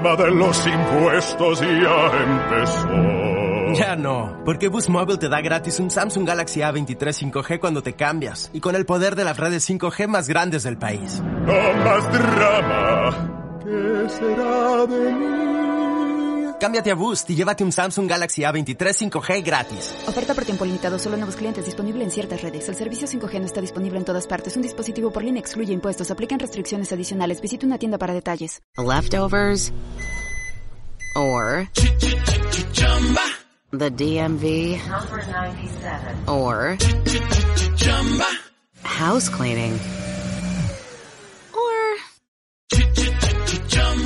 drama 0.00 0.16
de 0.16 0.30
los 0.30 0.66
impuestos 0.66 1.60
ya 1.60 2.10
empezó. 2.22 3.74
Ya 3.74 3.96
no, 3.96 4.40
porque 4.44 4.68
Boost 4.68 4.88
Mobile 4.88 5.18
te 5.18 5.28
da 5.28 5.40
gratis 5.40 5.78
un 5.78 5.90
Samsung 5.90 6.26
Galaxy 6.26 6.60
A23 6.60 7.30
5G 7.32 7.60
cuando 7.60 7.82
te 7.82 7.92
cambias 7.92 8.50
y 8.52 8.60
con 8.60 8.74
el 8.74 8.84
poder 8.84 9.14
de 9.14 9.24
las 9.24 9.36
redes 9.36 9.68
5G 9.68 10.08
más 10.08 10.28
grandes 10.28 10.64
del 10.64 10.76
país. 10.76 11.22
No 11.22 11.84
más 11.84 12.12
drama. 12.12 13.60
¿Qué 13.62 14.08
será 14.08 14.86
de 14.86 15.12
mí? 15.12 15.59
Cámbiate 16.60 16.90
a 16.90 16.94
Boost 16.94 17.30
y 17.30 17.34
llévate 17.34 17.64
un 17.64 17.72
Samsung 17.72 18.08
Galaxy 18.08 18.42
A23 18.42 19.10
5G 19.10 19.42
gratis. 19.42 19.94
Oferta 20.06 20.34
por 20.34 20.44
tiempo 20.44 20.66
limitado, 20.66 20.98
solo 20.98 21.16
nuevos 21.16 21.36
clientes 21.36 21.64
disponible 21.64 22.04
en 22.04 22.10
ciertas 22.10 22.42
redes. 22.42 22.68
El 22.68 22.76
servicio 22.76 23.08
5G 23.08 23.40
no 23.40 23.46
está 23.46 23.62
disponible 23.62 23.98
en 23.98 24.04
todas 24.04 24.26
partes. 24.26 24.56
Un 24.56 24.62
dispositivo 24.62 25.10
por 25.10 25.24
línea 25.24 25.40
excluye 25.40 25.72
impuestos. 25.72 26.10
Aplican 26.10 26.38
restricciones 26.38 26.92
adicionales. 26.92 27.40
Visita 27.40 27.66
una 27.66 27.78
tienda 27.78 27.96
para 27.96 28.12
detalles. 28.12 28.60
Leftovers 28.76 29.72
or 31.16 31.66
the 33.72 33.90
DMV 33.90 34.78
or 36.28 36.76
house 38.82 39.28
cleaning 39.30 39.78
or 41.54 41.96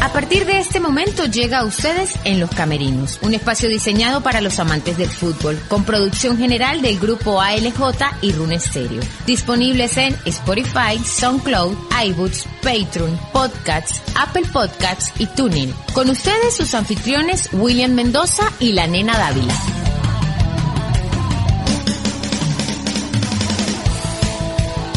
A 0.00 0.12
partir 0.12 0.46
de 0.46 0.60
este 0.60 0.78
momento 0.78 1.24
llega 1.24 1.58
a 1.58 1.64
ustedes 1.64 2.14
en 2.22 2.38
Los 2.38 2.50
Camerinos, 2.50 3.18
un 3.20 3.34
espacio 3.34 3.68
diseñado 3.68 4.22
para 4.22 4.40
los 4.40 4.60
amantes 4.60 4.96
del 4.96 5.08
fútbol, 5.08 5.58
con 5.68 5.84
producción 5.84 6.38
general 6.38 6.82
del 6.82 7.00
grupo 7.00 7.40
ALJ 7.40 7.80
y 8.22 8.32
Rune 8.32 8.60
Stereo. 8.60 9.02
Disponibles 9.26 9.96
en 9.96 10.16
Spotify, 10.24 10.98
SoundCloud, 11.04 11.76
iBooks, 12.04 12.46
Patreon, 12.62 13.18
Podcasts, 13.32 14.00
Apple 14.16 14.46
Podcasts 14.52 15.12
y 15.18 15.26
Tuning. 15.26 15.74
Con 15.92 16.08
ustedes 16.10 16.54
sus 16.56 16.74
anfitriones 16.74 17.48
William 17.52 17.92
Mendoza 17.92 18.44
y 18.60 18.72
la 18.72 18.86
nena 18.86 19.18
Dávila. 19.18 19.54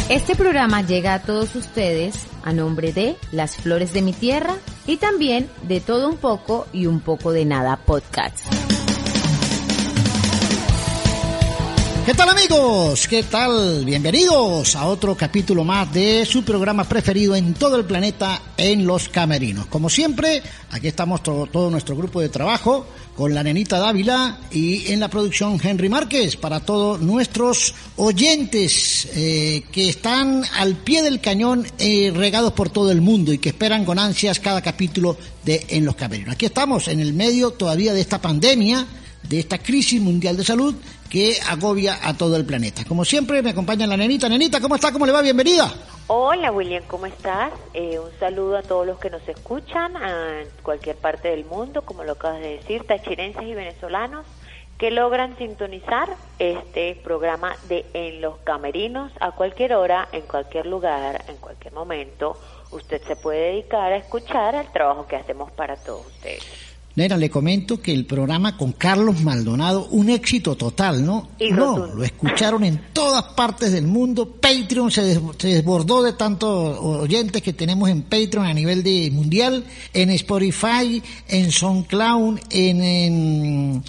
Este 0.10 0.36
programa 0.36 0.84
llega 0.84 1.16
a 1.16 1.22
todos 1.24 1.56
ustedes 1.56 2.16
a 2.44 2.54
nombre 2.54 2.94
de 2.94 3.16
Las 3.32 3.56
Flores 3.56 3.94
de 3.94 4.02
mi 4.02 4.14
Tierra 4.14 4.58
y 4.88 4.98
también 4.98 5.50
de 5.64 5.80
Todo 5.80 6.10
un 6.10 6.18
poco 6.18 6.68
y 6.74 6.86
un 6.86 7.00
poco 7.00 7.32
de 7.32 7.46
nada 7.46 7.78
podcast. 7.78 8.46
¿Qué 12.06 12.16
tal 12.16 12.30
amigos? 12.30 13.08
¿Qué 13.08 13.22
tal? 13.22 13.86
Bienvenidos 13.86 14.76
a 14.76 14.88
otro 14.88 15.16
capítulo 15.16 15.64
más 15.64 15.94
de 15.94 16.26
su 16.26 16.44
programa 16.44 16.84
preferido 16.84 17.36
en 17.36 17.54
todo 17.54 17.78
el 17.78 17.86
planeta, 17.86 18.42
en 18.58 18.88
Los 18.88 19.08
Camerinos. 19.08 19.68
Como 19.68 19.88
siempre, 19.88 20.42
aquí 20.72 20.88
estamos 20.88 21.22
todo, 21.22 21.46
todo 21.46 21.70
nuestro 21.70 21.96
grupo 21.96 22.20
de 22.20 22.30
trabajo 22.30 22.88
con 23.22 23.36
la 23.36 23.44
nenita 23.44 23.78
Dávila 23.78 24.40
y 24.50 24.92
en 24.92 25.00
la 25.00 25.08
producción 25.08 25.60
Henry 25.64 25.90
Márquez 25.90 26.38
para 26.38 26.60
todos 26.62 27.02
nuestros 27.02 27.76
oyentes 27.98 29.08
eh, 29.14 29.62
que 29.72 29.90
están 29.90 30.44
al 30.58 30.78
pie 30.78 31.04
del 31.04 31.22
cañón 31.22 31.68
eh, 31.78 32.12
regados 32.16 32.54
por 32.54 32.72
todo 32.72 32.92
el 32.92 33.00
mundo 33.00 33.32
y 33.32 33.38
que 33.38 33.50
esperan 33.50 33.86
con 33.86 34.00
ansias 34.00 34.40
cada 34.40 34.64
capítulo 34.64 35.20
de 35.46 35.64
En 35.70 35.86
los 35.86 35.96
Camerinos. 35.96 36.34
Aquí 36.34 36.48
estamos 36.48 36.88
en 36.88 37.00
el 37.00 37.14
medio 37.14 37.52
todavía 37.52 37.94
de 37.94 38.02
esta 38.02 38.20
pandemia, 38.20 38.88
de 39.30 39.40
esta 39.40 39.60
crisis 39.60 40.02
mundial 40.02 40.36
de 40.36 40.44
salud 40.44 40.74
que 41.12 41.38
agobia 41.50 42.00
a 42.02 42.16
todo 42.16 42.38
el 42.38 42.46
planeta. 42.46 42.86
Como 42.86 43.04
siempre, 43.04 43.42
me 43.42 43.50
acompaña 43.50 43.86
la 43.86 43.98
nenita. 43.98 44.30
Nenita, 44.30 44.62
¿cómo 44.62 44.76
está? 44.76 44.94
¿Cómo 44.94 45.06
le 45.06 45.12
va? 45.12 45.22
Bienvenida. 45.22 45.70
Hola 46.08 46.52
William, 46.54 46.84
¿cómo 46.88 47.06
estás? 47.06 47.52
Eh, 47.74 48.00
un 48.00 48.12
saludo 48.18 48.58
a 48.58 48.64
todos 48.64 48.88
los 48.88 48.98
que 48.98 49.10
nos 49.10 49.28
escuchan 49.28 49.94
en 49.98 50.48
cualquier 50.64 50.96
parte 50.96 51.28
del 51.28 51.44
mundo, 51.44 51.82
como 51.84 52.06
lo 52.06 52.14
acabas 52.14 52.40
de 52.40 52.58
decir, 52.58 52.86
tachirenses 52.88 53.44
y 53.44 53.54
venezolanos 53.54 54.26
que 54.78 54.90
logran 54.90 55.38
sintonizar 55.38 56.16
este 56.40 56.96
programa 57.04 57.56
de 57.68 57.86
En 57.94 58.22
los 58.22 58.38
Camerinos 58.40 59.12
a 59.20 59.32
cualquier 59.32 59.74
hora, 59.74 60.08
en 60.14 60.22
cualquier 60.22 60.66
lugar, 60.66 61.24
en 61.28 61.36
cualquier 61.38 61.74
momento. 61.74 62.40
Usted 62.72 63.02
se 63.06 63.18
puede 63.18 63.52
dedicar 63.52 63.92
a 63.92 63.98
escuchar 63.98 64.56
el 64.56 64.72
trabajo 64.72 65.06
que 65.08 65.18
hacemos 65.18 65.52
para 65.52 65.76
todos 65.76 66.08
ustedes. 66.08 66.71
Nena, 66.96 67.16
le 67.16 67.30
comento 67.30 67.82
que 67.82 67.94
el 67.94 68.06
programa 68.06 68.58
con 68.58 68.74
Carlos 68.74 69.22
Maldonado, 69.22 69.88
un 69.92 70.10
éxito 70.10 70.56
total, 70.56 71.06
¿no? 71.06 71.30
Y 71.40 71.50
no, 71.52 71.78
rotundo. 71.78 71.96
lo 71.96 72.04
escucharon 72.04 72.64
en 72.66 72.82
todas 72.92 73.24
partes 73.34 73.72
del 73.72 73.88
mundo. 73.88 74.28
Patreon 74.42 74.92
se, 74.92 75.02
des- 75.04 75.20
se 75.38 75.48
desbordó 75.48 76.04
de 76.04 76.14
tantos 76.14 76.78
oyentes 76.80 77.42
que 77.42 77.54
tenemos 77.54 77.90
en 77.90 78.02
Patreon 78.02 78.46
a 78.46 78.54
nivel 78.54 78.84
de 78.84 79.10
mundial, 79.12 79.64
en 79.94 80.10
Spotify, 80.10 81.02
en 81.30 81.52
SoundCloud, 81.52 82.40
en, 82.50 82.84
en, 82.84 83.84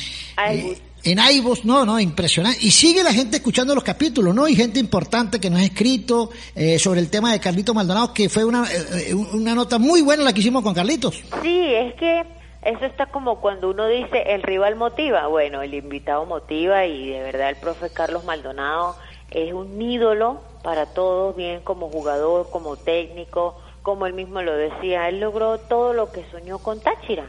eh, 0.49 0.79
en 1.05 1.19
iVoox, 1.19 1.65
no, 1.65 1.85
no, 1.85 1.99
impresionante. 1.99 2.61
Y 2.65 2.71
sigue 2.71 3.03
la 3.03 3.13
gente 3.13 3.39
escuchando 3.39 3.75
los 3.75 3.83
capítulos, 3.83 4.33
¿no? 4.33 4.47
Y 4.47 4.55
gente 4.55 4.79
importante 4.79 5.41
que 5.41 5.51
nos 5.51 5.59
ha 5.61 5.65
escrito 5.65 6.31
eh, 6.55 6.79
sobre 6.79 7.01
el 7.01 7.11
tema 7.11 7.33
de 7.33 7.41
Carlito 7.41 7.75
Maldonado, 7.75 8.15
que 8.15 8.29
fue 8.29 8.45
una, 8.45 8.63
eh, 8.71 9.09
eh, 9.09 9.15
una 9.15 9.57
nota 9.57 9.79
muy 9.81 10.03
buena 10.03 10.23
la 10.23 10.33
que 10.33 10.39
hicimos 10.41 10.63
con 10.63 10.73
Carlitos. 10.73 11.17
Sí, 11.43 11.61
es 11.75 11.95
que 11.95 12.23
eso 12.63 12.85
está 12.85 13.07
como 13.07 13.41
cuando 13.41 13.71
uno 13.71 13.87
dice 13.89 14.23
el 14.35 14.43
rival 14.43 14.77
motiva. 14.77 15.27
Bueno, 15.27 15.63
el 15.63 15.75
invitado 15.75 16.25
motiva 16.27 16.87
y 16.87 17.09
de 17.11 17.23
verdad 17.23 17.49
el 17.51 17.57
profe 17.57 17.91
Carlos 17.91 18.25
Maldonado 18.25 18.97
es 19.31 19.53
un 19.53 19.81
ídolo 19.81 20.41
para 20.63 20.87
todos, 20.87 21.35
bien 21.35 21.61
como 21.63 21.89
jugador, 21.91 22.49
como 22.51 22.77
técnico, 22.77 23.59
como 23.83 24.07
él 24.07 24.13
mismo 24.13 24.43
lo 24.43 24.55
decía. 24.55 25.09
Él 25.09 25.21
logró 25.21 25.59
todo 25.59 25.93
lo 25.93 26.13
que 26.13 26.25
soñó 26.31 26.59
con 26.59 26.81
Táchira. 26.81 27.25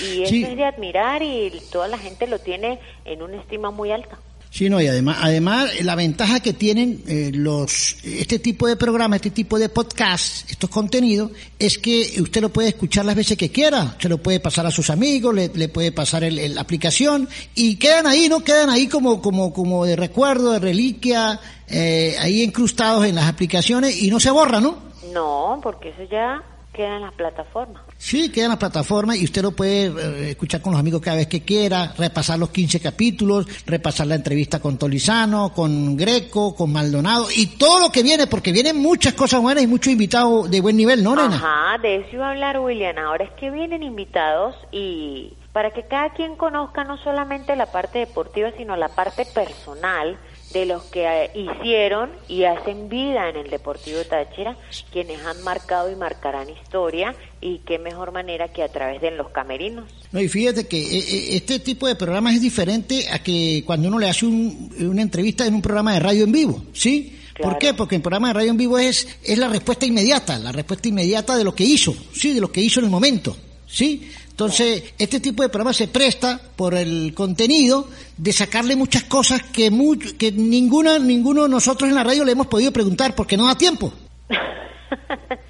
Y 0.00 0.22
eso 0.22 0.30
Sí. 0.30 0.44
es 0.44 0.56
de 0.56 0.64
admirar 0.64 1.22
y 1.22 1.50
toda 1.72 1.88
la 1.88 1.96
gente 1.96 2.26
lo 2.26 2.38
tiene 2.40 2.80
en 3.04 3.22
una 3.22 3.36
estima 3.36 3.70
muy 3.70 3.92
alta. 3.92 4.18
Sí, 4.52 4.68
no, 4.68 4.80
y 4.80 4.88
además, 4.88 5.18
además 5.20 5.70
la 5.84 5.94
ventaja 5.94 6.40
que 6.40 6.52
tienen 6.52 7.04
eh, 7.06 7.30
los 7.32 7.96
este 8.04 8.40
tipo 8.40 8.66
de 8.66 8.74
programas, 8.76 9.16
este 9.18 9.30
tipo 9.30 9.60
de 9.60 9.68
podcasts, 9.68 10.44
estos 10.50 10.68
contenidos, 10.68 11.30
es 11.56 11.78
que 11.78 12.20
usted 12.20 12.40
lo 12.40 12.48
puede 12.48 12.70
escuchar 12.70 13.04
las 13.04 13.14
veces 13.14 13.38
que 13.38 13.50
quiera, 13.52 13.96
se 14.00 14.08
lo 14.08 14.18
puede 14.18 14.40
pasar 14.40 14.66
a 14.66 14.72
sus 14.72 14.90
amigos, 14.90 15.32
le, 15.36 15.68
puede 15.68 15.92
pasar 15.92 16.24
el- 16.24 16.52
la 16.56 16.60
aplicación 16.62 17.28
y 17.54 17.76
quedan 17.76 18.08
ahí, 18.08 18.28
¿no? 18.28 18.42
Quedan 18.42 18.70
ahí 18.70 18.88
como 18.88 19.22
como 19.22 19.52
como 19.52 19.84
de 19.86 19.94
recuerdo, 19.94 20.50
de 20.50 20.58
reliquia, 20.58 21.38
eh, 21.68 22.16
ahí 22.18 22.42
incrustados 22.42 23.06
en 23.06 23.14
las 23.14 23.28
aplicaciones 23.28 24.02
y 24.02 24.10
no 24.10 24.18
se 24.18 24.32
borra, 24.32 24.60
¿no? 24.60 24.78
No, 25.12 25.60
porque 25.62 25.90
eso 25.90 26.02
ya 26.10 26.42
queda 26.74 26.96
en 26.96 27.02
las 27.02 27.14
plataformas. 27.14 27.82
Sí, 28.00 28.32
queda 28.32 28.46
en 28.46 28.52
la 28.52 28.58
plataforma 28.58 29.14
y 29.14 29.24
usted 29.24 29.42
lo 29.42 29.50
puede 29.50 29.88
eh, 29.88 30.30
escuchar 30.30 30.62
con 30.62 30.72
los 30.72 30.80
amigos 30.80 31.02
cada 31.02 31.18
vez 31.18 31.26
que 31.26 31.42
quiera, 31.42 31.92
repasar 31.98 32.38
los 32.38 32.48
15 32.48 32.80
capítulos, 32.80 33.46
repasar 33.66 34.06
la 34.06 34.14
entrevista 34.14 34.58
con 34.58 34.78
Tolizano, 34.78 35.52
con 35.52 35.98
Greco, 35.98 36.54
con 36.54 36.72
Maldonado 36.72 37.26
y 37.36 37.58
todo 37.58 37.78
lo 37.78 37.92
que 37.92 38.02
viene, 38.02 38.26
porque 38.26 38.52
vienen 38.52 38.78
muchas 38.78 39.12
cosas 39.12 39.42
buenas 39.42 39.64
y 39.64 39.66
muchos 39.66 39.92
invitados 39.92 40.50
de 40.50 40.62
buen 40.62 40.78
nivel, 40.78 41.04
¿no, 41.04 41.14
nena? 41.14 41.36
Ajá, 41.36 41.78
de 41.82 41.96
eso 41.96 42.08
iba 42.14 42.28
a 42.28 42.30
hablar 42.30 42.58
William. 42.60 42.96
Ahora 42.96 43.24
es 43.24 43.32
que 43.32 43.50
vienen 43.50 43.82
invitados 43.82 44.56
y 44.72 45.34
para 45.52 45.70
que 45.72 45.82
cada 45.82 46.14
quien 46.14 46.36
conozca 46.36 46.84
no 46.84 46.96
solamente 47.04 47.54
la 47.54 47.66
parte 47.66 47.98
deportiva, 47.98 48.50
sino 48.56 48.76
la 48.76 48.88
parte 48.88 49.26
personal 49.26 50.16
de 50.52 50.66
los 50.66 50.82
que 50.84 51.04
eh, 51.06 51.30
hicieron 51.34 52.10
y 52.28 52.44
hacen 52.44 52.88
vida 52.88 53.28
en 53.28 53.36
el 53.36 53.50
Deportivo 53.50 53.98
Táchira, 54.08 54.56
quienes 54.92 55.24
han 55.24 55.42
marcado 55.42 55.90
y 55.90 55.96
marcarán 55.96 56.48
historia 56.50 57.14
y 57.40 57.58
qué 57.58 57.78
mejor 57.78 58.12
manera 58.12 58.48
que 58.48 58.62
a 58.62 58.68
través 58.68 59.00
de 59.00 59.10
los 59.12 59.28
camerinos. 59.30 59.84
No, 60.12 60.20
y 60.20 60.28
fíjate 60.28 60.66
que 60.66 60.78
eh, 60.80 60.98
eh, 60.98 61.28
este 61.36 61.58
tipo 61.60 61.86
de 61.86 61.94
programas 61.94 62.34
es 62.34 62.42
diferente 62.42 63.06
a 63.10 63.20
que 63.22 63.62
cuando 63.64 63.88
uno 63.88 63.98
le 63.98 64.08
hace 64.08 64.26
un- 64.26 64.74
una 64.80 65.02
entrevista 65.02 65.46
en 65.46 65.54
un 65.54 65.62
programa 65.62 65.94
de 65.94 66.00
radio 66.00 66.24
en 66.24 66.32
vivo, 66.32 66.64
¿sí? 66.72 67.16
¿Por 67.40 67.56
qué? 67.56 67.72
Porque 67.72 67.94
en 67.94 68.02
programa 68.02 68.28
de 68.28 68.34
radio 68.34 68.50
en 68.50 68.56
vivo 68.58 68.78
es, 68.78 69.08
es 69.24 69.38
la 69.38 69.48
respuesta 69.48 69.86
inmediata, 69.86 70.38
la 70.38 70.52
respuesta 70.52 70.88
inmediata 70.88 71.38
de 71.38 71.44
lo 71.44 71.54
que 71.54 71.64
hizo, 71.64 71.94
¿sí? 72.12 72.34
De 72.34 72.40
lo 72.40 72.52
que 72.52 72.60
hizo 72.60 72.80
en 72.80 72.84
el 72.86 72.90
momento, 72.90 73.34
¿sí? 73.66 74.10
Entonces, 74.44 74.94
este 74.98 75.20
tipo 75.20 75.42
de 75.42 75.50
programa 75.50 75.74
se 75.74 75.86
presta 75.88 76.40
por 76.56 76.72
el 76.74 77.12
contenido 77.12 77.86
de 78.16 78.32
sacarle 78.32 78.74
muchas 78.74 79.02
cosas 79.04 79.42
que, 79.42 79.70
mu- 79.70 79.98
que 79.98 80.32
ninguna, 80.32 80.98
ninguno 80.98 81.42
de 81.42 81.50
nosotros 81.50 81.90
en 81.90 81.94
la 81.94 82.04
radio 82.04 82.24
le 82.24 82.32
hemos 82.32 82.46
podido 82.46 82.72
preguntar 82.72 83.14
porque 83.14 83.36
no 83.36 83.46
da 83.48 83.54
tiempo. 83.54 83.92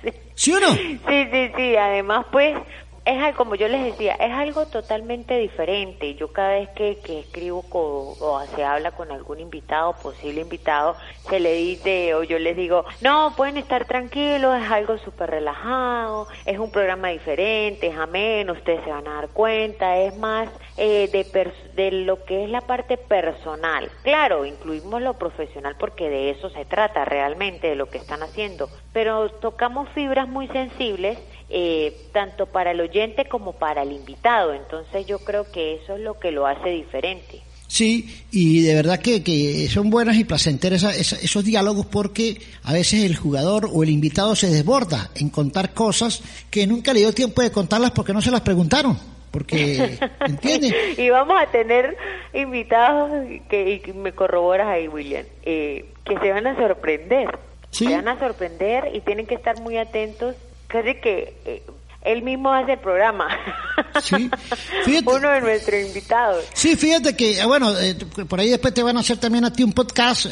sí. 0.02 0.10
¿Sí 0.34 0.52
o 0.52 0.58
no? 0.58 0.74
Sí, 0.74 0.98
sí, 1.06 1.50
sí. 1.56 1.76
Además, 1.76 2.26
pues, 2.32 2.56
es 3.10 3.34
como 3.36 3.54
yo 3.54 3.68
les 3.68 3.84
decía, 3.84 4.14
es 4.14 4.32
algo 4.32 4.66
totalmente 4.66 5.36
diferente. 5.36 6.14
Yo 6.14 6.32
cada 6.32 6.50
vez 6.50 6.68
que, 6.70 6.98
que 6.98 7.20
escribo 7.20 7.64
o 7.72 8.42
se 8.54 8.64
habla 8.64 8.92
con 8.92 9.10
algún 9.10 9.40
invitado, 9.40 9.94
posible 9.94 10.42
invitado, 10.42 10.96
se 11.28 11.40
le 11.40 11.54
dice 11.54 12.14
o 12.14 12.22
yo 12.22 12.38
les 12.38 12.56
digo, 12.56 12.84
no, 13.00 13.34
pueden 13.36 13.56
estar 13.56 13.84
tranquilos, 13.84 14.62
es 14.62 14.70
algo 14.70 14.98
súper 14.98 15.30
relajado, 15.30 16.28
es 16.44 16.58
un 16.58 16.70
programa 16.70 17.08
diferente, 17.08 17.88
es 17.88 17.96
ameno, 17.96 18.52
ustedes 18.52 18.84
se 18.84 18.90
van 18.90 19.08
a 19.08 19.14
dar 19.14 19.28
cuenta, 19.30 19.98
es 19.98 20.16
más 20.16 20.48
eh, 20.76 21.08
de, 21.12 21.52
de 21.74 21.90
lo 21.90 22.24
que 22.24 22.44
es 22.44 22.50
la 22.50 22.60
parte 22.60 22.96
personal. 22.96 23.90
Claro, 24.02 24.44
incluimos 24.44 25.02
lo 25.02 25.14
profesional 25.14 25.76
porque 25.78 26.08
de 26.08 26.30
eso 26.30 26.50
se 26.50 26.64
trata 26.64 27.04
realmente, 27.04 27.68
de 27.68 27.76
lo 27.76 27.88
que 27.88 27.98
están 27.98 28.22
haciendo, 28.22 28.68
pero 28.92 29.30
tocamos 29.30 29.88
fibras 29.90 30.28
muy 30.28 30.48
sensibles 30.48 31.18
eh, 31.50 31.96
tanto 32.12 32.46
para 32.46 32.70
el 32.70 32.80
oyente 32.80 33.26
como 33.26 33.52
para 33.52 33.82
el 33.82 33.92
invitado. 33.92 34.54
Entonces 34.54 35.06
yo 35.06 35.18
creo 35.18 35.50
que 35.50 35.74
eso 35.74 35.96
es 35.96 36.00
lo 36.00 36.18
que 36.18 36.30
lo 36.30 36.46
hace 36.46 36.70
diferente. 36.70 37.42
Sí, 37.66 38.24
y 38.32 38.62
de 38.62 38.74
verdad 38.74 38.98
que, 38.98 39.22
que 39.22 39.68
son 39.68 39.90
buenos 39.90 40.16
y 40.16 40.24
placenteros 40.24 40.82
esos 40.82 41.44
diálogos 41.44 41.86
porque 41.86 42.40
a 42.64 42.72
veces 42.72 43.04
el 43.04 43.14
jugador 43.14 43.68
o 43.72 43.84
el 43.84 43.90
invitado 43.90 44.34
se 44.34 44.48
desborda 44.48 45.10
en 45.14 45.30
contar 45.30 45.72
cosas 45.72 46.20
que 46.50 46.66
nunca 46.66 46.92
le 46.92 47.00
dio 47.00 47.12
tiempo 47.12 47.42
de 47.42 47.52
contarlas 47.52 47.92
porque 47.92 48.12
no 48.12 48.20
se 48.20 48.32
las 48.32 48.40
preguntaron. 48.40 48.98
Porque, 49.30 49.98
¿entiendes? 50.26 50.98
y 50.98 51.10
vamos 51.10 51.40
a 51.40 51.46
tener 51.46 51.96
invitados 52.34 53.12
que, 53.48 53.82
y 53.86 53.92
me 53.92 54.12
corroboras 54.12 54.66
ahí, 54.66 54.88
William, 54.88 55.24
eh, 55.44 55.84
que 56.04 56.18
se 56.18 56.32
van 56.32 56.48
a 56.48 56.56
sorprender. 56.56 57.38
Se 57.70 57.84
van 57.84 58.08
a 58.08 58.18
sorprender 58.18 58.90
y 58.94 59.00
tienen 59.00 59.26
que 59.26 59.36
estar 59.36 59.60
muy 59.60 59.76
atentos 59.76 60.34
casi 60.70 60.94
que 61.00 61.34
eh, 61.44 61.62
él 62.02 62.22
mismo 62.22 62.50
hace 62.50 62.72
el 62.72 62.78
programa. 62.78 63.28
Sí, 64.02 64.30
Uno 65.04 65.30
de 65.30 65.40
nuestros 65.40 65.86
invitados. 65.86 66.44
Sí, 66.54 66.76
fíjate 66.76 67.14
que, 67.14 67.40
ah, 67.40 67.46
bueno, 67.46 67.78
eh, 67.78 67.94
por 68.28 68.40
ahí 68.40 68.48
después 68.48 68.72
te 68.72 68.82
van 68.82 68.96
a 68.96 69.00
hacer 69.00 69.18
también 69.18 69.44
a 69.44 69.52
ti 69.52 69.62
un 69.62 69.72
podcast, 69.72 70.26
eh, 70.26 70.30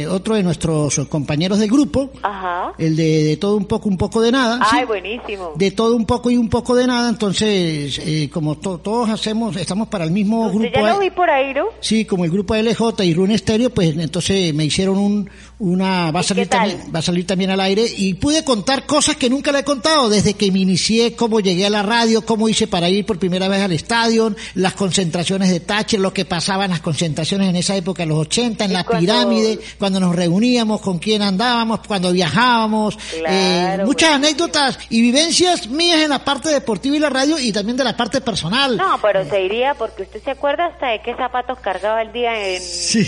eh, 0.00 0.06
otro 0.06 0.34
de 0.34 0.42
nuestros 0.42 0.98
compañeros 1.08 1.58
del 1.58 1.70
grupo. 1.70 2.10
Ajá. 2.22 2.72
El 2.78 2.96
de, 2.96 3.36
todo 3.38 3.56
un 3.56 3.66
poco, 3.66 3.88
un 3.88 3.98
poco 3.98 4.22
de 4.22 4.32
nada. 4.32 4.58
Ay, 4.62 4.86
buenísimo. 4.86 5.52
De 5.56 5.70
todo 5.72 5.94
un 5.94 6.06
poco 6.06 6.30
y 6.30 6.36
un 6.36 6.48
poco 6.48 6.74
de 6.74 6.86
nada. 6.86 7.08
Entonces, 7.10 8.00
como 8.32 8.56
todos 8.56 9.10
hacemos, 9.10 9.56
estamos 9.56 9.88
para 9.88 10.04
el 10.04 10.10
mismo 10.10 10.48
grupo. 10.50 10.70
Ya 10.72 10.92
lo 10.92 10.98
vi 10.98 11.10
por 11.10 11.28
ahí, 11.28 11.52
¿no? 11.52 11.66
Sí, 11.80 12.06
como 12.06 12.24
el 12.24 12.30
grupo 12.30 12.54
LJ 12.54 13.04
y 13.04 13.14
Rune 13.14 13.36
Stereo, 13.36 13.70
pues 13.70 13.94
entonces 13.96 14.54
me 14.54 14.64
hicieron 14.64 14.96
un, 14.96 15.30
una, 15.58 16.10
va 16.10 16.20
a 16.20 16.22
salir 16.22 16.48
también, 16.48 16.90
va 16.94 16.98
a 16.98 17.02
salir 17.02 17.26
también 17.26 17.50
al 17.50 17.60
aire 17.60 17.86
y 17.96 18.14
pude 18.14 18.44
contar 18.44 18.86
cosas 18.86 19.16
que 19.16 19.30
nunca 19.30 19.52
le 19.52 19.60
he 19.60 19.64
contado 19.64 20.08
desde 20.08 20.34
que 20.34 20.50
me 20.50 20.58
inicié 20.58 21.14
cómo 21.14 21.40
llegué 21.40 21.66
a 21.66 21.70
la 21.70 21.82
radio, 21.82 22.24
cómo 22.24 22.48
hice 22.48 22.66
para 22.66 22.88
ir 22.88 23.06
por 23.06 23.18
primera 23.18 23.46
vez 23.48 23.62
al 23.62 23.72
estadio, 23.72 24.34
las 24.54 24.74
concentraciones 24.74 25.50
de 25.50 25.60
Thatcher, 25.60 26.00
lo 26.00 26.12
que 26.12 26.24
pasaba 26.24 26.64
en 26.64 26.72
las 26.72 26.80
concentraciones 26.80 27.48
en 27.48 27.56
esa 27.56 27.76
época, 27.76 28.02
en 28.02 28.08
los 28.08 28.18
80, 28.18 28.64
en 28.64 28.72
la 28.72 28.84
pirámide, 28.84 29.60
cuando 29.78 30.00
nos 30.00 30.14
reuníamos, 30.14 30.80
con 30.80 30.98
quién 30.98 31.22
andábamos, 31.22 31.80
cuando 31.86 32.12
viajábamos, 32.12 32.98
eh, 33.26 33.78
muchas 33.84 34.10
anécdotas 34.10 34.78
y 34.90 35.02
vivencias 35.02 35.68
mías 35.68 36.02
en 36.02 36.10
la 36.10 36.24
parte 36.24 36.48
deportiva 36.48 36.96
y 36.96 37.00
la 37.00 37.10
radio 37.10 37.38
y 37.38 37.52
también 37.52 37.76
de 37.76 37.84
la 37.84 37.96
parte 37.96 38.20
personal. 38.20 38.76
No, 38.76 38.98
pero 39.00 39.24
se 39.28 39.40
iría 39.42 39.74
porque 39.74 40.02
usted 40.02 40.22
se 40.22 40.30
acuerda 40.30 40.66
hasta 40.66 40.88
de 40.88 41.00
qué 41.00 41.14
zapatos 41.14 41.60
cargaba 41.60 42.02
el 42.02 42.12
día 42.12 42.48
en, 42.48 42.60
sí. 42.60 43.04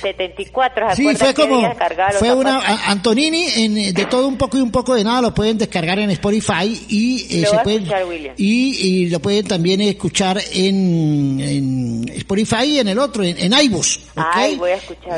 74, 0.00 0.90
¿se 0.90 0.96
sí, 0.96 1.16
fue 1.16 1.34
como, 1.34 1.76
fue 2.18 2.34
una, 2.34 2.60
Antonini 2.88 3.46
en, 3.56 3.94
de 3.94 4.04
todo 4.06 4.28
un 4.28 4.36
poco 4.36 4.58
y 4.58 4.60
un 4.60 4.70
poco 4.70 4.94
de 4.94 5.04
nada 5.04 5.20
lo 5.20 5.34
pueden 5.34 5.58
descargar 5.58 5.98
en 5.98 6.10
Spotify 6.10 6.80
y 6.88 7.26
eh, 7.30 8.34
y, 8.36 9.08
lo 9.08 9.20
pueden 9.20 9.46
también 9.46 9.80
escuchar 9.80 10.40
en, 10.52 11.40
en 11.40 12.08
Spotify 12.16 12.64
y 12.64 12.78
en 12.78 12.88
el 12.88 12.98
otro, 12.98 13.22
en, 13.22 13.36
en 13.38 13.52
iVoox. 13.52 13.98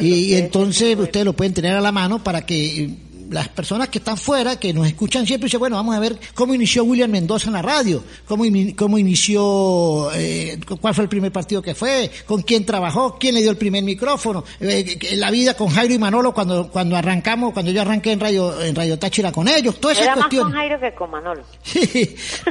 Y, 0.01 0.35
entonces 0.35 0.97
ustedes 0.99 1.25
lo 1.25 1.33
pueden 1.33 1.55
tener 1.55 1.75
a 1.75 1.81
la 1.81 1.93
mano 1.93 2.23
para 2.23 2.45
que 2.45 2.91
las 3.31 3.49
personas 3.49 3.89
que 3.89 3.99
están 3.99 4.17
fuera, 4.17 4.57
que 4.57 4.73
nos 4.73 4.87
escuchan 4.87 5.27
siempre, 5.27 5.47
dicen, 5.47 5.61
bueno, 5.61 5.77
vamos 5.77 5.95
a 5.95 6.01
ver 6.01 6.19
cómo 6.35 6.55
inició 6.55 6.85
William 6.85 7.11
Mendoza 7.11 7.49
en 7.49 7.55
la 7.55 7.63
radio, 7.63 8.03
cómo, 8.27 8.45
cómo 8.77 8.99
inició, 8.99 10.11
eh, 10.15 10.59
cuál 10.81 10.95
fue 10.95 11.05
el 11.05 11.11
primer 11.11 11.33
partido 11.33 11.63
que 11.63 11.75
fue, 11.75 12.11
con 12.27 12.43
quién 12.43 12.65
trabajó, 12.65 13.19
quién 13.19 13.35
le 13.35 13.43
dio 13.43 13.51
el 13.51 13.57
primer 13.57 13.83
micrófono, 13.83 14.45
eh, 14.61 14.99
la 15.17 15.31
vida 15.31 15.55
con 15.55 15.69
Jairo 15.69 15.95
y 15.95 15.99
Manolo 15.99 16.33
cuando 16.33 16.69
cuando 16.71 16.97
arrancamos, 16.97 17.53
cuando 17.53 17.71
yo 17.71 17.83
arranqué 17.83 18.13
en 18.13 18.21
Radio 18.21 18.61
en 18.61 18.75
Radio 18.75 18.99
Táchira 18.99 19.33
con 19.33 19.49
ellos, 19.49 19.81
todas 19.81 19.99
esas 19.99 20.15
cuestiones. 20.15 20.45
más 20.45 20.53
con 20.53 20.61
Jairo 20.61 20.81
que 20.81 20.95
con 20.95 21.11
Manolo. 21.11 21.43
Sí, 21.63 22.17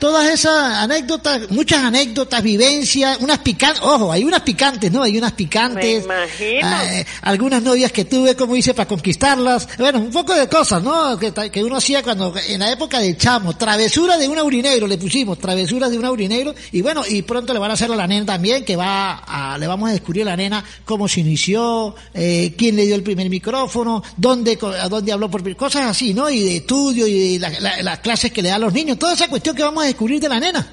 todas 0.00 0.30
esas 0.30 0.54
anécdotas, 0.54 1.50
muchas 1.50 1.82
anécdotas, 1.82 2.42
vivencias, 2.42 3.18
unas 3.20 3.38
picantes, 3.38 3.82
ojo, 3.82 4.12
hay 4.12 4.24
unas 4.24 4.40
picantes, 4.40 4.90
¿no? 4.90 5.02
Hay 5.02 5.18
unas 5.18 5.32
picantes. 5.32 6.06
Me 6.06 6.14
imagino. 6.14 6.82
Eh, 6.84 7.06
algunas 7.22 7.62
novias 7.62 7.92
que 7.92 8.04
tuve, 8.04 8.34
como 8.36 8.56
hice, 8.56 8.74
para 8.74 8.88
conquistarlas 8.88 9.68
bueno, 9.78 9.98
un 10.00 10.10
poco 10.10 10.34
de 10.34 10.48
cosas, 10.48 10.82
¿no? 10.82 11.18
Que, 11.18 11.32
que 11.50 11.64
uno 11.64 11.76
hacía 11.76 12.02
cuando, 12.02 12.34
en 12.48 12.60
la 12.60 12.70
época 12.70 12.98
del 13.00 13.16
chamo, 13.16 13.56
travesura 13.56 14.16
de 14.16 14.28
un 14.28 14.38
aurinegro, 14.38 14.86
le 14.86 14.98
pusimos, 14.98 15.38
travesuras 15.38 15.90
de 15.90 15.98
un 15.98 16.04
aurinegro, 16.04 16.54
y 16.72 16.82
bueno, 16.82 17.02
y 17.08 17.22
pronto 17.22 17.52
le 17.52 17.58
van 17.58 17.70
a 17.70 17.74
hacer 17.74 17.90
a 17.90 17.96
la 17.96 18.06
nena 18.06 18.26
también, 18.26 18.64
que 18.64 18.76
va 18.76 19.22
a, 19.26 19.58
le 19.58 19.66
vamos 19.66 19.88
a 19.88 19.92
descubrir 19.92 20.22
a 20.22 20.26
la 20.26 20.36
nena 20.36 20.64
cómo 20.84 21.08
se 21.08 21.20
inició, 21.20 21.94
eh, 22.12 22.54
quién 22.56 22.76
le 22.76 22.86
dio 22.86 22.94
el 22.94 23.02
primer 23.02 23.28
micrófono, 23.28 24.02
dónde, 24.16 24.58
a 24.80 24.88
dónde 24.88 25.12
habló 25.12 25.30
por 25.30 25.56
cosas 25.56 25.86
así, 25.86 26.14
¿no? 26.14 26.30
Y 26.30 26.40
de 26.42 26.56
estudio 26.56 27.06
y 27.06 27.38
de 27.38 27.82
las 27.82 27.98
clases 28.00 28.32
que 28.32 28.42
le 28.42 28.48
dan 28.48 28.62
a 28.62 28.66
los 28.66 28.72
niños, 28.72 28.98
toda 28.98 29.14
esa 29.14 29.28
cuestión 29.28 29.56
que 29.56 29.62
vamos 29.62 29.84
a 29.84 29.86
descubrir 29.86 30.20
de 30.20 30.28
la 30.28 30.40
nena. 30.40 30.66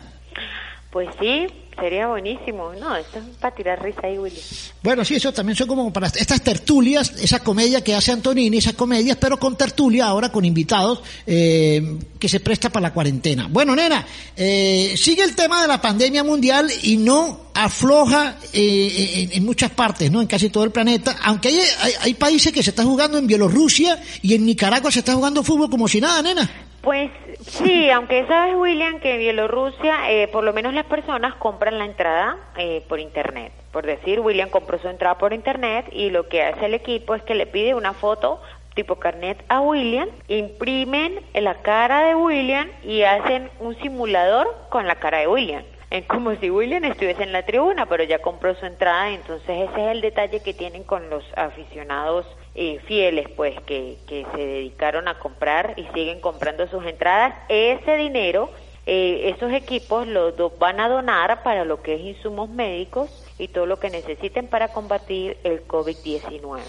Pues 0.91 1.07
sí, 1.19 1.47
Sería 1.79 2.07
buenísimo. 2.07 2.73
No, 2.79 2.95
esto 2.95 3.19
es 3.19 3.37
para 3.37 3.55
tirar 3.55 3.81
risa 3.81 4.01
ahí, 4.03 4.17
Willy. 4.17 4.39
Bueno, 4.83 5.05
sí, 5.05 5.15
eso 5.15 5.31
también 5.31 5.55
son 5.55 5.67
como 5.67 5.91
para 5.91 6.07
estas 6.07 6.41
tertulias, 6.41 7.13
esa 7.21 7.39
comedia 7.39 7.83
que 7.83 7.95
hace 7.95 8.11
Antonini, 8.11 8.57
esas 8.57 8.73
comedias, 8.73 9.17
pero 9.19 9.39
con 9.39 9.55
tertulia 9.55 10.05
ahora 10.05 10.31
con 10.31 10.43
invitados 10.43 11.01
eh, 11.25 11.97
que 12.19 12.29
se 12.29 12.39
presta 12.39 12.69
para 12.69 12.89
la 12.89 12.93
cuarentena. 12.93 13.47
Bueno, 13.49 13.75
nena, 13.75 14.05
eh, 14.35 14.93
sigue 14.97 15.23
el 15.23 15.33
tema 15.33 15.61
de 15.61 15.67
la 15.67 15.81
pandemia 15.81 16.23
mundial 16.23 16.69
y 16.83 16.97
no 16.97 17.47
afloja 17.53 18.37
eh, 18.53 19.29
en, 19.31 19.45
muchas 19.45 19.71
partes, 19.71 20.11
¿no? 20.11 20.21
En 20.21 20.27
casi 20.27 20.49
todo 20.49 20.65
el 20.65 20.71
planeta, 20.71 21.17
aunque 21.23 21.49
hay, 21.49 21.59
hay, 21.79 21.93
hay 22.01 22.13
países 22.15 22.51
que 22.51 22.63
se 22.63 22.71
está 22.71 22.83
jugando 22.83 23.17
en 23.17 23.27
Bielorrusia 23.27 24.01
y 24.21 24.35
en 24.35 24.45
Nicaragua 24.45 24.91
se 24.91 24.99
está 24.99 25.13
jugando 25.13 25.41
fútbol 25.41 25.69
como 25.69 25.87
si 25.87 26.01
nada, 26.01 26.21
nena. 26.21 26.70
Pues 26.81 27.11
sí, 27.41 27.91
aunque 27.91 28.25
sabes, 28.25 28.55
William, 28.55 28.99
que 28.99 29.13
en 29.13 29.19
Bielorrusia 29.19 30.11
eh, 30.11 30.27
por 30.29 30.43
lo 30.43 30.51
menos 30.51 30.73
las 30.73 30.85
personas 30.85 31.35
compran 31.35 31.77
la 31.77 31.85
entrada 31.85 32.37
eh, 32.57 32.83
por 32.89 32.99
Internet. 32.99 33.53
Por 33.71 33.85
decir, 33.85 34.19
William 34.19 34.49
compró 34.49 34.79
su 34.79 34.87
entrada 34.87 35.19
por 35.19 35.31
Internet 35.31 35.85
y 35.91 36.09
lo 36.09 36.27
que 36.27 36.41
hace 36.41 36.65
el 36.65 36.73
equipo 36.73 37.13
es 37.13 37.21
que 37.21 37.35
le 37.35 37.45
pide 37.45 37.75
una 37.75 37.93
foto 37.93 38.41
tipo 38.73 38.95
carnet 38.95 39.43
a 39.49 39.61
William, 39.61 40.09
imprimen 40.27 41.19
la 41.33 41.61
cara 41.61 42.03
de 42.05 42.15
William 42.15 42.69
y 42.83 43.03
hacen 43.03 43.49
un 43.59 43.75
simulador 43.75 44.47
con 44.69 44.87
la 44.87 44.95
cara 44.95 45.19
de 45.19 45.27
William. 45.27 45.63
Es 45.91 46.05
como 46.05 46.33
si 46.37 46.49
William 46.49 46.83
estuviese 46.85 47.23
en 47.23 47.33
la 47.33 47.43
tribuna, 47.43 47.85
pero 47.85 48.05
ya 48.05 48.19
compró 48.19 48.55
su 48.55 48.65
entrada, 48.65 49.09
entonces 49.09 49.69
ese 49.69 49.85
es 49.85 49.91
el 49.91 50.01
detalle 50.01 50.41
que 50.41 50.53
tienen 50.53 50.83
con 50.83 51.09
los 51.09 51.23
aficionados 51.35 52.25
eh, 52.55 52.79
fieles, 52.85 53.27
pues, 53.35 53.55
que, 53.65 53.97
que 54.07 54.25
se 54.35 54.45
dedicaron 54.45 55.07
a 55.07 55.19
comprar 55.19 55.73
y 55.77 55.83
siguen 55.93 56.19
comprando 56.19 56.67
sus 56.67 56.85
entradas. 56.85 57.33
Ese 57.49 57.95
dinero, 57.95 58.49
eh, 58.85 59.33
esos 59.35 59.51
equipos 59.53 60.07
los 60.07 60.33
van 60.59 60.79
a 60.79 60.89
donar 60.89 61.43
para 61.43 61.65
lo 61.65 61.81
que 61.81 61.95
es 61.95 62.01
insumos 62.01 62.49
médicos 62.49 63.09
y 63.37 63.47
todo 63.47 63.65
lo 63.65 63.79
que 63.79 63.89
necesiten 63.89 64.47
para 64.47 64.69
combatir 64.69 65.37
el 65.43 65.65
COVID-19. 65.67 66.59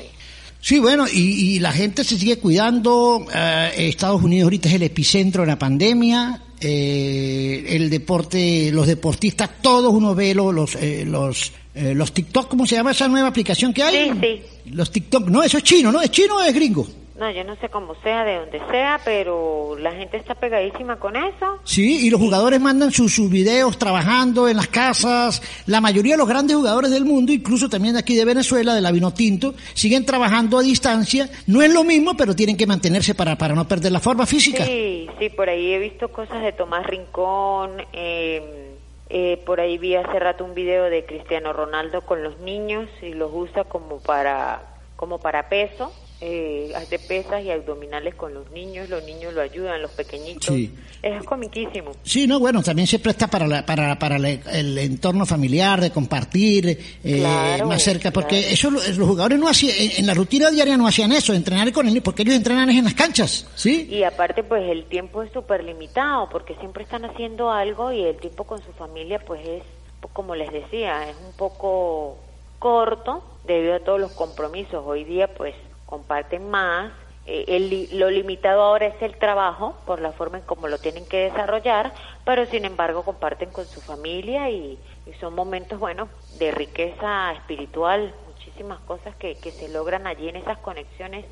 Sí, 0.61 0.79
bueno, 0.79 1.07
y, 1.13 1.59
la 1.59 1.73
gente 1.73 2.05
se 2.05 2.17
sigue 2.17 2.39
cuidando. 2.39 3.27
Eh, 3.35 3.73
Estados 3.77 4.23
Unidos 4.23 4.45
ahorita 4.45 4.69
es 4.69 4.75
el 4.77 4.83
epicentro 4.85 5.43
de 5.43 5.49
la 5.49 5.59
pandemia 5.59 6.41
eh, 6.65 7.65
el 7.75 7.91
deporte, 7.91 8.71
los 8.71 8.87
deportistas, 8.87 9.51
todos 9.61 9.93
uno 9.93 10.15
ve 10.15 10.33
los, 10.33 10.55
los, 10.55 10.77
eh, 10.77 11.05
los, 11.05 11.53
eh, 11.75 11.93
los 11.93 12.13
TikTok, 12.13 12.49
¿cómo 12.49 12.67
se 12.67 12.77
llama 12.77 12.93
esa 12.93 13.09
nueva 13.09 13.27
aplicación 13.27 13.75
que 13.75 13.83
hay? 13.83 14.11
Sí, 14.13 14.19
sí. 14.21 14.43
Los 14.67 14.91
TikTok, 14.91 15.29
no, 15.29 15.43
eso 15.43 15.59
es 15.59 15.65
chino, 15.65 15.91
¿no? 15.91 16.01
¿Es 16.01 16.11
chino 16.11 16.37
o 16.37 16.43
es 16.43 16.55
gringo? 16.55 16.87
No, 17.23 17.31
yo 17.31 17.45
no 17.45 17.55
sé 17.57 17.69
cómo 17.69 17.95
sea, 18.03 18.25
de 18.25 18.37
donde 18.37 18.59
sea, 18.71 18.99
pero 19.05 19.77
la 19.79 19.93
gente 19.93 20.17
está 20.17 20.35
pegadísima 20.35 20.97
con 20.97 21.15
eso. 21.15 21.61
Sí, 21.63 22.07
y 22.07 22.11
los 22.11 22.21
jugadores 22.21 22.61
mandan 22.61 22.91
sus, 22.91 23.15
sus 23.15 23.31
videos 23.31 23.79
trabajando 23.79 24.49
en 24.49 24.57
las 24.57 24.69
casas. 24.69 25.43
La 25.67 25.81
mayoría 25.81 26.15
de 26.15 26.19
los 26.19 26.29
grandes 26.29 26.57
jugadores 26.57 26.91
del 26.91 27.05
mundo, 27.05 27.33
incluso 27.33 27.69
también 27.69 27.95
de 27.95 28.01
aquí 28.01 28.17
de 28.17 28.25
Venezuela, 28.25 28.75
de 28.75 28.81
la 28.81 28.91
Vinotinto, 28.91 29.55
siguen 29.75 30.07
trabajando 30.07 30.59
a 30.59 30.63
distancia. 30.63 31.29
No 31.47 31.63
es 31.63 31.73
lo 31.73 31.85
mismo, 31.85 32.17
pero 32.17 32.35
tienen 32.35 32.57
que 32.57 32.67
mantenerse 32.67 33.15
para, 33.15 33.37
para 33.37 33.55
no 33.55 33.69
perder 33.69 33.93
la 33.93 34.01
forma 34.01 34.27
física. 34.27 34.65
Sí, 34.65 35.07
sí, 35.19 35.29
por 35.29 35.49
ahí 35.49 35.75
he 35.75 35.79
visto 35.79 36.09
cosas 36.09 36.43
de 36.43 36.53
Tomás 36.53 36.87
Rincón. 36.87 37.73
Em, 37.93 38.72
eh, 39.15 39.43
por 39.45 39.61
ahí 39.61 39.77
vi 39.77 39.95
hace 39.95 40.19
rato 40.19 40.43
un 40.43 40.55
video 40.55 40.85
de 40.85 41.05
Cristiano 41.05 41.53
Ronaldo 41.53 42.01
con 42.01 42.23
los 42.23 42.39
niños 42.39 42.89
y 43.03 43.13
los 43.13 43.31
usa 43.31 43.65
como 43.65 44.01
para, 44.01 44.63
como 44.97 45.19
para 45.19 45.51
peso 45.51 45.93
eh, 46.25 46.71
hace 46.77 47.01
pesas 47.01 47.43
y 47.43 47.51
abdominales 47.51 48.15
con 48.15 48.33
los 48.33 48.49
niños, 48.53 48.89
los 48.89 49.03
niños 49.03 49.35
lo 49.35 49.41
ayudan, 49.41 49.83
los 49.83 49.91
pequeñitos. 49.91 50.55
Es 51.03 51.25
comiquísimo. 51.25 51.97
Sí, 52.05 52.29
no, 52.29 52.39
bueno, 52.39 52.63
también 52.63 52.87
se 52.87 53.01
presta 53.01 53.27
para 53.27 53.67
para, 53.67 53.99
para 53.99 54.17
el 54.19 54.79
entorno 54.79 55.27
familiar, 55.27 55.81
de 55.81 55.91
compartir 55.91 56.79
eh, 57.03 57.61
más 57.67 57.83
cerca, 57.83 58.13
porque 58.13 58.53
eso 58.53 58.71
los 58.71 58.97
jugadores 58.97 59.37
no 59.37 59.49
hacían, 59.49 59.75
en, 59.99 60.07
la 60.07 60.15
rutina 60.15 60.49
diaria 60.49 60.77
no 60.77 60.87
hacían 60.87 61.11
eso, 61.11 61.35
entrenar 61.35 61.73
con 61.73 61.89
el 61.89 62.01
porque 62.03 62.23
ellos 62.23 62.37
entrenan 62.37 62.71
en 62.71 62.85
las 62.85 62.95
canchas, 62.95 63.49
¿sí? 63.57 63.89
Y 63.91 64.05
aparte, 64.05 64.45
pues 64.45 64.63
el 64.71 64.85
tiempo 64.85 65.25
es 65.25 65.33
súper 65.33 65.65
limitado, 65.65 66.29
porque 66.31 66.55
siempre 66.61 66.85
están 66.85 67.05
haciendo 67.05 67.51
algo 67.51 67.91
y 67.91 68.01
el 68.01 68.17
tiempo 68.19 68.45
con 68.45 68.63
su 68.63 68.71
familia, 68.75 69.19
pues 69.27 69.45
es, 69.45 69.63
como 70.13 70.37
les 70.37 70.53
decía, 70.53 71.09
es 71.09 71.17
un 71.27 71.33
poco 71.33 72.17
corto 72.61 73.25
debido 73.45 73.75
a 73.75 73.81
todos 73.81 74.01
los 74.01 74.13
compromisos. 74.13 74.85
Hoy 74.87 75.03
día, 75.03 75.27
pues 75.27 75.57
comparten 75.93 76.49
más. 76.49 76.91
Eh, 77.27 77.45
el, 77.49 77.99
lo 77.99 78.11
limitado 78.11 78.63
ahora 78.63 78.87
es 78.87 79.03
el 79.03 79.15
trabajo, 79.19 79.77
por 79.85 80.01
la 80.01 80.11
forma 80.13 80.39
en 80.39 80.45
cómo 80.45 80.67
lo 80.67 80.79
tienen 80.79 81.05
que 81.05 81.19
desarrollar, 81.19 81.93
pero 82.25 82.47
sin 82.47 82.65
embargo 82.65 83.03
comparten 83.03 83.51
con 83.51 83.67
su 83.67 83.83
familia 83.83 84.49
y, 84.49 84.79
son 85.21 85.35
momentos, 85.35 85.79
bueno, 85.79 86.09
de 86.39 86.51
riqueza 86.51 87.33
espiritual, 87.33 88.15
muchísimas 88.27 88.81
cosas 88.81 89.15
que, 89.17 89.35
que 89.35 89.51
se 89.51 89.69
logran 89.69 90.07
allí 90.07 90.31
en 90.31 90.37
esas 90.37 90.57
conexiones 90.59 91.27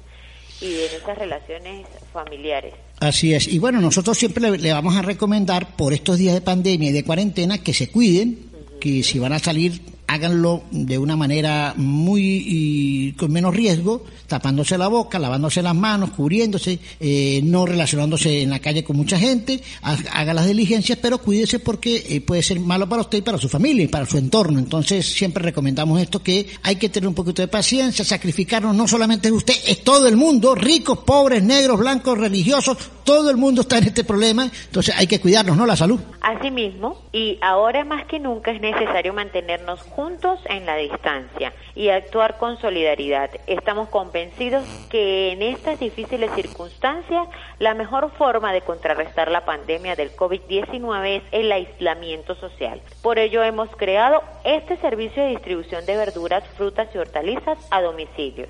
y 0.61 0.75
en 0.75 1.01
esas 1.01 1.17
relaciones 1.17 1.87
familiares. 2.13 2.75
Así 3.01 3.33
es. 3.33 3.49
Y 3.49 3.59
bueno, 3.59 3.81
nosotros 3.81 4.19
siempre 4.19 4.59
le, 4.59 4.73
vamos 4.75 4.95
a 4.95 5.01
recomendar 5.01 5.75
por 5.75 5.95
estos 5.95 6.19
días 6.19 6.35
de 6.35 6.43
pandemia 6.43 6.91
y 6.91 6.93
de 6.93 7.03
cuarentena 7.03 7.63
que 7.63 7.73
se 7.73 7.91
cuiden, 7.91 8.51
que 8.79 9.03
si 9.03 9.19
van 9.19 9.33
a 9.33 9.39
salir 9.39 9.81
háganlo 10.11 10.65
de 10.73 10.99
una 10.99 11.15
manera 11.15 11.73
muy 11.77 13.15
con 13.17 13.31
menos 13.31 13.55
riesgo, 13.55 14.03
tapándose 14.27 14.77
la 14.77 14.89
boca, 14.89 15.21
lavándose 15.21 15.63
las 15.63 15.75
manos, 15.75 16.11
cubriéndose, 16.11 16.81
eh, 16.99 17.41
no 17.45 17.65
relacionándose 17.65 18.43
en 18.43 18.51
la 18.51 18.59
calle 18.59 18.83
con 18.83 18.97
mucha 18.97 19.17
gente, 19.21 19.63
haga 19.83 20.35
las 20.35 20.49
diligencias, 20.49 20.99
pero 21.01 21.19
cuídese 21.19 21.61
porque 21.61 22.05
eh, 22.09 22.21
puede 22.21 22.43
ser 22.43 22.59
malo 22.59 22.89
para 22.89 23.03
usted 23.03 23.19
y 23.19 23.23
para 23.23 23.39
su 23.39 23.49
familia 23.49 23.85
y 23.85 23.89
para 23.89 24.05
su 24.05 24.19
entorno. 24.19 24.59
Entonces 24.59 25.07
siempre 25.07 25.45
recomendamos 25.45 26.01
esto 26.01 26.21
que 26.21 26.49
hay 26.65 26.75
que 26.75 26.89
tener 26.89 27.07
un 27.07 27.15
poquito 27.15 27.41
de 27.41 27.49
paciencia, 27.49 28.05
sacrificarnos, 28.05 28.75
no 28.75 28.89
solamente 28.89 29.29
es 29.29 29.35
usted, 29.35 29.55
es 29.65 29.85
todo 29.85 30.09
el 30.09 30.17
mundo, 30.17 30.57
ricos, 30.57 30.99
pobres, 30.99 31.45
negros, 31.45 31.79
blancos, 31.79 32.19
religiosos, 32.19 32.77
todo 33.05 33.31
el 33.31 33.37
mundo 33.37 33.61
está 33.61 33.79
en 33.79 33.85
este 33.85 34.03
problema, 34.03 34.51
entonces 34.67 34.93
hay 34.99 35.07
que 35.07 35.21
cuidarnos, 35.21 35.57
¿no? 35.57 35.67
La 35.67 35.77
salud. 35.77 36.01
Asimismo, 36.21 36.99
y 37.13 37.39
ahora 37.43 37.85
más 37.85 38.07
que 38.07 38.19
nunca 38.19 38.51
es 38.51 38.61
necesario 38.61 39.15
mantenernos 39.15 39.81
juntos 39.83 40.00
en 40.47 40.65
la 40.65 40.77
distancia 40.77 41.53
y 41.75 41.91
actuar 41.91 42.39
con 42.39 42.59
solidaridad. 42.59 43.29
Estamos 43.47 43.91
convencidos 43.91 44.65
que 44.89 45.33
en 45.33 45.43
estas 45.43 45.79
difíciles 45.79 46.31
circunstancias 46.35 47.29
la 47.59 47.75
mejor 47.75 48.11
forma 48.13 48.51
de 48.55 48.63
contrarrestar 48.63 49.31
la 49.31 49.45
pandemia 49.45 49.97
del 49.97 50.17
COVID-19 50.17 51.17
es 51.17 51.23
el 51.33 51.53
aislamiento 51.53 52.35
social. 52.37 52.81
Por 53.03 53.19
ello 53.19 53.43
hemos 53.43 53.69
creado 53.77 54.23
este 54.45 54.79
servicio 54.79 55.23
de 55.23 55.31
distribución 55.31 55.85
de 55.85 55.97
verduras, 55.97 56.45
frutas 56.57 56.89
y 56.95 56.99
hortalizas 56.99 57.59
a 57.71 57.83
domicilio 57.83 58.47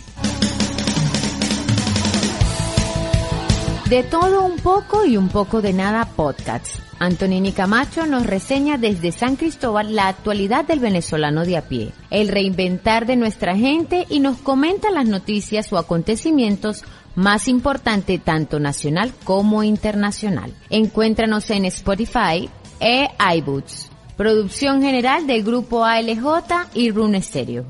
De 3.90 4.02
todo 4.02 4.44
un 4.44 4.58
poco 4.58 5.06
y 5.06 5.16
un 5.16 5.30
poco 5.30 5.62
de 5.62 5.72
nada 5.72 6.06
podcast. 6.06 6.80
Antonini 6.98 7.52
Camacho 7.52 8.08
nos 8.08 8.26
reseña 8.26 8.80
desde 8.80 9.12
San 9.12 9.36
Cristóbal 9.36 9.96
la 9.96 10.08
actualidad 10.08 10.66
del 10.66 10.80
venezolano 10.80 11.46
de 11.46 11.56
a 11.58 11.62
pie, 11.68 11.92
el 12.10 12.30
reinventar 12.30 13.06
de 13.06 13.16
nuestra 13.16 13.56
gente 13.56 14.08
y 14.10 14.22
nos 14.22 14.38
comenta 14.38 14.90
las 14.90 15.06
noticias 15.06 15.72
o 15.72 15.78
acontecimientos 15.78 16.84
más 17.14 17.48
importantes 17.48 18.20
tanto 18.24 18.60
nacional 18.60 19.14
como 19.24 19.62
internacional. 19.62 20.52
Encuéntranos 20.72 21.48
en 21.52 21.66
Spotify 21.66 22.50
e 22.80 23.08
iBoots. 23.38 23.92
Producción 24.18 24.82
general 24.82 25.28
del 25.28 25.44
grupo 25.44 25.86
ALJ 25.86 26.72
y 26.74 26.90
Rune 26.90 27.22
Stereo. 27.22 27.66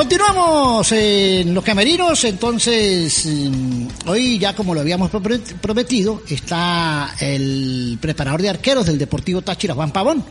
Continuamos 0.00 0.92
en 0.92 1.52
los 1.52 1.62
camerinos, 1.62 2.24
entonces 2.24 3.26
mm, 3.26 3.86
hoy 4.06 4.38
ya 4.38 4.56
como 4.56 4.72
lo 4.72 4.80
habíamos 4.80 5.10
prometido 5.60 6.22
está 6.26 7.14
el 7.20 7.98
preparador 8.00 8.40
de 8.40 8.48
arqueros 8.48 8.86
del 8.86 8.96
Deportivo 8.96 9.42
Táchira, 9.42 9.74
Juan 9.74 9.92
Pavón 9.92 10.24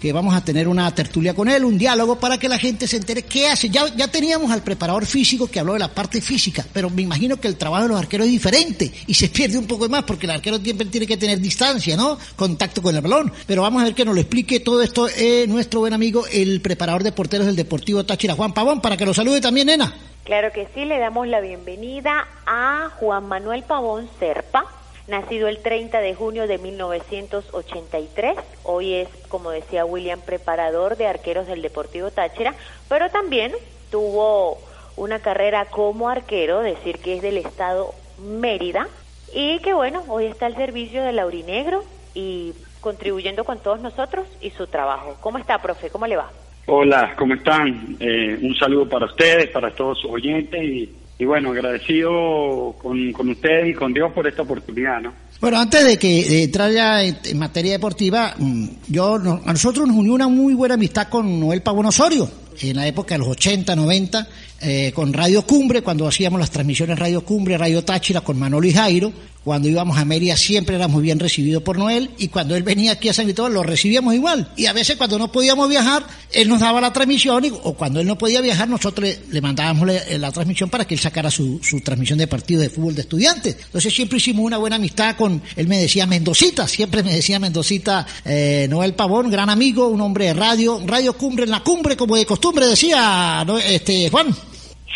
que 0.00 0.12
vamos 0.12 0.34
a 0.34 0.44
tener 0.44 0.68
una 0.68 0.92
tertulia 0.94 1.34
con 1.34 1.48
él, 1.48 1.64
un 1.64 1.78
diálogo 1.78 2.16
para 2.16 2.38
que 2.38 2.48
la 2.48 2.58
gente 2.58 2.86
se 2.86 2.96
entere 2.96 3.22
qué 3.22 3.48
hace. 3.48 3.68
Ya, 3.68 3.86
ya 3.94 4.08
teníamos 4.08 4.50
al 4.50 4.62
preparador 4.62 5.06
físico 5.06 5.48
que 5.48 5.60
habló 5.60 5.74
de 5.74 5.78
la 5.78 5.88
parte 5.88 6.20
física, 6.20 6.64
pero 6.72 6.90
me 6.90 7.02
imagino 7.02 7.36
que 7.38 7.48
el 7.48 7.56
trabajo 7.56 7.84
de 7.84 7.88
los 7.88 7.98
arqueros 7.98 8.26
es 8.26 8.32
diferente 8.32 8.92
y 9.06 9.14
se 9.14 9.28
pierde 9.36 9.58
un 9.58 9.66
poco 9.66 9.88
más 9.88 10.04
porque 10.04 10.26
el 10.26 10.32
arquero 10.32 10.58
siempre 10.58 10.86
tiene 10.86 11.06
que 11.06 11.16
tener 11.16 11.40
distancia, 11.40 11.96
¿no? 11.96 12.18
Contacto 12.36 12.82
con 12.82 12.94
el 12.94 13.00
balón. 13.00 13.32
Pero 13.46 13.62
vamos 13.62 13.82
a 13.82 13.84
ver 13.84 13.94
que 13.94 14.04
nos 14.04 14.14
lo 14.14 14.20
explique 14.20 14.60
todo 14.60 14.82
esto 14.82 15.08
eh, 15.08 15.46
nuestro 15.48 15.80
buen 15.80 15.92
amigo, 15.92 16.24
el 16.32 16.60
preparador 16.60 17.02
de 17.02 17.12
porteros 17.12 17.46
del 17.46 17.56
Deportivo 17.56 18.04
Táchira, 18.04 18.34
Juan 18.34 18.52
Pavón, 18.52 18.80
para 18.80 18.96
que 18.96 19.06
lo 19.06 19.14
salude 19.14 19.40
también, 19.40 19.66
nena. 19.68 19.94
Claro 20.24 20.50
que 20.52 20.66
sí, 20.74 20.84
le 20.84 20.98
damos 20.98 21.28
la 21.28 21.40
bienvenida 21.40 22.26
a 22.46 22.90
Juan 22.98 23.28
Manuel 23.28 23.62
Pavón 23.62 24.08
Serpa 24.18 24.64
nacido 25.08 25.48
el 25.48 25.58
30 25.58 26.00
de 26.00 26.14
junio 26.14 26.46
de 26.46 26.58
1983. 26.58 28.36
Hoy 28.64 28.94
es, 28.94 29.08
como 29.28 29.50
decía 29.50 29.84
William, 29.84 30.20
preparador 30.20 30.96
de 30.96 31.06
arqueros 31.06 31.46
del 31.46 31.62
Deportivo 31.62 32.10
Táchira, 32.10 32.54
pero 32.88 33.10
también 33.10 33.52
tuvo 33.90 34.58
una 34.96 35.18
carrera 35.20 35.66
como 35.66 36.08
arquero, 36.08 36.60
decir 36.60 36.98
que 36.98 37.16
es 37.16 37.22
del 37.22 37.36
estado 37.38 37.94
Mérida, 38.18 38.88
y 39.34 39.58
que 39.60 39.74
bueno, 39.74 40.02
hoy 40.08 40.26
está 40.26 40.46
al 40.46 40.56
servicio 40.56 41.02
del 41.02 41.18
Aurinegro 41.18 41.84
y 42.14 42.54
contribuyendo 42.80 43.44
con 43.44 43.58
todos 43.58 43.80
nosotros 43.80 44.26
y 44.40 44.50
su 44.50 44.66
trabajo. 44.66 45.16
¿Cómo 45.20 45.38
está, 45.38 45.60
profe? 45.60 45.90
¿Cómo 45.90 46.06
le 46.06 46.16
va? 46.16 46.30
Hola, 46.66 47.14
¿cómo 47.16 47.34
están? 47.34 47.96
Eh, 48.00 48.38
un 48.42 48.56
saludo 48.56 48.88
para 48.88 49.06
ustedes, 49.06 49.50
para 49.50 49.70
todos 49.70 50.00
sus 50.00 50.10
oyentes 50.10 50.62
y 50.62 50.92
y 51.18 51.24
bueno, 51.24 51.52
agradecido 51.52 52.74
con, 52.78 53.12
con 53.12 53.28
ustedes 53.30 53.70
y 53.70 53.74
con 53.74 53.92
Dios 53.92 54.12
por 54.12 54.26
esta 54.28 54.42
oportunidad, 54.42 55.00
¿no? 55.00 55.12
Bueno, 55.40 55.58
antes 55.58 55.84
de 55.84 55.98
que 55.98 56.44
entrar 56.44 56.72
ya 56.72 57.02
en, 57.02 57.38
materia 57.38 57.72
deportiva, 57.72 58.34
mm, 58.38 58.66
yo 58.88 59.16
a 59.16 59.52
nosotros 59.52 59.86
nos 59.86 59.96
unió 59.96 60.14
una 60.14 60.28
muy 60.28 60.54
buena 60.54 60.74
amistad 60.74 61.08
con 61.08 61.38
Noel 61.38 61.62
Pavón 61.62 61.86
Osorio 61.86 62.28
en 62.60 62.76
la 62.76 62.86
época 62.86 63.14
de 63.14 63.18
los 63.18 63.28
80, 63.28 63.76
90, 63.76 64.26
eh, 64.62 64.92
con 64.94 65.12
Radio 65.12 65.42
Cumbre, 65.42 65.82
cuando 65.82 66.06
hacíamos 66.08 66.40
las 66.40 66.50
transmisiones 66.50 66.98
Radio 66.98 67.22
Cumbre, 67.22 67.58
Radio 67.58 67.84
Táchira 67.84 68.22
con 68.22 68.38
Manolo 68.38 68.66
y 68.66 68.72
Jairo, 68.72 69.12
cuando 69.46 69.68
íbamos 69.68 69.96
a 69.96 70.04
Mérida 70.04 70.36
siempre 70.36 70.74
éramos 70.74 71.00
bien 71.00 71.20
recibidos 71.20 71.62
por 71.62 71.78
Noel 71.78 72.10
y 72.18 72.26
cuando 72.26 72.56
él 72.56 72.64
venía 72.64 72.90
aquí 72.90 73.10
a 73.10 73.14
San 73.14 73.26
Cristóbal 73.26 73.54
lo 73.54 73.62
recibíamos 73.62 74.12
igual. 74.12 74.50
Y 74.56 74.66
a 74.66 74.72
veces 74.72 74.96
cuando 74.96 75.20
no 75.20 75.30
podíamos 75.30 75.68
viajar, 75.68 76.04
él 76.32 76.48
nos 76.48 76.58
daba 76.58 76.80
la 76.80 76.92
transmisión 76.92 77.44
y, 77.44 77.52
o 77.62 77.74
cuando 77.74 78.00
él 78.00 78.08
no 78.08 78.18
podía 78.18 78.40
viajar, 78.40 78.68
nosotros 78.68 79.08
le, 79.30 79.40
mandábamos 79.40 79.88
la 80.18 80.32
transmisión 80.32 80.68
para 80.68 80.84
que 80.84 80.94
él 80.94 81.00
sacara 81.00 81.30
su, 81.30 81.60
su, 81.62 81.80
transmisión 81.80 82.18
de 82.18 82.26
partido 82.26 82.60
de 82.60 82.70
fútbol 82.70 82.96
de 82.96 83.02
estudiantes. 83.02 83.56
Entonces 83.66 83.94
siempre 83.94 84.18
hicimos 84.18 84.44
una 84.44 84.58
buena 84.58 84.74
amistad 84.74 85.14
con, 85.14 85.40
él 85.54 85.68
me 85.68 85.78
decía 85.78 86.08
Mendocita, 86.08 86.66
siempre 86.66 87.04
me 87.04 87.14
decía 87.14 87.38
Mendocita 87.38 88.04
eh, 88.24 88.66
Noel 88.68 88.94
Pavón, 88.94 89.30
gran 89.30 89.48
amigo, 89.48 89.86
un 89.86 90.00
hombre 90.00 90.24
de 90.24 90.34
radio, 90.34 90.82
Radio 90.84 91.12
Cumbre 91.12 91.44
en 91.44 91.52
la 91.52 91.62
cumbre, 91.62 91.96
como 91.96 92.16
de 92.16 92.26
costumbre 92.26 92.66
decía 92.66 93.46
este 93.64 94.10
Juan. 94.10 94.34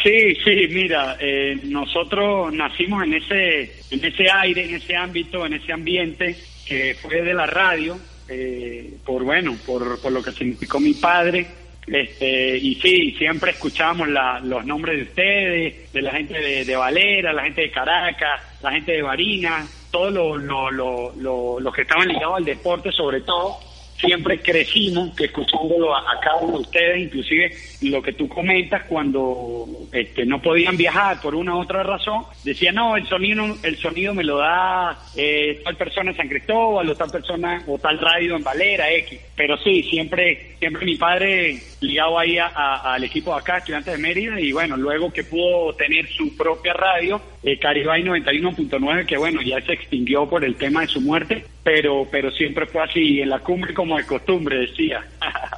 Sí, 0.03 0.35
sí, 0.45 0.69
mira, 0.71 1.17
eh, 1.21 1.59
nosotros 1.65 2.53
nacimos 2.53 3.05
en 3.05 3.15
ese, 3.15 3.73
en 3.91 4.05
ese 4.05 4.31
aire, 4.31 4.65
en 4.65 4.75
ese 4.77 4.97
ámbito, 4.97 5.45
en 5.45 5.55
ese 5.55 5.73
ambiente 5.73 6.37
que 6.67 6.95
fue 6.95 7.21
de 7.21 7.35
la 7.35 7.47
radio, 7.47 7.99
eh, 8.29 8.95
por 9.05 9.25
bueno, 9.25 9.57
por, 9.67 10.01
por 10.01 10.13
lo 10.13 10.23
que 10.23 10.33
significó 10.33 10.81
mi 10.81 10.95
padre, 10.95 11.47
este, 11.87 12.57
y 12.57 12.77
sí, 12.77 13.13
siempre 13.19 13.51
escuchábamos 13.51 14.09
los 14.45 14.65
nombres 14.65 14.97
de 14.97 15.03
ustedes, 15.03 15.93
de 15.93 16.03
la 16.03 16.13
gente 16.13 16.65
de, 16.65 16.77
Valera, 16.77 17.33
la 17.33 17.43
gente 17.43 17.63
de 17.63 17.71
Caracas, 17.71 18.41
la 18.63 18.71
gente 18.71 18.93
de 18.93 19.03
Barina, 19.03 19.67
todos 19.91 20.13
los 20.13 20.71
lo, 20.73 21.13
lo, 21.17 21.59
lo, 21.59 21.73
que 21.73 21.83
estaban 21.83 22.07
ligados 22.07 22.37
al 22.37 22.45
deporte 22.45 22.93
sobre 22.93 23.23
todo, 23.23 23.57
siempre 24.01 24.41
crecimos 24.41 25.15
que 25.15 25.27
escuchándolo 25.27 25.95
a, 25.95 26.19
cada 26.21 26.37
uno 26.37 26.55
de 26.55 26.63
ustedes, 26.63 26.99
inclusive 26.99 27.53
lo 27.83 28.03
que 28.03 28.13
tú 28.13 28.29
comentas 28.29 28.85
cuando 28.89 29.67
este, 29.93 30.27
no 30.27 30.41
podían 30.41 30.77
viajar 30.77 31.21
por 31.21 31.35
una 31.35 31.55
u 31.55 31.61
otra 31.61 31.83
razón, 31.83 32.25
decían, 32.45 32.75
no, 32.75 32.97
el 32.97 33.07
sonido 33.07 33.31
el 33.63 33.77
sonido 33.77 34.15
me 34.15 34.25
lo 34.25 34.39
da 34.39 34.99
eh, 35.17 35.61
tal 35.65 35.77
persona 35.77 36.11
en 36.11 36.17
San 36.17 36.29
Cristóbal 36.29 36.89
o 36.89 36.95
tal 36.95 37.11
persona 37.11 37.63
o 37.67 37.79
tal 37.79 37.99
radio 37.99 38.37
en 38.37 38.43
Valera, 38.43 38.91
X. 38.93 39.19
Pero 39.37 39.57
sí, 39.59 39.83
siempre, 39.85 40.57
siempre 40.59 40.85
mi 40.85 40.97
padre 40.97 41.59
ligado 41.81 42.19
ahí 42.19 42.37
al 42.39 43.03
equipo 43.05 43.33
de 43.33 43.41
acá, 43.41 43.59
Estudiantes 43.59 43.95
de 43.95 43.99
Mérida, 43.99 44.41
y 44.41 44.53
bueno, 44.53 44.77
luego 44.77 45.13
que 45.13 45.25
pudo 45.25 45.73
tener 45.75 46.07
su 46.09 46.37
propia 46.37 46.75
radio, 46.75 47.21
eh, 47.43 47.59
Caribay 47.59 48.03
91.9, 48.03 49.07
que 49.07 49.17
bueno, 49.17 49.41
ya 49.43 49.61
se 49.63 49.73
extinguió 49.73 50.29
por 50.29 50.45
el 50.45 50.57
tema 50.57 50.83
de 50.83 50.89
su 50.89 51.01
muerte, 51.01 51.45
pero, 51.63 52.07
pero 52.11 52.31
siempre 52.31 52.67
fue 52.67 52.83
así, 52.83 53.21
en 53.21 53.31
la 53.31 53.39
cumbre 53.41 53.73
como 53.73 53.90
de 53.97 54.07
costumbre, 54.07 54.59
decía. 54.67 55.05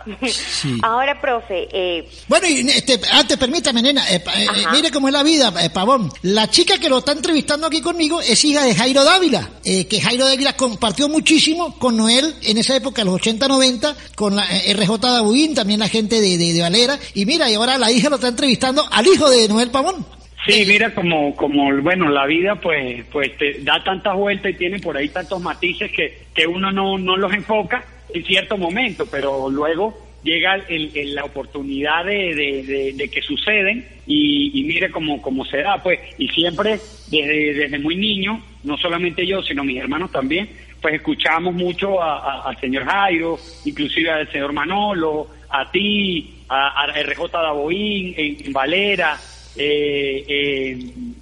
Ahora, 0.83 1.21
profe. 1.21 1.69
Eh... 1.73 2.09
Bueno, 2.29 2.47
y 2.49 2.61
este, 2.69 3.01
antes, 3.11 3.37
permítame, 3.37 3.83
nena, 3.83 4.09
eh, 4.11 4.23
eh, 4.37 4.47
mire 4.73 4.91
cómo 4.91 5.09
es 5.09 5.15
la 5.15 5.23
vida, 5.23 5.53
eh, 5.63 5.71
Pavón. 5.71 6.11
La 6.23 6.49
chica 6.51 6.79
que 6.79 6.89
lo 6.89 6.99
está 6.99 7.13
entrevistando 7.13 7.67
aquí 7.67 7.81
conmigo 7.81 8.21
es 8.21 8.45
hija 8.45 8.65
de 8.65 8.75
Jairo 8.75 9.05
Dávila, 9.05 9.51
que 9.63 10.01
Jairo 10.01 10.25
Dávila 10.25 10.57
compartió 10.57 11.09
muchísimo 11.09 11.79
con 11.79 11.97
Noel 11.97 12.35
en 12.43 12.59
esa 12.59 12.77
época, 12.77 13.05
los 13.05 13.21
80-90, 13.21 13.95
con 14.15 14.37
la 14.37 14.45
RJ 14.45 14.99
Dabuín, 14.99 15.55
también 15.55 15.81
la 15.81 15.89
gente 15.89 16.21
de, 16.21 16.37
de, 16.37 16.53
de 16.53 16.61
Valera, 16.61 16.99
y 17.15 17.27
mira, 17.27 17.51
y 17.51 17.55
ahora 17.55 17.79
la 17.79 17.91
hija 17.91 18.09
lo 18.09 18.17
está 18.17 18.29
entrevistando 18.29 18.85
al 18.91 19.07
hijo 19.07 19.31
de 19.31 19.49
Noel 19.49 19.71
Pavón. 19.71 20.05
Sí, 20.47 20.65
mira 20.67 20.93
como, 20.93 21.37
como 21.37 21.71
bueno, 21.83 22.09
la 22.09 22.27
vida 22.27 22.57
pues, 22.57 23.05
pues 23.13 23.37
te 23.37 23.61
da 23.61 23.83
tantas 23.85 24.17
vueltas 24.17 24.51
y 24.51 24.55
tiene 24.55 24.81
por 24.81 24.97
ahí 24.97 25.09
tantos 25.09 25.41
matices 25.41 25.93
que, 25.93 26.25
que 26.35 26.47
uno 26.47 26.73
no, 26.73 26.99
no 26.99 27.17
los 27.17 27.33
enfoca 27.33 27.85
en 28.15 28.25
cierto 28.25 28.57
momento, 28.57 29.07
pero 29.11 29.49
luego 29.51 29.97
llega 30.23 30.55
el, 30.69 31.15
la 31.15 31.25
oportunidad 31.25 32.05
de, 32.05 32.95
de, 32.97 33.11
que 33.11 33.23
suceden 33.23 33.87
y, 34.07 34.63
mire 34.65 34.91
cómo, 34.91 35.21
cómo 35.21 35.45
se 35.45 35.59
da, 35.59 35.83
pues, 35.83 35.99
y 36.19 36.29
siempre 36.29 36.79
desde, 37.09 37.55
desde 37.55 37.79
muy 37.79 37.97
niño, 37.97 38.41
no 38.63 38.77
solamente 38.79 39.27
yo, 39.27 39.43
sino 39.43 39.65
mis 39.65 39.79
hermanos 39.79 40.13
también, 40.13 40.49
pues 40.81 40.95
escuchamos 40.95 41.55
mucho 41.55 42.03
al 42.03 42.59
señor 42.61 42.85
Jairo, 42.85 43.39
inclusive 43.65 44.11
al 44.11 44.31
señor 44.31 44.53
Manolo, 44.53 45.29
a 45.49 45.71
ti, 45.71 46.43
a, 46.49 46.83
a 46.83 47.03
RJ 47.03 47.31
Daboín, 47.31 48.15
en 48.17 48.53
Valera, 48.53 49.19
eh, 49.57 50.25
eh, 50.27 50.79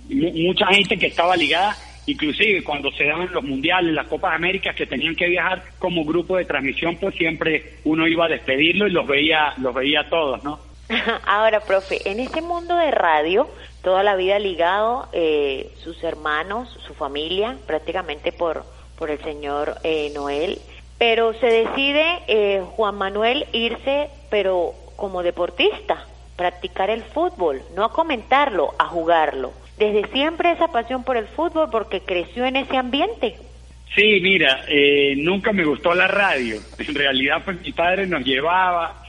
mucha 0.09 0.67
gente 0.69 0.97
que 0.97 1.07
estaba 1.07 1.37
ligada, 1.37 1.77
inclusive 2.07 2.65
cuando 2.65 2.91
se 2.93 3.05
daban 3.05 3.33
los 3.33 3.45
mundiales, 3.45 3.95
las 3.95 4.07
Copas 4.07 4.35
Américas, 4.35 4.75
que 4.75 4.87
tenían 4.87 5.15
que 5.15 5.29
viajar 5.29 5.63
como 5.79 6.05
grupo 6.05 6.37
de 6.37 6.45
transmisión, 6.45 6.97
pues 6.97 7.15
siempre 7.15 7.79
uno 7.85 8.07
iba 8.07 8.27
a 8.27 8.29
despedirlo 8.29 8.87
y 8.87 8.91
los 8.91 9.07
veía, 9.07 9.55
los 9.59 9.75
veía 9.75 10.09
todos, 10.09 10.43
¿no? 10.45 10.61
Ahora, 11.27 11.61
profe, 11.61 12.09
en 12.11 12.21
este 12.21 12.43
mundo 12.43 12.77
de 12.77 12.91
radio, 12.91 13.49
toda 13.83 14.03
la 14.03 14.17
vida 14.17 14.39
ligado, 14.39 15.09
eh, 15.13 15.73
sus 15.83 16.03
hermanos, 16.03 16.69
su 16.87 16.95
familia, 16.95 17.57
prácticamente 17.67 18.33
por, 18.33 18.65
por 18.99 19.11
el 19.11 19.19
señor 19.23 19.77
eh, 19.85 20.11
Noel, 20.15 20.59
pero 20.99 21.33
se 21.35 21.47
decide 21.47 22.05
eh, 22.29 22.63
Juan 22.77 22.97
Manuel 22.97 23.47
irse, 23.53 24.11
pero 24.31 24.75
como 24.97 25.23
deportista 25.23 26.07
practicar 26.37 26.89
el 26.89 27.03
fútbol, 27.03 27.63
no 27.75 27.85
a 27.85 27.93
comentarlo, 27.93 28.75
a 28.79 28.87
jugarlo. 28.87 29.53
Desde 29.81 30.07
siempre 30.13 30.53
esa 30.53 30.69
pasión 30.69 31.03
por 31.05 31.17
el 31.17 31.27
fútbol 31.27 31.69
porque 31.71 32.01
creció 32.01 32.45
en 32.45 32.57
ese 32.57 32.77
ambiente. 32.77 33.35
Sí, 33.97 34.21
mira, 34.21 34.65
eh, 34.69 35.15
nunca 35.17 35.53
me 35.53 35.65
gustó 35.65 35.95
la 35.95 36.07
radio. 36.07 36.61
En 36.79 36.95
realidad, 36.95 37.43
pues 37.45 37.61
mi 37.63 37.73
padre 37.73 38.07
nos 38.07 38.25
llevaba 38.25 39.03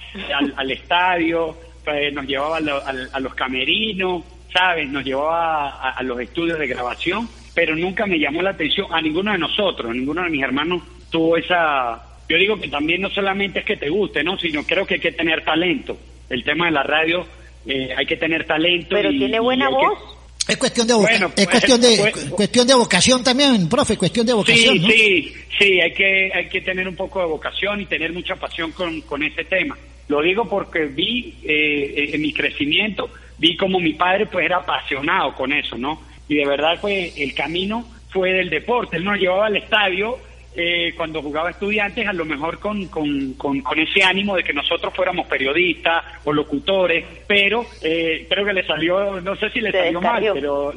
al, 0.55 0.71
estadio, 0.71 1.55
pues, 1.83 2.13
nos 2.13 2.25
llevaba 2.25 2.57
a, 2.57 3.19
los 3.19 3.35
camerinos, 3.35 4.23
¿sabes? 4.51 4.89
Nos 4.89 5.03
llevaba 5.03 5.91
a, 5.91 6.01
los 6.03 6.19
estudios 6.19 6.57
de 6.57 6.67
grabación, 6.67 7.27
pero 7.53 7.75
nunca 7.75 8.07
me 8.07 8.17
llamó 8.17 8.41
la 8.41 8.51
atención 8.51 8.87
a 8.91 9.01
ninguno 9.01 9.33
de 9.33 9.37
nosotros, 9.37 9.93
ninguno 9.93 10.23
de 10.23 10.29
mis 10.29 10.43
hermanos 10.43 10.81
tuvo 11.11 11.37
esa... 11.37 12.01
Yo 12.27 12.37
digo 12.37 12.57
que 12.57 12.69
también 12.69 13.01
no 13.01 13.09
solamente 13.09 13.59
es 13.59 13.65
que 13.65 13.75
te 13.75 13.89
guste, 13.89 14.23
¿no? 14.23 14.39
Sino 14.39 14.63
creo 14.63 14.85
que 14.87 14.93
hay 14.95 14.99
que 15.01 15.11
tener 15.11 15.43
talento 15.43 15.97
el 16.29 16.45
tema 16.45 16.67
de 16.67 16.71
la 16.71 16.83
radio 16.83 17.25
eh, 17.65 17.93
hay 17.95 18.05
que 18.05 18.17
tener 18.17 18.45
talento. 18.45 18.89
Pero 18.89 19.09
tiene 19.09 19.39
buena 19.39 19.69
voz. 19.69 19.99
Es 20.47 20.57
cuestión 20.57 20.87
de 20.87 20.93
bueno, 20.93 21.27
es 21.27 21.33
pues, 21.33 21.47
cuestión 21.47 21.81
de 21.81 21.97
pues, 21.97 22.29
cuestión 22.31 22.67
de 22.67 22.73
vocación 22.73 23.23
también, 23.23 23.69
profe, 23.69 23.97
cuestión 23.97 24.25
de 24.25 24.33
vocación. 24.33 24.79
Sí, 24.79 24.91
sí, 24.91 25.33
sí, 25.59 25.81
hay 25.81 25.93
que 25.93 26.31
hay 26.33 26.49
que 26.49 26.61
tener 26.61 26.87
un 26.87 26.95
poco 26.95 27.19
de 27.19 27.25
vocación 27.25 27.81
y 27.81 27.85
tener 27.85 28.11
mucha 28.11 28.35
pasión 28.35 28.71
con, 28.71 29.01
con 29.01 29.23
ese 29.23 29.43
tema. 29.45 29.77
Lo 30.07 30.21
digo 30.21 30.49
porque 30.49 30.85
vi 30.85 31.35
eh, 31.43 32.11
en 32.13 32.21
mi 32.21 32.33
crecimiento, 32.33 33.09
vi 33.37 33.55
como 33.55 33.79
mi 33.79 33.93
padre 33.93 34.25
pues 34.25 34.45
era 34.45 34.57
apasionado 34.57 35.33
con 35.35 35.53
eso, 35.53 35.77
¿no? 35.77 36.01
Y 36.27 36.35
de 36.35 36.45
verdad 36.45 36.77
pues 36.81 37.17
el 37.17 37.33
camino 37.33 37.85
fue 38.09 38.33
del 38.33 38.49
deporte, 38.49 38.97
él 38.97 39.05
nos 39.05 39.17
llevaba 39.17 39.45
al 39.45 39.57
estadio 39.57 40.17
eh, 40.55 40.93
cuando 40.97 41.21
jugaba 41.21 41.51
estudiantes, 41.51 42.05
a 42.07 42.13
lo 42.13 42.25
mejor 42.25 42.59
con, 42.59 42.87
con, 42.87 43.33
con, 43.33 43.79
ese 43.79 44.03
ánimo 44.03 44.35
de 44.35 44.43
que 44.43 44.53
nosotros 44.53 44.93
fuéramos 44.93 45.27
periodistas 45.27 46.03
o 46.25 46.33
locutores, 46.33 47.05
pero 47.25 47.65
eh, 47.81 48.25
creo 48.29 48.45
que 48.45 48.53
le 48.53 48.65
salió, 48.65 49.21
no 49.21 49.35
sé 49.37 49.49
si 49.49 49.61
le 49.61 49.71
salió 49.71 50.01
mal, 50.01 50.29
pero 50.33 50.73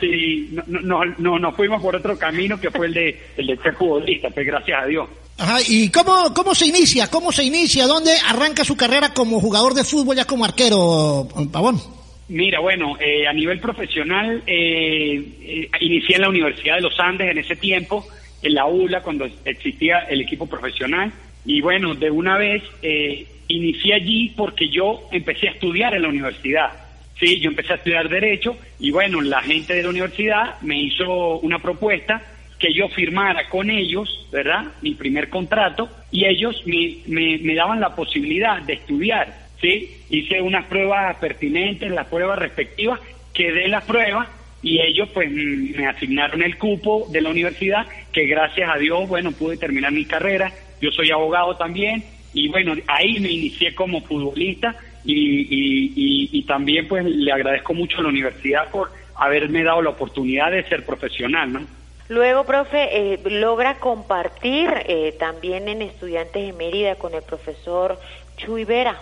sí, 0.00 0.50
no, 0.66 1.04
no, 1.04 1.38
nos 1.38 1.54
fuimos 1.54 1.82
por 1.82 1.96
otro 1.96 2.18
camino 2.18 2.58
que 2.58 2.70
fue 2.70 2.86
el 2.86 2.94
de, 2.94 3.20
el 3.36 3.46
de 3.46 3.56
ser 3.58 3.74
futbolista, 3.74 4.30
pues 4.30 4.46
gracias 4.46 4.82
a 4.82 4.86
Dios. 4.86 5.08
Ajá, 5.36 5.58
¿y 5.68 5.90
cómo, 5.90 6.34
cómo 6.34 6.54
se 6.54 6.66
inicia? 6.66 7.08
¿Cómo 7.08 7.30
se 7.30 7.44
inicia? 7.44 7.86
¿Dónde 7.86 8.12
arranca 8.26 8.64
su 8.64 8.76
carrera 8.76 9.14
como 9.14 9.40
jugador 9.40 9.74
de 9.74 9.84
fútbol 9.84 10.16
ya 10.16 10.24
como 10.24 10.44
arquero, 10.44 11.28
Pavón? 11.52 11.80
Mira, 12.28 12.60
bueno, 12.60 12.96
eh, 13.00 13.26
a 13.26 13.32
nivel 13.32 13.58
profesional, 13.58 14.42
eh, 14.46 15.68
inicié 15.80 16.16
en 16.16 16.22
la 16.22 16.28
Universidad 16.28 16.76
de 16.76 16.82
los 16.82 16.98
Andes 17.00 17.30
en 17.30 17.38
ese 17.38 17.56
tiempo, 17.56 18.06
en 18.42 18.54
la 18.54 18.66
ULA 18.66 19.02
cuando 19.02 19.28
existía 19.44 20.00
el 20.00 20.20
equipo 20.20 20.46
profesional. 20.46 21.12
Y 21.44 21.60
bueno, 21.60 21.94
de 21.94 22.10
una 22.10 22.36
vez 22.36 22.62
eh, 22.82 23.26
inicié 23.48 23.94
allí 23.94 24.34
porque 24.36 24.68
yo 24.68 25.08
empecé 25.10 25.48
a 25.48 25.52
estudiar 25.52 25.94
en 25.94 26.02
la 26.02 26.08
universidad. 26.08 26.72
Sí, 27.18 27.40
yo 27.40 27.50
empecé 27.50 27.72
a 27.72 27.76
estudiar 27.76 28.08
Derecho 28.08 28.56
y 28.78 28.90
bueno, 28.90 29.20
la 29.20 29.42
gente 29.42 29.74
de 29.74 29.82
la 29.82 29.88
universidad 29.88 30.60
me 30.60 30.80
hizo 30.80 31.38
una 31.40 31.58
propuesta 31.58 32.22
que 32.58 32.72
yo 32.72 32.88
firmara 32.88 33.48
con 33.48 33.70
ellos, 33.70 34.26
¿verdad? 34.30 34.66
Mi 34.82 34.94
primer 34.94 35.28
contrato 35.28 35.88
y 36.10 36.26
ellos 36.26 36.62
me, 36.66 37.38
me, 37.38 37.54
daban 37.54 37.80
la 37.80 37.94
posibilidad 37.94 38.62
de 38.62 38.74
estudiar, 38.74 39.34
¿sí? 39.60 39.96
Hice 40.10 40.40
unas 40.40 40.66
pruebas 40.66 41.16
pertinentes, 41.16 41.90
las 41.90 42.06
pruebas 42.06 42.38
respectivas, 42.38 43.00
quedé 43.32 43.68
las 43.68 43.84
pruebas 43.84 44.28
y 44.62 44.80
ellos 44.80 45.08
pues 45.14 45.30
me 45.30 45.86
asignaron 45.86 46.42
el 46.42 46.58
cupo 46.58 47.06
de 47.10 47.20
la 47.20 47.30
universidad 47.30 47.86
que 48.12 48.26
gracias 48.26 48.68
a 48.68 48.78
Dios 48.78 49.08
bueno 49.08 49.32
pude 49.32 49.56
terminar 49.56 49.92
mi 49.92 50.04
carrera 50.04 50.52
yo 50.80 50.90
soy 50.90 51.10
abogado 51.10 51.56
también 51.56 52.02
y 52.34 52.48
bueno 52.48 52.74
ahí 52.86 53.20
me 53.20 53.30
inicié 53.30 53.74
como 53.74 54.00
futbolista 54.00 54.74
y, 55.04 56.28
y, 56.32 56.42
también 56.42 56.86
pues 56.86 57.04
le 57.04 57.32
agradezco 57.32 57.72
mucho 57.72 57.98
a 57.98 58.02
la 58.02 58.08
universidad 58.08 58.68
por 58.70 58.90
haberme 59.14 59.62
dado 59.62 59.80
la 59.80 59.90
oportunidad 59.90 60.50
de 60.50 60.64
ser 60.64 60.84
profesional 60.84 61.52
¿no? 61.52 61.78
Luego, 62.08 62.44
profe, 62.44 63.12
eh, 63.12 63.20
logra 63.24 63.78
compartir 63.78 64.70
eh, 64.86 65.14
también 65.18 65.68
en 65.68 65.82
Estudiantes 65.82 66.46
de 66.46 66.54
Mérida 66.54 66.94
con 66.94 67.12
el 67.12 67.22
profesor 67.22 67.98
Chuy 68.38 68.64
Vera. 68.64 68.98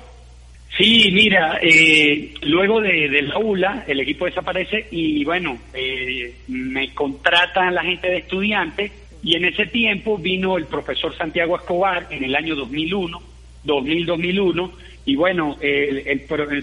Sí, 0.77 1.11
mira, 1.11 1.59
eh, 1.63 2.35
luego 2.43 2.83
de, 2.83 3.09
del 3.09 3.33
aula 3.33 3.85
el 3.87 4.01
equipo 4.01 4.27
desaparece 4.27 4.87
y 4.91 5.25
bueno, 5.25 5.59
eh, 5.73 6.35
me 6.49 6.93
contratan 6.93 7.75
la 7.75 7.83
gente 7.83 8.09
de 8.09 8.19
estudiantes 8.19 8.93
y 9.23 9.37
en 9.37 9.47
ese 9.47 9.67
tiempo 9.67 10.19
vino 10.19 10.59
el 10.59 10.67
profesor 10.67 11.17
Santiago 11.17 11.57
Escobar 11.57 12.09
en 12.11 12.25
el 12.25 12.37
año 12.37 12.55
2001, 12.55 13.23
2000-2001 13.65 14.71
y 15.07 15.17
bueno, 15.17 15.57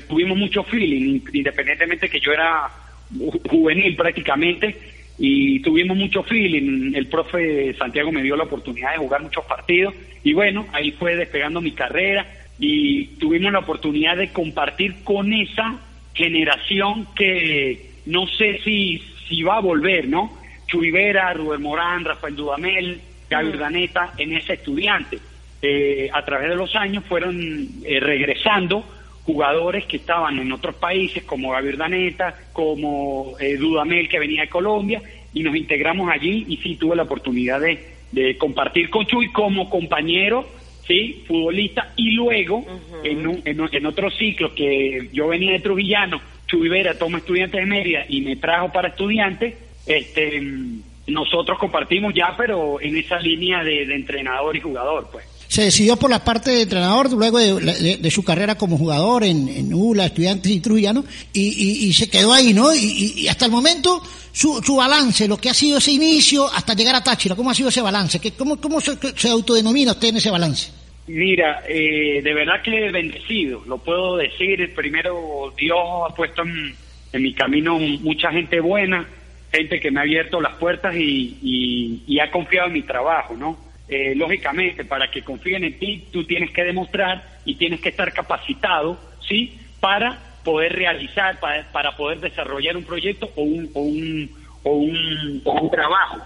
tuvimos 0.08 0.38
mucho 0.38 0.64
feeling, 0.64 1.20
independientemente 1.34 2.08
que 2.08 2.20
yo 2.20 2.34
era 2.34 2.70
juvenil 3.50 3.96
prácticamente 3.96 4.78
y 5.18 5.60
tuvimos 5.62 5.98
mucho 5.98 6.22
feeling. 6.24 6.94
El 6.94 7.08
profe 7.08 7.74
Santiago 7.76 8.12
me 8.12 8.22
dio 8.22 8.36
la 8.36 8.44
oportunidad 8.44 8.92
de 8.92 8.98
jugar 8.98 9.24
muchos 9.24 9.46
partidos 9.46 9.96
y 10.24 10.34
bueno, 10.34 10.68
ahí 10.72 10.92
fue 10.92 11.16
despegando 11.16 11.62
mi 11.62 11.72
carrera 11.72 12.43
y 12.60 13.06
tuvimos 13.20 13.52
la 13.52 13.60
oportunidad 13.60 14.18
de 14.18 14.32
compartir 14.32 15.04
con 15.04 15.34
esa 15.34 15.80
generación 16.14 17.08
que 17.16 17.92
no 18.06 18.28
sé 18.28 18.60
si, 18.64 19.02
si 19.28 19.44
va 19.44 19.58
a 19.58 19.62
volver, 19.62 20.08
¿no? 20.08 20.32
Chuy 20.68 20.92
Vera, 20.92 21.34
Rubén 21.34 21.62
Morán, 21.62 22.06
Rafael 22.06 22.36
Dudamel, 22.36 23.02
Gaby 23.30 23.50
Urdaneta, 23.50 24.14
en 24.18 24.34
ese 24.34 24.54
estudiante. 24.54 25.20
Eh, 25.62 26.10
a 26.14 26.24
través 26.26 26.50
de 26.50 26.56
los 26.56 26.76
años 26.76 27.04
fueron 27.06 27.38
eh, 27.86 28.00
regresando 28.00 28.84
jugadores 29.24 29.86
que 29.86 29.98
estaban 29.98 30.38
en 30.40 30.52
otros 30.52 30.76
países, 30.76 31.24
como 31.24 31.52
Gaby 31.52 31.70
Urdaneta, 31.70 32.36
como 32.52 33.36
eh, 33.40 33.56
Dudamel, 33.56 34.10
que 34.10 34.20
venía 34.20 34.42
de 34.42 34.50
Colombia, 34.50 35.02
y 35.34 35.42
nos 35.42 35.56
integramos 35.56 36.10
allí 36.12 36.46
y 36.50 36.58
sí 36.58 36.76
tuve 36.76 36.96
la 36.96 37.04
oportunidad 37.04 37.62
de, 37.62 37.94
de 38.12 38.38
compartir 38.38 38.90
con 38.90 39.06
Chuy 39.06 39.32
como 39.32 39.70
compañero 39.70 40.46
sí, 40.88 41.24
futbolista, 41.28 41.94
y 41.96 42.12
luego 42.12 42.66
en, 43.04 43.42
en, 43.46 43.86
otro 43.86 44.10
ciclo 44.12 44.54
que 44.54 45.10
yo 45.12 45.28
venía 45.28 45.54
de 45.54 45.60
Trujillano, 45.60 46.22
Chubivera 46.48 46.98
toma 46.98 47.20
estudiantes 47.20 47.60
de 47.60 47.66
Mérida 47.66 48.06
y 48.08 48.22
me 48.22 48.36
trajo 48.36 48.72
para 48.72 48.90
estudiantes, 48.90 49.56
este, 49.86 50.42
nosotros 51.08 51.58
compartimos 51.60 52.14
ya, 52.14 52.34
pero 52.38 52.80
en 52.80 52.98
esa 52.98 53.20
línea 53.20 53.64
de, 53.64 53.84
entrenador 53.94 54.56
y 54.56 54.62
jugador, 54.62 55.10
pues. 55.12 55.26
Se 55.48 55.64
decidió 55.64 55.98
por 55.98 56.10
la 56.10 56.24
parte 56.24 56.50
de 56.50 56.62
entrenador 56.64 57.12
luego 57.12 57.38
de, 57.38 58.12
su 58.12 58.24
carrera 58.24 58.58
como 58.58 58.78
jugador 58.78 59.24
en, 59.24 59.48
en 59.48 59.74
ULA, 59.74 60.08
Estudiantes 60.08 60.52
y 60.52 60.60
Trujillano, 60.62 61.04
y, 61.32 61.88
y, 61.88 61.94
se 61.94 62.10
quedó 62.10 62.34
ahí, 62.34 62.54
¿no? 62.54 62.74
Y, 62.74 63.28
hasta 63.28 63.46
el 63.46 63.52
momento, 63.52 64.02
su, 64.34 64.62
su 64.64 64.76
balance, 64.76 65.28
lo 65.28 65.38
que 65.38 65.52
ha 65.52 65.54
sido 65.54 65.78
ese 65.78 65.92
inicio 65.92 66.48
hasta 66.52 66.74
llegar 66.74 66.96
a 66.96 67.04
Táchira, 67.04 67.36
¿cómo 67.36 67.52
ha 67.52 67.54
sido 67.54 67.70
ese 67.70 67.82
balance? 67.82 68.20
¿Cómo, 68.36 68.60
cómo 68.60 68.82
se, 68.82 68.98
autodenomina 69.30 69.92
usted 69.92 70.08
en 70.08 70.18
ese 70.18 70.32
balance? 70.32 70.72
Mira, 71.06 71.62
eh, 71.68 72.20
de 72.24 72.34
verdad 72.34 72.64
que 72.64 72.90
bendecido, 72.90 73.64
lo 73.68 73.78
puedo 73.78 74.18
decir. 74.18 74.74
Primero, 74.74 75.54
Dios 75.56 75.78
ha 76.10 76.16
puesto 76.16 76.42
en, 76.42 77.22
mi 77.22 77.34
camino 77.36 77.78
mucha 77.78 78.32
gente 78.32 78.60
buena, 78.60 79.08
gente 79.52 79.80
que 79.80 79.92
me 79.92 80.00
ha 80.00 80.04
abierto 80.04 80.42
las 80.42 80.56
puertas 80.56 80.96
y, 80.96 82.20
ha 82.20 82.32
confiado 82.32 82.70
en 82.70 82.74
mi 82.74 82.82
trabajo, 82.82 83.36
¿no? 83.36 83.56
Eh, 83.88 84.16
lógicamente, 84.16 84.84
para 84.84 85.12
que 85.12 85.22
confíen 85.22 85.64
en 85.64 85.78
ti, 85.78 86.06
tú 86.12 86.24
tienes 86.24 86.50
que 86.50 86.64
demostrar 86.64 87.38
y 87.46 87.54
tienes 87.56 87.82
que 87.82 87.90
estar 87.90 88.12
capacitado, 88.12 88.98
¿sí? 89.28 89.54
Para 89.80 90.33
poder 90.44 90.74
realizar, 90.74 91.40
para, 91.40 91.96
poder 91.96 92.20
desarrollar 92.20 92.78
un 92.78 92.84
proyecto 92.84 93.30
o 93.36 93.42
un, 93.42 93.70
o 93.74 93.82
un, 93.82 94.32
o 94.64 94.72
un, 94.72 95.42
o 95.44 95.52
un 95.52 95.72
trabajo. 95.72 96.18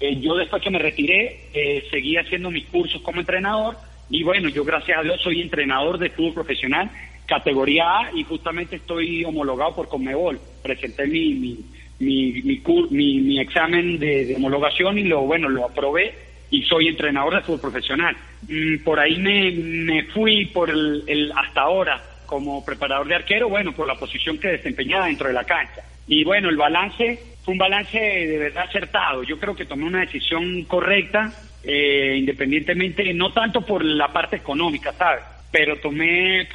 Eh, 0.00 0.20
yo 0.20 0.34
después 0.36 0.62
que 0.62 0.70
me 0.70 0.78
retiré, 0.78 1.84
seguí 1.90 2.16
haciendo 2.16 2.50
mis 2.50 2.66
cursos 2.66 3.00
como 3.02 3.20
entrenador 3.20 3.76
y 4.08 4.22
bueno, 4.22 4.48
yo 4.48 4.64
gracias 4.64 4.98
a 4.98 5.02
Dios 5.02 5.20
soy 5.20 5.40
entrenador 5.42 5.98
de 5.98 6.10
fútbol 6.10 6.34
profesional, 6.34 6.90
categoría 7.26 7.84
A, 7.84 8.10
y 8.14 8.22
justamente 8.22 8.76
estoy 8.76 9.24
homologado 9.24 9.74
por 9.74 9.88
Conmebol. 9.88 10.38
Presenté 10.62 11.06
mi, 11.06 11.34
mi, 11.34 11.58
mi, 11.98 12.42
mi, 12.90 13.20
mi, 13.20 13.40
examen 13.40 13.98
de, 13.98 14.34
homologación 14.36 14.98
y 14.98 15.04
lo, 15.04 15.22
bueno, 15.22 15.48
lo 15.48 15.64
aprobé 15.64 16.14
y 16.50 16.62
soy 16.62 16.86
entrenador 16.88 17.34
de 17.34 17.40
fútbol 17.40 17.60
profesional. 17.60 18.16
Mm, 18.48 18.84
por 18.84 19.00
ahí 19.00 19.16
me, 19.16 19.50
me 19.50 20.04
fui 20.04 20.46
por 20.46 20.70
el, 20.70 21.02
el, 21.08 21.32
hasta 21.32 21.62
ahora 21.62 22.00
como 22.26 22.64
preparador 22.64 23.08
de 23.08 23.14
arquero, 23.14 23.48
bueno, 23.48 23.72
por 23.72 23.86
la 23.86 23.94
posición 23.94 24.38
que 24.38 24.48
desempeñaba 24.48 25.06
dentro 25.06 25.28
de 25.28 25.34
la 25.34 25.44
cancha. 25.44 25.82
Y 26.06 26.24
bueno, 26.24 26.48
el 26.48 26.56
balance 26.56 27.18
fue 27.44 27.52
un 27.52 27.58
balance 27.58 27.98
de 27.98 28.38
verdad 28.38 28.64
acertado. 28.68 29.22
Yo 29.22 29.38
creo 29.38 29.54
que 29.54 29.64
tomé 29.64 29.84
una 29.84 30.00
decisión 30.00 30.64
correcta 30.64 31.32
eh, 31.68 32.14
independientemente, 32.18 33.12
no 33.12 33.32
tanto 33.32 33.60
por 33.60 33.84
la 33.84 34.12
parte 34.12 34.36
económica, 34.36 34.92
¿sabes? 34.92 35.24
Pero 35.50 35.76
tomé 35.80 36.46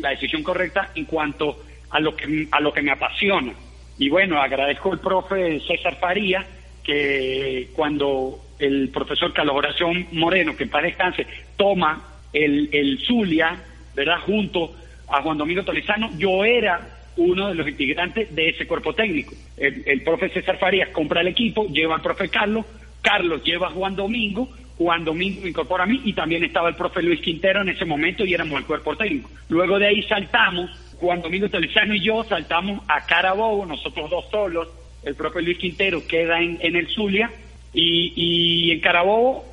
la 0.00 0.10
decisión 0.10 0.44
correcta 0.44 0.90
en 0.94 1.04
cuanto 1.04 1.64
a 1.90 1.98
lo 1.98 2.14
que 2.14 2.46
a 2.52 2.60
lo 2.60 2.72
que 2.72 2.82
me 2.82 2.92
apasiona. 2.92 3.52
Y 3.98 4.08
bueno, 4.08 4.40
agradezco 4.40 4.92
al 4.92 5.00
profe 5.00 5.58
César 5.66 5.96
Faría, 5.98 6.46
que 6.84 7.70
cuando 7.72 8.38
el 8.60 8.88
profesor 8.90 9.32
Carlos 9.32 9.56
Moreno, 10.12 10.56
que 10.56 10.62
en 10.62 10.70
paz 10.70 10.82
descanse, 10.84 11.26
toma 11.56 12.20
el, 12.32 12.68
el 12.72 13.00
Zulia, 13.04 13.56
¿verdad? 13.96 14.20
Junto 14.20 14.76
a 15.08 15.22
Juan 15.22 15.38
Domingo 15.38 15.64
Tolizano, 15.64 16.10
yo 16.18 16.44
era 16.44 16.80
uno 17.16 17.48
de 17.48 17.54
los 17.54 17.66
integrantes 17.66 18.34
de 18.34 18.50
ese 18.50 18.66
cuerpo 18.66 18.94
técnico. 18.94 19.34
El, 19.56 19.82
el 19.86 20.02
profe 20.02 20.28
César 20.28 20.58
Farías 20.58 20.90
compra 20.90 21.20
el 21.20 21.28
equipo, 21.28 21.66
lleva 21.66 21.96
al 21.96 22.02
profe 22.02 22.28
Carlos, 22.28 22.66
Carlos 23.00 23.42
lleva 23.44 23.68
a 23.68 23.70
Juan 23.70 23.96
Domingo, 23.96 24.48
Juan 24.78 25.04
Domingo 25.04 25.40
me 25.42 25.48
incorpora 25.48 25.84
a 25.84 25.86
mí 25.86 26.00
y 26.04 26.12
también 26.12 26.44
estaba 26.44 26.68
el 26.68 26.74
profe 26.74 27.02
Luis 27.02 27.20
Quintero 27.20 27.62
en 27.62 27.70
ese 27.70 27.84
momento 27.84 28.24
y 28.24 28.34
éramos 28.34 28.58
el 28.58 28.66
cuerpo 28.66 28.96
técnico. 28.96 29.30
Luego 29.48 29.78
de 29.78 29.86
ahí 29.86 30.02
saltamos, 30.02 30.70
Juan 31.00 31.22
Domingo 31.22 31.48
Telizano 31.48 31.94
y 31.94 32.02
yo 32.02 32.24
saltamos 32.24 32.82
a 32.88 33.06
Carabobo, 33.06 33.64
nosotros 33.64 34.10
dos 34.10 34.28
solos, 34.30 34.68
el 35.02 35.14
profe 35.14 35.40
Luis 35.40 35.58
Quintero 35.58 36.06
queda 36.06 36.40
en, 36.40 36.58
el 36.60 36.88
Zulia 36.88 37.30
y, 37.72 38.70
en 38.70 38.80
Carabobo 38.80 39.46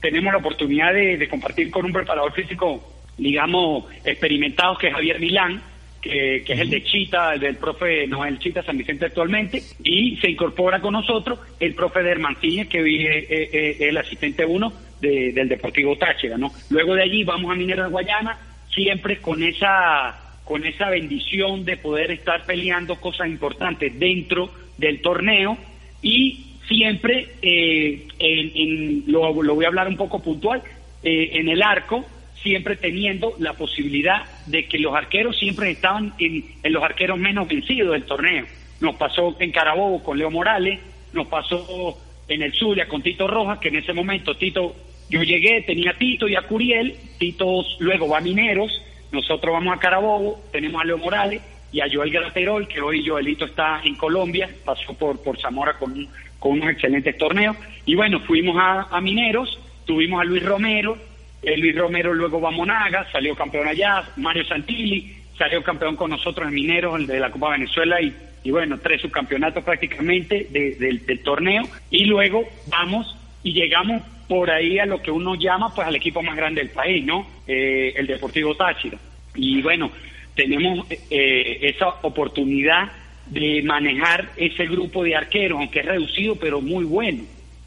tenemos 0.00 0.32
la 0.32 0.38
oportunidad 0.38 0.92
de 0.92 1.28
compartir 1.28 1.70
con 1.70 1.86
un 1.86 1.92
preparador 1.92 2.32
físico, 2.32 2.91
digamos, 3.18 3.84
experimentado 4.04 4.76
que 4.76 4.88
es 4.88 4.94
Javier 4.94 5.20
Milán, 5.20 5.62
que, 6.02 6.42
es 6.46 6.60
el 6.60 6.68
de 6.68 6.82
Chita, 6.82 7.34
el 7.34 7.40
del 7.40 7.56
profe 7.56 8.06
Noel 8.08 8.38
Chita 8.38 8.62
San 8.62 8.76
Vicente 8.76 9.06
actualmente, 9.06 9.62
y 9.84 10.16
se 10.16 10.30
incorpora 10.30 10.80
con 10.80 10.92
nosotros 10.92 11.38
el 11.60 11.74
profe 11.74 12.02
de 12.02 12.10
Hermancilla, 12.10 12.64
que 12.66 12.80
es 12.80 13.30
eh, 13.30 13.48
eh, 13.52 13.88
el 13.88 13.96
asistente 13.96 14.44
uno 14.44 14.72
del 15.00 15.48
Deportivo 15.48 15.96
Táchira, 15.96 16.38
¿no? 16.38 16.52
Luego 16.70 16.94
de 16.94 17.02
allí 17.02 17.24
vamos 17.24 17.50
a 17.50 17.56
Mineros 17.56 17.86
de 17.86 17.90
Guayana, 17.90 18.38
siempre 18.72 19.18
con 19.18 19.42
esa 19.42 20.18
con 20.44 20.64
esa 20.64 20.90
bendición 20.90 21.64
de 21.64 21.76
poder 21.76 22.10
estar 22.10 22.44
peleando 22.44 22.96
cosas 22.96 23.28
importantes 23.28 23.98
dentro 23.98 24.50
del 24.76 25.00
torneo 25.00 25.56
y 26.02 26.56
siempre, 26.68 27.28
eh, 27.42 28.06
en, 28.18 29.04
lo, 29.06 29.42
lo, 29.42 29.54
voy 29.54 29.64
a 29.64 29.68
hablar 29.68 29.88
un 29.88 29.96
poco 29.96 30.20
puntual, 30.20 30.62
en 31.04 31.48
el 31.48 31.62
arco, 31.62 32.04
siempre 32.42 32.76
teniendo 32.76 33.34
la 33.38 33.54
posibilidad 33.54 34.24
de 34.46 34.66
que 34.66 34.78
los 34.78 34.94
arqueros 34.94 35.38
siempre 35.38 35.70
estaban 35.70 36.12
en, 36.18 36.44
los 36.64 36.82
arqueros 36.82 37.18
menos 37.18 37.48
vencidos 37.48 37.92
del 37.92 38.04
torneo. 38.04 38.46
Nos 38.80 38.96
pasó 38.96 39.36
en 39.38 39.52
Carabobo 39.52 40.02
con 40.02 40.18
Leo 40.18 40.30
Morales, 40.30 40.80
nos 41.12 41.28
pasó 41.28 41.98
en 42.28 42.42
el 42.42 42.52
Zulia 42.52 42.88
con 42.88 43.02
Tito 43.02 43.28
Rojas, 43.28 43.58
que 43.58 43.68
en 43.68 43.76
ese 43.76 43.92
momento 43.92 44.36
Tito, 44.36 44.74
yo 45.08 45.22
llegué, 45.22 45.62
tenía 45.62 45.92
a 45.92 45.98
Tito 45.98 46.28
y 46.28 46.34
a 46.34 46.42
Curiel, 46.42 46.96
Tito 47.18 47.64
luego 47.78 48.08
va 48.08 48.18
a 48.18 48.22
Mineros, 48.22 48.82
nosotros 49.12 49.52
vamos 49.52 49.76
a 49.76 49.80
Carabobo, 49.80 50.42
tenemos 50.50 50.80
a 50.80 50.84
Leo 50.84 50.98
Morales 50.98 51.42
y 51.70 51.80
a 51.80 51.86
Joel 51.90 52.10
Graterol, 52.10 52.66
que 52.66 52.80
hoy 52.80 53.06
Joelito 53.06 53.44
está 53.44 53.80
en 53.84 53.94
Colombia, 53.94 54.50
pasó 54.64 54.94
por, 54.94 55.22
por 55.22 55.40
Zamora 55.40 55.78
con, 55.78 56.08
con 56.38 56.52
unos 56.52 56.70
excelentes 56.70 57.16
torneos, 57.16 57.56
y 57.86 57.94
bueno, 57.94 58.20
fuimos 58.20 58.56
a, 58.58 58.88
a 58.90 59.00
Mineros, 59.00 59.58
tuvimos 59.84 60.20
a 60.20 60.24
Luis 60.24 60.42
Romero, 60.42 60.98
Luis 61.42 61.76
Romero 61.76 62.14
luego 62.14 62.40
va 62.40 62.48
a 62.48 62.52
Monaga, 62.52 63.06
salió 63.10 63.34
campeón 63.34 63.68
allá, 63.68 64.04
Mario 64.16 64.44
Santilli 64.44 65.16
salió 65.36 65.62
campeón 65.62 65.96
con 65.96 66.10
nosotros 66.10 66.46
en 66.48 66.54
Mineros, 66.54 67.00
el 67.00 67.06
de 67.06 67.18
la 67.18 67.30
Copa 67.30 67.50
Venezuela 67.50 68.00
y, 68.00 68.14
y 68.44 68.50
bueno, 68.50 68.78
tres 68.78 69.00
subcampeonatos 69.00 69.64
prácticamente 69.64 70.46
del 70.50 71.22
torneo 71.22 71.62
y 71.90 72.04
luego 72.04 72.48
vamos 72.68 73.16
y 73.42 73.52
llegamos 73.52 74.02
por 74.28 74.50
ahí 74.50 74.78
a 74.78 74.86
lo 74.86 75.02
que 75.02 75.10
uno 75.10 75.34
llama 75.34 75.74
pues 75.74 75.86
al 75.86 75.96
equipo 75.96 76.22
más 76.22 76.36
grande 76.36 76.62
del 76.62 76.70
país, 76.70 77.04
¿no? 77.04 77.26
Eh, 77.46 77.92
el 77.96 78.06
Deportivo 78.06 78.54
Táchira. 78.54 78.98
Y 79.34 79.60
bueno, 79.62 79.90
tenemos 80.34 80.86
eh, 80.90 81.58
esa 81.60 81.88
oportunidad 82.02 82.90
de 83.26 83.62
manejar 83.62 84.30
ese 84.36 84.66
grupo 84.66 85.04
de 85.04 85.16
arqueros, 85.16 85.58
aunque 85.58 85.80
es 85.80 85.86
reducido, 85.86 86.36
pero 86.36 86.60
muy 86.60 86.84
bueno. 86.84 87.24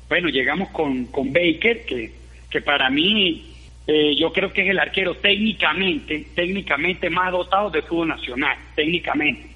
Bueno, 0.07 0.29
llegamos 0.29 0.69
con, 0.69 1.05
con 1.07 1.33
Baker, 1.33 1.85
que, 1.85 2.11
que 2.49 2.61
para 2.61 2.89
mí 2.89 3.54
eh, 3.87 4.15
yo 4.15 4.33
creo 4.33 4.51
que 4.51 4.63
es 4.63 4.69
el 4.69 4.79
arquero 4.79 5.15
técnicamente, 5.15 6.27
técnicamente 6.33 7.09
más 7.09 7.31
dotado 7.31 7.69
de 7.69 7.83
fútbol 7.83 8.07
nacional, 8.07 8.57
técnicamente, 8.75 9.47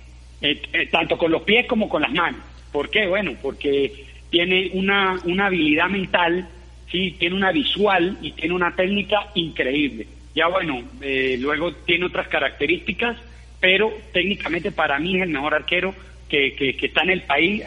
eh, 0.41 0.61
eh, 0.71 0.85
tanto 0.87 1.17
con 1.17 1.31
los 1.31 1.41
pies 1.41 1.65
como 1.65 1.89
con 1.89 2.03
las 2.03 2.11
manos. 2.11 2.41
¿Por 2.71 2.89
qué? 2.89 3.07
Bueno, 3.07 3.33
porque 3.41 4.05
tiene 4.29 4.69
una, 4.73 5.19
una 5.25 5.47
habilidad 5.47 5.89
mental, 5.89 6.47
sí, 6.91 7.15
tiene 7.17 7.35
una 7.35 7.51
visual 7.51 8.17
y 8.21 8.33
tiene 8.33 8.53
una 8.53 8.75
técnica 8.75 9.31
increíble. 9.33 10.05
Ya 10.35 10.47
bueno, 10.47 10.83
eh, 11.01 11.37
luego 11.39 11.73
tiene 11.73 12.05
otras 12.05 12.27
características, 12.27 13.17
pero 13.59 13.91
técnicamente 14.13 14.71
para 14.71 14.99
mí 14.99 15.15
es 15.17 15.23
el 15.23 15.29
mejor 15.29 15.55
arquero 15.55 15.95
que, 16.29 16.53
que, 16.53 16.85
está 16.85 17.01
en 17.01 17.09
el 17.09 17.21
país 17.23 17.63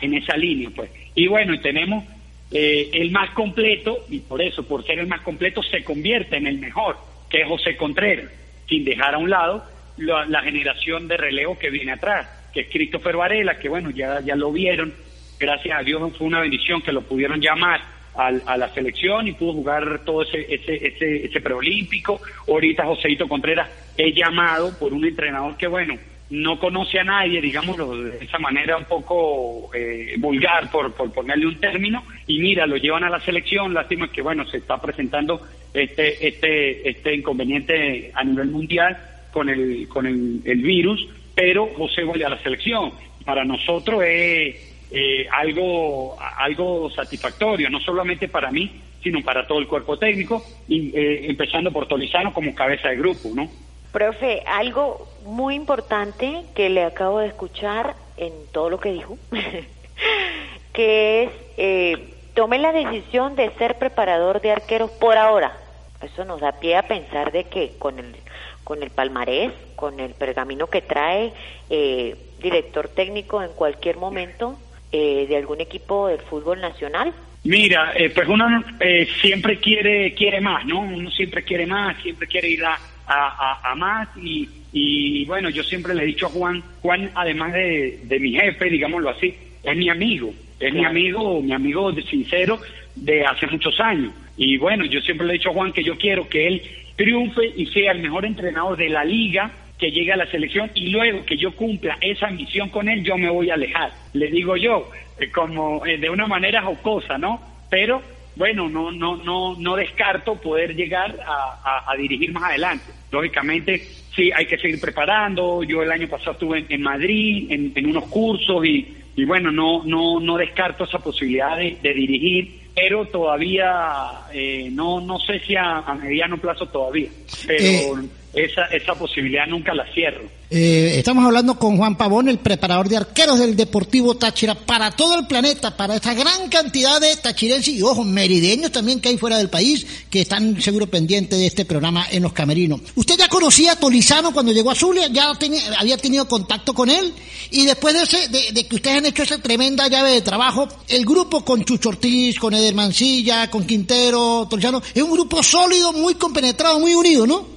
en 0.00 0.14
esa 0.14 0.34
línea, 0.38 0.70
pues. 0.74 0.90
Y 1.14 1.26
bueno, 1.26 1.52
y 1.52 1.60
tenemos 1.60 2.04
eh, 2.52 2.90
el 2.92 3.10
más 3.10 3.30
completo, 3.30 4.04
y 4.10 4.20
por 4.20 4.42
eso, 4.42 4.62
por 4.66 4.84
ser 4.84 4.98
el 4.98 5.06
más 5.06 5.22
completo, 5.22 5.62
se 5.62 5.82
convierte 5.82 6.36
en 6.36 6.46
el 6.46 6.58
mejor, 6.58 6.96
que 7.30 7.42
es 7.42 7.48
José 7.48 7.76
Contreras, 7.76 8.30
sin 8.68 8.84
dejar 8.84 9.14
a 9.14 9.18
un 9.18 9.30
lado 9.30 9.64
la, 9.96 10.42
generación 10.42 11.08
de 11.08 11.16
relevo 11.16 11.58
que 11.58 11.70
viene 11.70 11.92
atrás, 11.92 12.28
que 12.52 12.60
es 12.60 12.68
Christopher 12.68 13.16
Varela, 13.16 13.58
que 13.58 13.68
bueno, 13.68 13.90
ya, 13.90 14.20
ya 14.20 14.36
lo 14.36 14.52
vieron, 14.52 14.92
gracias 15.38 15.78
a 15.78 15.82
Dios 15.82 16.16
fue 16.16 16.26
una 16.26 16.40
bendición 16.40 16.82
que 16.82 16.92
lo 16.92 17.02
pudieron 17.02 17.40
llamar 17.40 17.80
a 18.14 18.58
la 18.58 18.68
selección 18.74 19.26
y 19.26 19.32
pudo 19.32 19.54
jugar 19.54 20.02
todo 20.04 20.22
ese, 20.22 20.40
ese, 20.54 20.86
ese, 20.86 21.24
ese 21.24 21.40
preolímpico. 21.40 22.20
Ahorita 22.46 22.84
Joséito 22.84 23.26
Contreras 23.26 23.70
es 23.96 24.14
llamado 24.14 24.78
por 24.78 24.92
un 24.92 25.06
entrenador 25.06 25.56
que, 25.56 25.66
bueno, 25.66 25.94
no 26.32 26.58
conoce 26.58 26.98
a 26.98 27.04
nadie, 27.04 27.42
digámoslo 27.42 27.94
de 27.94 28.24
esa 28.24 28.38
manera 28.38 28.78
un 28.78 28.86
poco 28.86 29.70
eh, 29.74 30.14
vulgar, 30.18 30.70
por, 30.70 30.90
por 30.94 31.12
ponerle 31.12 31.46
un 31.46 31.60
término, 31.60 32.02
y 32.26 32.38
mira, 32.38 32.66
lo 32.66 32.78
llevan 32.78 33.04
a 33.04 33.10
la 33.10 33.20
selección, 33.20 33.74
lástima 33.74 34.10
que, 34.10 34.22
bueno, 34.22 34.46
se 34.46 34.56
está 34.56 34.80
presentando 34.80 35.42
este, 35.74 36.26
este, 36.26 36.88
este 36.88 37.14
inconveniente 37.14 38.10
a 38.14 38.24
nivel 38.24 38.48
mundial 38.48 38.96
con 39.30 39.50
el, 39.50 39.86
con 39.88 40.06
el, 40.06 40.40
el 40.46 40.62
virus, 40.62 41.06
pero 41.34 41.66
José 41.76 42.02
vuelve 42.02 42.24
a 42.24 42.30
la 42.30 42.42
selección. 42.42 42.92
Para 43.26 43.44
nosotros 43.44 44.02
es 44.02 44.86
eh, 44.90 45.26
algo, 45.30 46.16
algo 46.18 46.88
satisfactorio, 46.90 47.68
no 47.68 47.78
solamente 47.80 48.28
para 48.28 48.50
mí, 48.50 48.70
sino 49.02 49.20
para 49.20 49.46
todo 49.46 49.58
el 49.58 49.66
cuerpo 49.66 49.98
técnico, 49.98 50.42
y, 50.66 50.96
eh, 50.96 51.26
empezando 51.28 51.70
por 51.70 51.86
Tolizano 51.86 52.32
como 52.32 52.54
cabeza 52.54 52.88
de 52.88 52.96
grupo, 52.96 53.28
¿no? 53.34 53.50
Profe, 53.92 54.42
algo 54.46 55.11
muy 55.24 55.54
importante 55.54 56.44
que 56.54 56.68
le 56.68 56.84
acabo 56.84 57.20
de 57.20 57.28
escuchar 57.28 57.94
en 58.16 58.32
todo 58.52 58.70
lo 58.70 58.80
que 58.80 58.92
dijo, 58.92 59.18
que 60.72 61.24
es 61.24 61.30
eh, 61.56 62.14
tome 62.34 62.58
la 62.58 62.72
decisión 62.72 63.36
de 63.36 63.50
ser 63.52 63.78
preparador 63.78 64.40
de 64.40 64.52
arqueros 64.52 64.90
por 64.90 65.16
ahora. 65.16 65.56
Eso 66.02 66.24
nos 66.24 66.40
da 66.40 66.52
pie 66.52 66.76
a 66.76 66.88
pensar 66.88 67.32
de 67.32 67.44
que 67.44 67.74
con 67.78 67.98
el 67.98 68.16
con 68.64 68.82
el 68.82 68.90
palmarés, 68.90 69.52
con 69.74 69.98
el 69.98 70.14
pergamino 70.14 70.68
que 70.68 70.82
trae, 70.82 71.32
eh, 71.68 72.16
director 72.40 72.88
técnico 72.88 73.42
en 73.42 73.50
cualquier 73.50 73.96
momento 73.96 74.56
eh, 74.92 75.26
de 75.28 75.36
algún 75.36 75.60
equipo 75.60 76.08
del 76.08 76.20
fútbol 76.20 76.60
nacional? 76.60 77.12
Mira, 77.44 77.92
eh, 77.96 78.10
pues 78.10 78.28
uno 78.28 78.62
eh, 78.78 79.08
siempre 79.20 79.58
quiere 79.58 80.14
quiere 80.14 80.40
más, 80.40 80.64
¿no? 80.64 80.80
Uno 80.80 81.10
siempre 81.10 81.42
quiere 81.42 81.66
más, 81.66 82.00
siempre 82.02 82.28
quiere 82.28 82.48
ir 82.48 82.64
a, 82.64 82.78
a, 83.12 83.74
más 83.76 84.08
y, 84.16 84.48
y, 84.72 85.24
bueno, 85.24 85.50
yo 85.50 85.62
siempre 85.62 85.94
le 85.94 86.02
he 86.02 86.06
dicho 86.06 86.26
a 86.26 86.30
Juan, 86.30 86.62
Juan 86.80 87.10
además 87.14 87.52
de, 87.52 88.00
de 88.04 88.20
mi 88.20 88.32
jefe, 88.32 88.70
digámoslo 88.70 89.10
así, 89.10 89.34
es 89.62 89.76
mi 89.76 89.88
amigo, 89.88 90.32
es 90.58 90.72
mi 90.72 90.84
amigo, 90.84 91.40
mi 91.40 91.52
amigo 91.52 91.92
de 91.92 92.02
sincero 92.02 92.58
de 92.94 93.24
hace 93.24 93.46
muchos 93.46 93.78
años. 93.80 94.12
Y 94.36 94.56
bueno, 94.56 94.84
yo 94.84 95.00
siempre 95.00 95.26
le 95.26 95.34
he 95.34 95.36
dicho 95.38 95.50
a 95.50 95.54
Juan 95.54 95.72
que 95.72 95.84
yo 95.84 95.96
quiero 95.96 96.28
que 96.28 96.46
él 96.46 96.62
triunfe 96.96 97.52
y 97.56 97.66
sea 97.66 97.92
el 97.92 98.00
mejor 98.00 98.24
entrenador 98.24 98.76
de 98.76 98.88
la 98.88 99.04
liga 99.04 99.50
que 99.78 99.90
llegue 99.90 100.12
a 100.12 100.16
la 100.16 100.30
selección 100.30 100.70
y 100.74 100.90
luego 100.90 101.24
que 101.24 101.36
yo 101.36 101.54
cumpla 101.56 101.98
esa 102.00 102.30
misión 102.30 102.68
con 102.68 102.88
él, 102.88 103.02
yo 103.02 103.18
me 103.18 103.28
voy 103.28 103.50
a 103.50 103.54
alejar. 103.54 103.90
Le 104.12 104.28
digo 104.28 104.56
yo, 104.56 104.88
eh, 105.18 105.28
como 105.30 105.84
eh, 105.84 105.98
de 105.98 106.08
una 106.08 106.26
manera 106.26 106.62
jocosa, 106.62 107.18
¿no? 107.18 107.40
Pero 107.68 108.00
bueno, 108.36 108.68
no, 108.68 108.90
no, 108.90 109.16
no, 109.16 109.56
no 109.58 109.76
descarto 109.76 110.36
poder 110.36 110.74
llegar 110.74 111.18
a, 111.26 111.94
dirigir 111.96 112.32
más 112.32 112.44
adelante. 112.44 112.84
Lógicamente, 113.10 113.78
sí, 114.14 114.30
hay 114.34 114.46
que 114.46 114.58
seguir 114.58 114.80
preparando. 114.80 115.62
Yo 115.62 115.82
el 115.82 115.92
año 115.92 116.08
pasado 116.08 116.32
estuve 116.32 116.64
en, 116.68 116.82
Madrid 116.82 117.46
en, 117.50 117.86
unos 117.86 118.04
cursos 118.04 118.64
y, 118.64 118.96
y, 119.16 119.24
bueno, 119.24 119.50
no, 119.52 119.84
no, 119.84 120.18
no 120.20 120.36
descarto 120.36 120.84
esa 120.84 120.98
posibilidad 120.98 121.56
de, 121.58 121.76
dirigir, 121.82 122.60
pero 122.74 123.04
todavía 123.06 124.26
eh, 124.32 124.70
no, 124.72 125.00
no 125.00 125.18
sé 125.18 125.40
si 125.40 125.54
a, 125.54 125.82
mediano 126.02 126.38
plazo 126.38 126.66
todavía. 126.66 127.10
Pero 127.46 128.02
esa, 128.34 128.64
esa 128.66 128.94
posibilidad 128.94 129.46
nunca 129.46 129.74
la 129.74 129.84
cierro. 129.92 130.22
Eh, 130.54 130.98
estamos 130.98 131.24
hablando 131.24 131.58
con 131.58 131.78
Juan 131.78 131.96
Pavón, 131.96 132.28
el 132.28 132.38
preparador 132.38 132.88
de 132.88 132.98
arqueros 132.98 133.38
del 133.38 133.56
Deportivo 133.56 134.16
Táchira 134.16 134.54
para 134.54 134.90
todo 134.90 135.18
el 135.18 135.26
planeta, 135.26 135.74
para 135.76 135.96
esta 135.96 136.12
gran 136.12 136.48
cantidad 136.50 137.00
de 137.00 137.16
tachirenses 137.16 137.74
y, 137.74 137.82
ojo, 137.82 138.04
merideños 138.04 138.70
también 138.70 139.00
que 139.00 139.08
hay 139.08 139.16
fuera 139.16 139.38
del 139.38 139.48
país, 139.48 139.86
que 140.10 140.20
están 140.20 140.60
seguro 140.60 140.86
pendientes 140.88 141.38
de 141.38 141.46
este 141.46 141.64
programa 141.64 142.06
en 142.10 142.22
los 142.22 142.34
camerinos. 142.34 142.80
¿Usted 142.94 143.16
ya 143.16 143.28
conocía 143.28 143.72
a 143.72 143.76
Tolizano 143.76 144.32
cuando 144.32 144.52
llegó 144.52 144.70
a 144.70 144.74
Zulia? 144.74 145.08
¿Ya 145.08 145.32
había 145.78 145.96
tenido 145.96 146.28
contacto 146.28 146.74
con 146.74 146.90
él? 146.90 147.14
Y 147.50 147.64
después 147.64 147.94
de, 147.94 148.02
ese, 148.02 148.28
de, 148.28 148.66
que 148.66 148.76
ustedes 148.76 148.98
han 148.98 149.06
hecho 149.06 149.22
esa 149.22 149.38
tremenda 149.38 149.88
llave 149.88 150.10
de 150.10 150.20
trabajo, 150.20 150.68
el 150.88 151.06
grupo 151.06 151.44
con 151.44 151.64
Chucho 151.64 151.90
Ortiz, 151.90 152.38
con 152.38 152.52
Eder 152.52 152.74
Mancilla, 152.74 153.50
con 153.50 153.66
Quintero, 153.66 154.46
Tolizano, 154.50 154.82
es 154.94 155.02
un 155.02 155.12
grupo 155.12 155.42
sólido, 155.42 155.94
muy 155.94 156.14
compenetrado, 156.14 156.78
muy 156.78 156.94
unido, 156.94 157.26
¿no? 157.26 157.51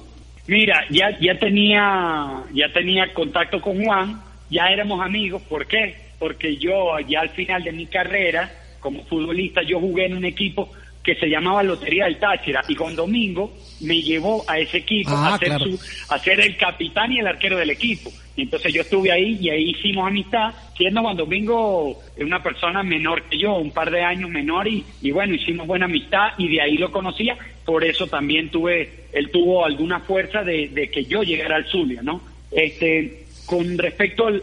Mira, 0.48 0.84
ya, 0.90 1.18
ya 1.20 1.38
tenía, 1.38 2.44
ya 2.52 2.72
tenía 2.72 3.12
contacto 3.12 3.60
con 3.60 3.84
Juan, 3.84 4.22
ya 4.48 4.68
éramos 4.68 5.00
amigos, 5.04 5.42
¿por 5.42 5.66
qué? 5.66 5.96
Porque 6.18 6.56
yo 6.56 6.98
ya 7.00 7.20
al 7.20 7.30
final 7.30 7.62
de 7.64 7.72
mi 7.72 7.86
carrera 7.86 8.50
como 8.80 9.04
futbolista 9.04 9.62
yo 9.62 9.80
jugué 9.80 10.06
en 10.06 10.16
un 10.16 10.24
equipo 10.24 10.70
que 11.02 11.16
se 11.16 11.28
llamaba 11.28 11.62
Lotería 11.62 12.04
del 12.04 12.18
Táchira 12.18 12.62
y 12.68 12.74
con 12.74 12.94
Domingo 12.94 13.52
me 13.80 14.00
llevó 14.00 14.44
a 14.48 14.58
ese 14.58 14.78
equipo 14.78 15.10
a, 15.10 15.34
ah, 15.34 15.38
ser 15.38 15.58
su, 15.58 15.78
a 16.08 16.18
ser 16.18 16.40
el 16.40 16.56
capitán 16.56 17.12
y 17.12 17.18
el 17.18 17.26
arquero 17.26 17.56
del 17.58 17.70
equipo. 17.70 18.10
Y 18.36 18.42
entonces 18.42 18.72
yo 18.72 18.82
estuve 18.82 19.10
ahí 19.10 19.38
y 19.40 19.48
ahí 19.50 19.70
hicimos 19.70 20.06
amistad, 20.06 20.52
siendo 20.76 21.00
Juan 21.00 21.16
Domingo 21.16 21.98
una 22.18 22.42
persona 22.42 22.82
menor 22.82 23.22
que 23.22 23.38
yo, 23.38 23.54
un 23.56 23.70
par 23.70 23.90
de 23.90 24.02
años 24.02 24.30
menor 24.30 24.68
y, 24.68 24.84
y 25.02 25.10
bueno, 25.10 25.34
hicimos 25.34 25.66
buena 25.66 25.86
amistad 25.86 26.32
y 26.36 26.48
de 26.48 26.60
ahí 26.60 26.76
lo 26.76 26.92
conocía, 26.92 27.36
por 27.64 27.82
eso 27.82 28.06
también 28.06 28.50
tuve, 28.50 29.06
él 29.12 29.30
tuvo 29.30 29.64
alguna 29.64 30.00
fuerza 30.00 30.42
de, 30.42 30.68
de 30.68 30.90
que 30.90 31.04
yo 31.04 31.22
llegara 31.22 31.56
al 31.56 31.66
Zulia, 31.66 32.02
¿no? 32.02 32.20
Este, 32.50 33.24
con 33.46 33.78
respecto 33.78 34.26
al, 34.26 34.40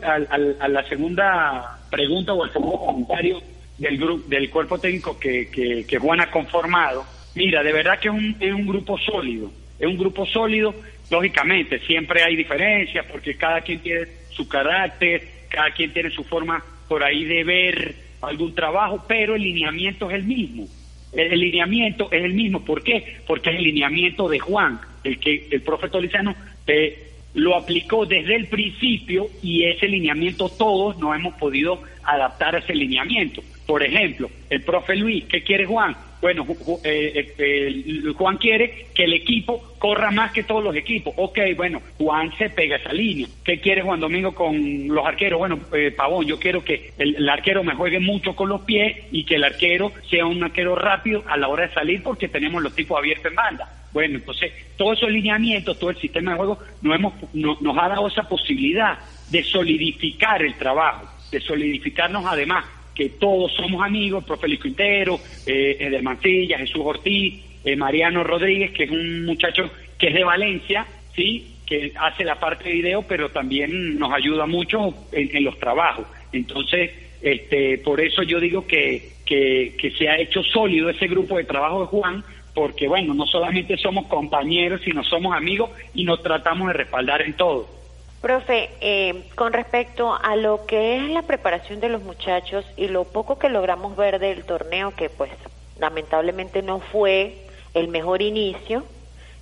a 0.60 0.67
la 0.67 0.84
segunda 0.89 1.79
pregunta 1.91 2.34
o 2.34 2.43
al 2.43 2.51
segundo 2.51 2.77
comentario, 2.77 3.41
del, 3.77 3.97
grupo, 3.97 4.27
del 4.27 4.49
cuerpo 4.49 4.77
técnico 4.79 5.19
que, 5.19 5.49
que, 5.88 5.99
Juan 5.99 6.21
ha 6.21 6.32
conformado, 6.32 7.06
mira, 7.36 7.63
de 7.63 7.73
verdad 7.73 7.99
que 7.99 8.10
es 8.10 8.13
un, 8.13 8.36
es 8.39 8.53
un 8.53 8.65
grupo 8.65 8.97
sólido, 8.97 9.51
es 9.79 9.88
un 9.88 9.97
grupo 9.97 10.25
sólido, 10.25 10.73
lógicamente, 11.13 11.78
siempre 11.86 12.23
hay 12.23 12.36
diferencias 12.36 13.06
porque 13.06 13.36
cada 13.36 13.62
quien 13.62 13.80
tiene 13.80 14.08
su 14.32 14.47
carácter, 14.47 15.21
cada 15.47 15.69
quien 15.69 15.93
tiene 15.93 16.10
su 16.10 16.23
forma 16.23 16.63
por 16.88 17.04
ahí 17.04 17.23
de 17.23 17.43
ver 17.43 17.95
algún 18.21 18.56
trabajo, 18.56 19.06
pero 19.08 19.36
el 19.36 19.43
lineamiento 19.43 20.10
es 20.10 20.15
el 20.15 20.23
mismo. 20.23 20.65
El, 21.12 21.39
lineamiento 21.39 22.12
es 22.12 22.23
el 22.23 22.34
mismo. 22.34 22.65
¿Por 22.65 22.84
qué? 22.84 23.17
Porque 23.28 23.52
es 23.52 23.58
el 23.58 23.63
lineamiento 23.63 24.28
de 24.28 24.39
Juan, 24.39 24.80
el 25.04 25.19
que 25.19 25.49
el 25.52 25.62
profesor 25.62 26.02
Lizano 26.02 26.34
eh, 26.65 27.12
lo 27.36 27.56
aplicó 27.56 28.08
desde 28.08 28.36
el 28.36 28.47
principio 28.47 29.28
y 29.43 29.65
ese 29.65 29.88
lineamiento 29.88 30.49
todos 30.49 30.97
no 30.97 31.13
hemos 31.13 31.36
podido 31.36 31.84
adaptar 32.04 32.56
a 32.56 32.60
ese 32.60 32.73
lineamiento. 32.73 33.43
Por 33.67 33.84
ejemplo, 33.84 34.32
el 34.49 34.63
profe 34.63 34.95
Luis, 34.95 35.26
¿qué 35.26 35.43
quiere 35.43 35.67
Juan? 35.67 35.95
Bueno, 36.24 36.48
eh, 36.86 37.34
eh, 37.38 38.14
Juan 38.18 38.38
quiere 38.38 38.88
que 38.96 39.04
el 39.04 39.12
equipo 39.12 39.76
corra 39.78 40.10
más 40.10 40.32
que 40.32 40.44
todos 40.44 40.64
los 40.64 40.74
equipos. 40.74 41.14
Ok, 41.18 41.38
bueno, 41.58 41.82
Juan 41.98 42.32
se 42.38 42.50
pega 42.50 42.78
esa 42.78 42.94
línea. 42.94 43.28
¿Qué 43.44 43.60
quiere 43.60 43.82
Juan 43.82 44.00
Domingo 44.00 44.34
con 44.34 44.88
los 44.88 45.06
arqueros? 45.06 45.40
Bueno, 45.40 45.60
eh, 45.74 45.92
Pavón, 45.92 46.26
yo 46.26 46.40
quiero 46.40 46.64
que 46.64 46.94
el, 46.98 47.28
arquero 47.28 47.62
me 47.66 47.76
juegue 47.76 48.00
mucho 48.00 48.38
con 48.38 48.48
los 48.48 48.62
pies 48.62 49.00
y 49.12 49.26
que 49.26 49.36
el 49.36 49.44
arquero 49.44 49.92
sea 50.10 50.26
un 50.26 50.42
arquero 50.42 50.78
rápido 50.78 51.26
a 51.28 51.36
la 51.36 51.50
hora 51.50 51.68
de 51.68 51.74
salir 51.74 52.02
porque 52.02 52.30
tenemos 52.30 52.64
los 52.64 52.74
tipos 52.74 52.98
abiertos 52.98 53.26
en 53.26 53.36
banda. 53.36 53.88
Bueno, 53.92 54.20
entonces, 54.20 54.54
todos 54.78 55.00
esos 55.00 55.12
lineamientos, 55.12 55.78
todo 55.78 55.90
el 55.90 55.98
sistema 55.98 56.32
de 56.32 56.38
juego, 56.38 56.58
nos, 56.82 56.96
hemos, 56.96 57.14
nos 57.34 57.78
ha 57.78 57.90
dado 57.90 58.08
esa 58.08 58.30
posibilidad 58.30 58.98
de 59.30 59.44
solidificar 59.44 60.42
el 60.42 60.56
trabajo, 60.56 61.06
de 61.30 61.42
solidificarnos 61.42 62.26
además 62.26 62.64
que 62.95 63.10
todos 63.10 63.51
somos 63.53 63.84
amigos, 63.84 64.23
profe 64.23 64.47
Luis 64.47 64.62
Quintero, 64.62 65.19
eh, 65.45 65.77
Eder 65.79 66.03
Mancilla, 66.03 66.58
Jesús 66.58 66.82
Ortiz, 66.84 67.43
eh, 67.63 67.75
Mariano 67.75 68.23
Rodríguez, 68.23 68.71
que 68.71 68.84
es 68.84 68.91
un 68.91 69.25
muchacho 69.25 69.69
que 69.97 70.08
es 70.08 70.13
de 70.13 70.23
Valencia, 70.23 70.86
sí, 71.15 71.56
que 71.65 71.93
hace 71.99 72.23
la 72.23 72.39
parte 72.39 72.65
de 72.65 72.75
video, 72.75 73.03
pero 73.03 73.29
también 73.29 73.97
nos 73.97 74.12
ayuda 74.13 74.45
mucho 74.45 74.93
en, 75.12 75.43
los 75.43 75.58
trabajos. 75.60 76.06
Entonces, 76.32 76.91
este, 77.21 77.77
por 77.77 78.01
eso 78.01 78.21
yo 78.23 78.39
digo 78.39 78.67
que, 78.67 79.13
que, 79.25 79.75
que 79.77 79.91
se 79.91 80.10
ha 80.10 80.19
hecho 80.19 80.43
sólido 80.43 80.89
ese 80.89 81.08
grupo 81.08 81.38
de 81.38 81.45
trabajo 81.45 81.82
de 81.82 81.88
Juan, 81.88 82.23
porque 82.53 82.88
bueno, 82.88 83.13
no 83.13 83.25
solamente 83.25 83.77
somos 83.77 84.08
compañeros, 84.08 84.82
sino 84.84 85.03
somos 85.03 85.36
amigos 85.36 85.71
y 85.93 86.03
nos 86.03 86.21
tratamos 86.21 86.67
de 86.67 86.73
respaldar 86.73 87.21
en 87.21 87.34
todo. 87.34 87.83
Profe, 88.24 88.70
eh, 88.80 89.26
con 89.36 89.52
respecto 89.52 90.14
a 90.16 90.38
lo 90.38 90.66
que 90.66 90.96
es 90.96 91.10
la 91.10 91.24
preparación 91.24 91.82
de 91.82 91.90
los 91.90 92.04
muchachos 92.04 92.64
y 92.78 92.88
lo 92.88 93.04
poco 93.04 93.38
que 93.38 93.50
logramos 93.50 93.98
ver 93.98 94.18
del 94.18 94.46
torneo, 94.46 94.96
que 94.96 95.10
pues 95.10 95.30
lamentablemente 95.78 96.62
no 96.62 96.80
fue 96.80 97.36
el 97.74 97.90
mejor 97.90 98.22
inicio, 98.22 98.86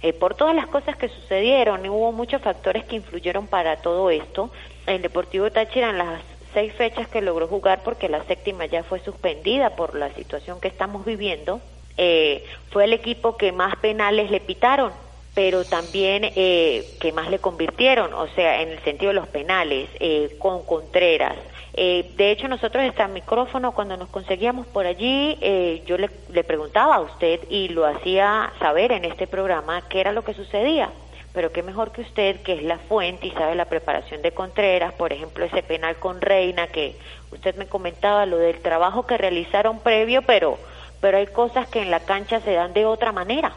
eh, 0.01 0.13
por 0.13 0.33
todas 0.33 0.55
las 0.55 0.65
cosas 0.65 0.97
que 0.97 1.09
sucedieron, 1.09 1.87
hubo 1.87 2.11
muchos 2.11 2.41
factores 2.41 2.83
que 2.85 2.95
influyeron 2.95 3.45
para 3.45 3.75
todo 3.75 4.09
esto. 4.09 4.49
El 4.87 5.03
Deportivo 5.03 5.51
Táchira 5.51 5.91
en 5.91 5.99
las 5.99 6.23
seis 6.51 6.73
fechas 6.73 7.07
que 7.07 7.21
logró 7.21 7.47
jugar, 7.47 7.83
porque 7.83 8.09
la 8.09 8.23
séptima 8.23 8.65
ya 8.65 8.81
fue 8.81 8.99
suspendida 9.01 9.75
por 9.75 9.93
la 9.93 10.09
situación 10.15 10.59
que 10.59 10.69
estamos 10.69 11.05
viviendo, 11.05 11.61
eh, 11.97 12.43
fue 12.71 12.85
el 12.85 12.93
equipo 12.93 13.37
que 13.37 13.51
más 13.51 13.75
penales 13.75 14.31
le 14.31 14.39
pitaron 14.39 14.91
pero 15.33 15.63
también 15.63 16.23
eh, 16.35 16.85
que 16.99 17.11
más 17.13 17.29
le 17.29 17.39
convirtieron, 17.39 18.13
o 18.13 18.27
sea, 18.29 18.61
en 18.61 18.69
el 18.69 18.79
sentido 18.83 19.09
de 19.09 19.15
los 19.15 19.27
penales, 19.27 19.89
eh, 19.99 20.35
con 20.39 20.63
Contreras. 20.65 21.37
Eh, 21.73 22.11
de 22.17 22.31
hecho, 22.31 22.49
nosotros 22.49 22.83
este 22.83 23.07
micrófono, 23.07 23.71
cuando 23.71 23.95
nos 23.95 24.09
conseguíamos 24.09 24.67
por 24.67 24.85
allí, 24.85 25.37
eh, 25.39 25.83
yo 25.85 25.97
le, 25.97 26.09
le 26.29 26.43
preguntaba 26.43 26.95
a 26.95 27.01
usted 27.01 27.39
y 27.49 27.69
lo 27.69 27.85
hacía 27.85 28.51
saber 28.59 28.91
en 28.91 29.05
este 29.05 29.25
programa 29.25 29.87
qué 29.87 30.01
era 30.01 30.11
lo 30.11 30.23
que 30.23 30.33
sucedía. 30.33 30.89
Pero 31.33 31.53
qué 31.53 31.63
mejor 31.63 31.93
que 31.93 32.01
usted, 32.01 32.41
que 32.41 32.53
es 32.53 32.63
la 32.63 32.77
fuente 32.77 33.27
y 33.27 33.31
sabe 33.31 33.55
la 33.55 33.63
preparación 33.65 34.21
de 34.21 34.33
Contreras, 34.33 34.93
por 34.95 35.13
ejemplo, 35.13 35.45
ese 35.45 35.63
penal 35.63 35.95
con 35.95 36.19
Reina, 36.19 36.67
que 36.67 36.97
usted 37.31 37.55
me 37.55 37.67
comentaba 37.67 38.25
lo 38.25 38.37
del 38.37 38.59
trabajo 38.59 39.07
que 39.07 39.17
realizaron 39.17 39.79
previo, 39.79 40.23
pero, 40.23 40.57
pero 40.99 41.19
hay 41.19 41.27
cosas 41.27 41.69
que 41.69 41.81
en 41.81 41.89
la 41.89 42.01
cancha 42.01 42.41
se 42.41 42.51
dan 42.51 42.73
de 42.73 42.85
otra 42.85 43.13
manera. 43.13 43.53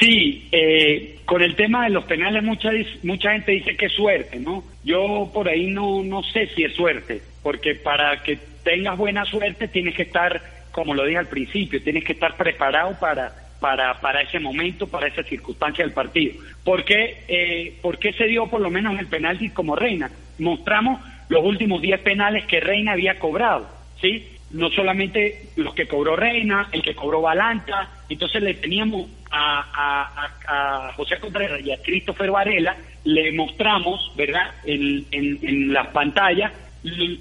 Sí, 0.00 0.48
eh, 0.50 1.20
con 1.24 1.42
el 1.42 1.54
tema 1.54 1.84
de 1.84 1.90
los 1.90 2.04
penales 2.04 2.42
mucha 2.42 2.70
mucha 3.02 3.32
gente 3.32 3.52
dice 3.52 3.76
que 3.76 3.86
es 3.86 3.92
suerte, 3.92 4.40
¿no? 4.40 4.64
Yo 4.84 5.30
por 5.32 5.48
ahí 5.48 5.66
no 5.68 6.02
no 6.02 6.22
sé 6.22 6.48
si 6.48 6.64
es 6.64 6.74
suerte, 6.74 7.22
porque 7.42 7.74
para 7.76 8.22
que 8.22 8.38
tengas 8.64 8.98
buena 8.98 9.24
suerte 9.24 9.68
tienes 9.68 9.94
que 9.94 10.02
estar, 10.02 10.42
como 10.72 10.94
lo 10.94 11.04
dije 11.04 11.18
al 11.18 11.28
principio, 11.28 11.82
tienes 11.82 12.04
que 12.04 12.12
estar 12.12 12.36
preparado 12.36 12.98
para 12.98 13.32
para 13.60 14.00
para 14.00 14.22
ese 14.22 14.40
momento, 14.40 14.88
para 14.88 15.06
esa 15.06 15.22
circunstancia 15.22 15.84
del 15.84 15.94
partido. 15.94 16.34
¿Por 16.64 16.84
qué, 16.84 17.22
eh, 17.28 17.78
¿por 17.80 17.98
qué 17.98 18.12
se 18.14 18.24
dio 18.24 18.48
por 18.48 18.60
lo 18.60 18.70
menos 18.70 18.98
el 18.98 19.06
penalti 19.06 19.50
como 19.50 19.76
Reina? 19.76 20.10
Mostramos 20.38 21.00
los 21.28 21.44
últimos 21.44 21.80
10 21.80 22.00
penales 22.00 22.44
que 22.46 22.60
Reina 22.60 22.92
había 22.92 23.18
cobrado, 23.18 23.68
¿sí? 24.00 24.26
No 24.50 24.70
solamente 24.70 25.48
los 25.56 25.74
que 25.74 25.88
cobró 25.88 26.16
Reina, 26.16 26.68
el 26.72 26.82
que 26.82 26.94
cobró 26.94 27.20
Balanta, 27.20 27.90
entonces 28.08 28.42
le 28.42 28.54
teníamos 28.54 29.08
a, 29.30 30.30
a, 30.46 30.92
José 30.92 31.18
Contreras 31.18 31.60
y 31.60 31.72
a 31.72 31.82
Christopher 31.82 32.30
Varela, 32.30 32.76
le 33.04 33.32
mostramos, 33.32 34.12
¿verdad?, 34.16 34.52
en, 34.64 35.04
en, 35.10 35.72
las 35.72 35.88
pantallas 35.88 36.52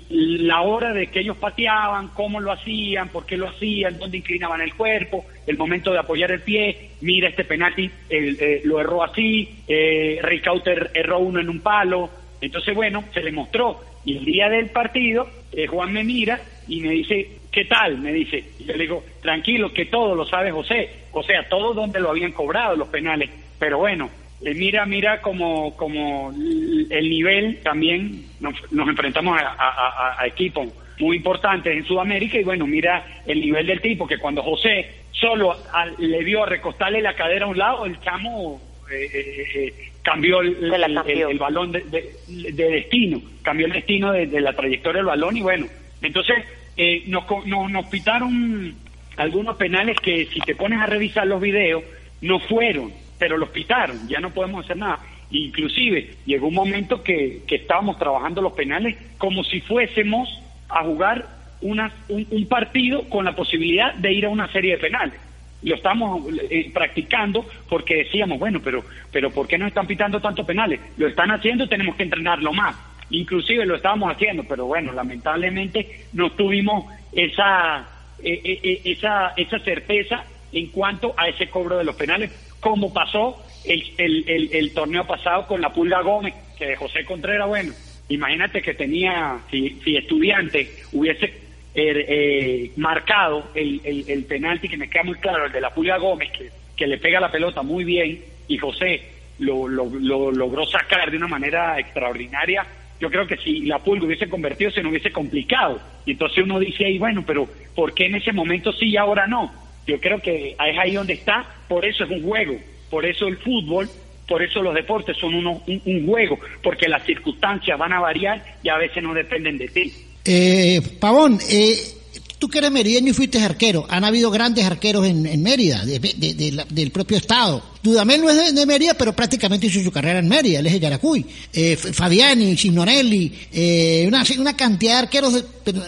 la 0.09 0.61
hora 0.61 0.91
de 0.91 1.07
que 1.07 1.21
ellos 1.21 1.37
pateaban, 1.37 2.09
cómo 2.09 2.41
lo 2.41 2.51
hacían, 2.51 3.07
por 3.07 3.25
qué 3.25 3.37
lo 3.37 3.47
hacían, 3.47 3.97
dónde 3.97 4.17
inclinaban 4.17 4.59
el 4.59 4.73
cuerpo, 4.75 5.25
el 5.47 5.57
momento 5.57 5.93
de 5.93 5.99
apoyar 5.99 6.31
el 6.31 6.41
pie, 6.41 6.91
mira 6.99 7.29
este 7.29 7.45
penalti, 7.45 7.89
eh, 8.09 8.61
lo 8.65 8.81
erró 8.81 9.03
así, 9.03 9.63
eh, 9.67 10.19
Cauter 10.43 10.91
erró 10.93 11.19
uno 11.19 11.39
en 11.39 11.49
un 11.49 11.61
palo, 11.61 12.09
entonces 12.45 12.75
bueno, 12.75 13.03
se 13.13 13.21
le 13.21 13.31
mostró, 13.31 13.81
y 14.05 14.17
el 14.17 14.25
día 14.25 14.49
del 14.49 14.69
partido, 14.69 15.29
eh, 15.51 15.67
Juan 15.67 15.93
me 15.93 16.03
mira 16.03 16.41
y 16.67 16.81
me 16.81 16.91
dice, 16.91 17.29
¿qué 17.51 17.65
tal? 17.65 17.97
Me 17.99 18.11
dice, 18.11 18.43
y 18.59 18.65
yo 18.65 18.73
le 18.73 18.83
digo, 18.83 19.03
tranquilo, 19.21 19.73
que 19.73 19.85
todo 19.85 20.15
lo 20.15 20.25
sabe 20.25 20.51
José, 20.51 20.89
o 21.11 21.23
sea, 21.23 21.47
todo 21.47 21.73
donde 21.73 21.99
lo 21.99 22.09
habían 22.09 22.31
cobrado 22.31 22.75
los 22.75 22.87
penales, 22.89 23.29
pero 23.59 23.77
bueno, 23.77 24.09
eh, 24.45 24.53
mira, 24.53 24.85
mira 24.85 25.21
como, 25.21 25.75
como 25.77 26.33
el 26.33 27.09
nivel 27.09 27.59
también, 27.63 28.25
nos, 28.41 28.55
enfrentamos 28.71 29.39
a, 29.41 30.17
equipos 30.25 30.67
muy 30.99 31.17
importantes 31.17 31.73
en 31.73 31.85
Sudamérica. 31.85 32.37
Y 32.37 32.43
bueno, 32.43 32.67
mira 32.67 33.21
el 33.25 33.39
nivel 33.39 33.65
del 33.65 33.81
tipo, 33.81 34.05
que 34.05 34.17
cuando 34.17 34.43
José 34.43 35.03
solo 35.11 35.55
le 35.97 36.23
vio 36.23 36.43
a 36.43 36.47
recostarle 36.47 37.01
la 37.01 37.15
cadera 37.15 37.45
a 37.45 37.49
un 37.49 37.57
lado, 37.57 37.85
el 37.85 37.99
chamo 38.01 38.61
eh, 38.91 39.09
eh, 39.13 39.92
cambió 40.03 40.41
el, 40.41 40.71
el, 40.71 41.39
balón 41.39 41.71
de, 41.71 41.81
destino, 42.27 43.21
cambió 43.41 43.65
el 43.65 43.71
destino 43.71 44.11
de, 44.11 44.41
la 44.41 44.53
trayectoria 44.53 44.97
del 44.99 45.07
balón 45.07 45.37
y 45.37 45.41
bueno, 45.41 45.65
entonces 46.01 46.35
eh, 46.77 47.03
nos, 47.07 47.23
nos 47.47 47.85
pitaron 47.87 48.75
algunos 49.15 49.55
penales 49.55 49.97
que 50.01 50.25
si 50.25 50.41
te 50.41 50.55
pones 50.55 50.79
a 50.79 50.85
revisar 50.85 51.25
los 51.25 51.41
videos 51.41 51.83
no 52.21 52.39
fueron, 52.39 52.91
pero 53.17 53.37
los 53.37 53.49
pitaron, 53.49 54.07
ya 54.07 54.19
no 54.19 54.31
podemos 54.31 54.65
hacer 54.65 54.77
nada. 54.77 54.99
Inclusive 55.31 56.15
llegó 56.25 56.47
un 56.47 56.55
momento 56.55 57.01
que, 57.01 57.41
que 57.47 57.55
estábamos 57.55 57.97
trabajando 57.97 58.41
los 58.41 58.53
penales 58.53 58.97
como 59.17 59.43
si 59.43 59.61
fuésemos 59.61 60.29
a 60.67 60.83
jugar 60.83 61.27
una, 61.61 61.91
un 62.09 62.45
partido 62.47 63.07
con 63.09 63.23
la 63.23 63.35
posibilidad 63.35 63.93
de 63.95 64.11
ir 64.11 64.25
a 64.25 64.29
una 64.29 64.51
serie 64.51 64.73
de 64.73 64.77
penales 64.79 65.19
lo 65.63 65.75
estamos 65.75 66.25
eh, 66.49 66.69
practicando 66.73 67.45
porque 67.69 68.03
decíamos, 68.03 68.39
bueno, 68.39 68.59
pero, 68.63 68.83
pero 69.11 69.31
¿por 69.31 69.47
qué 69.47 69.57
no 69.57 69.67
están 69.67 69.87
pitando 69.87 70.19
tantos 70.19 70.45
penales? 70.45 70.79
Lo 70.97 71.07
están 71.07 71.31
haciendo, 71.31 71.67
tenemos 71.67 71.95
que 71.95 72.03
entrenarlo 72.03 72.53
más. 72.53 72.75
Inclusive 73.09 73.65
lo 73.65 73.75
estábamos 73.75 74.13
haciendo, 74.13 74.43
pero 74.43 74.65
bueno, 74.65 74.91
lamentablemente 74.91 76.05
no 76.13 76.31
tuvimos 76.31 76.85
esa, 77.11 77.87
eh, 78.23 78.41
eh, 78.43 78.81
esa, 78.85 79.33
esa 79.37 79.59
certeza 79.59 80.23
en 80.51 80.67
cuanto 80.67 81.13
a 81.17 81.27
ese 81.27 81.49
cobro 81.49 81.77
de 81.77 81.83
los 81.83 81.95
penales, 81.95 82.31
como 82.59 82.93
pasó 82.93 83.43
el, 83.65 83.83
el, 83.97 84.49
el, 84.53 84.73
torneo 84.73 85.05
pasado 85.05 85.47
con 85.47 85.61
la 85.61 85.73
Pulga 85.73 86.01
Gómez, 86.01 86.33
que 86.57 86.75
José 86.75 87.05
Contreras, 87.05 87.47
bueno, 87.47 87.73
imagínate 88.09 88.61
que 88.61 88.73
tenía, 88.73 89.39
si, 89.49 89.81
si 89.83 89.97
estudiante 89.97 90.69
hubiese 90.91 91.42
Er, 91.75 92.05
eh, 92.07 92.71
marcado 92.75 93.49
el, 93.55 93.81
el, 94.07 94.25
penalti 94.25 94.69
que 94.69 94.77
me 94.77 94.89
queda 94.89 95.03
muy 95.03 95.15
claro, 95.15 95.47
el 95.47 95.51
de 95.51 95.59
la 95.59 95.73
Pulga 95.73 95.97
Gómez, 95.97 96.31
que, 96.31 96.51
que 96.75 96.85
le 96.85 96.99
pega 96.99 97.19
la 97.19 97.31
pelota 97.31 97.63
muy 97.63 97.83
bien 97.83 98.21
y 98.47 98.57
José 98.59 99.01
lo, 99.39 99.67
lo, 99.67 100.31
logró 100.31 100.65
sacar 100.67 101.09
de 101.09 101.17
una 101.17 101.27
manera 101.27 101.79
extraordinaria. 101.79 102.65
Yo 102.99 103.09
creo 103.09 103.25
que 103.25 103.37
si 103.37 103.61
la 103.61 103.79
Pulga 103.79 104.05
hubiese 104.05 104.29
convertido 104.29 104.69
se 104.69 104.83
no 104.83 104.89
hubiese 104.89 105.11
complicado. 105.11 105.81
Y 106.05 106.11
entonces 106.11 106.43
uno 106.43 106.59
dice 106.59 106.85
ahí, 106.85 106.99
bueno, 106.99 107.23
pero 107.25 107.47
¿por 107.75 107.93
qué 107.93 108.05
en 108.05 108.15
ese 108.15 108.31
momento 108.31 108.71
sí 108.73 108.89
y 108.89 108.97
ahora 108.97 109.25
no? 109.25 109.51
Yo 109.87 109.99
creo 109.99 110.21
que 110.21 110.51
es 110.51 110.57
ahí 110.59 110.93
donde 110.93 111.13
está, 111.13 111.43
por 111.67 111.85
eso 111.85 112.03
es 112.03 112.11
un 112.11 112.23
juego, 112.23 112.55
por 112.89 113.05
eso 113.05 113.27
el 113.27 113.37
fútbol 113.37 113.89
por 114.27 114.41
eso 114.41 114.61
los 114.61 114.73
deportes 114.73 115.17
son 115.17 115.35
uno, 115.35 115.61
un, 115.67 115.81
un, 115.85 116.07
juego, 116.07 116.39
porque 116.61 116.87
las 116.87 117.03
circunstancias 117.03 117.77
van 117.77 117.93
a 117.93 117.99
variar 117.99 118.41
y 118.63 118.69
a 118.69 118.77
veces 118.77 119.03
no 119.03 119.13
dependen 119.13 119.57
de 119.57 119.67
ti. 119.67 119.91
Eh, 120.25 120.81
Pavón, 120.99 121.39
eh, 121.49 121.95
tú 122.43 122.49
que 122.49 122.57
eres 122.57 122.71
merideño 122.71 123.11
y 123.11 123.13
fuiste 123.13 123.41
arquero, 123.41 123.85
han 123.87 124.03
habido 124.03 124.29
grandes 124.29 124.65
arqueros 124.65 125.07
en, 125.07 125.41
Mérida, 125.41 125.85
del 125.85 126.91
propio 126.91 127.15
estado. 127.15 127.63
Dudamel 127.81 128.19
no 128.19 128.29
es 128.29 128.53
de, 128.53 128.65
Mérida, 128.65 128.95
pero 128.95 129.15
prácticamente 129.15 129.67
hizo 129.67 129.81
su 129.81 129.93
carrera 129.93 130.19
en 130.19 130.27
Mérida, 130.27 130.59
él 130.59 130.65
es 130.65 130.73
de 130.73 130.79
Yaracuy. 130.81 131.25
Eh, 131.53 131.77
Fabiani, 131.77 132.57
Signorelli, 132.57 133.31
eh, 133.53 134.03
una, 134.37 134.57
cantidad 134.57 134.95
de 134.95 134.99
arqueros, 134.99 135.33
de, 135.33 135.43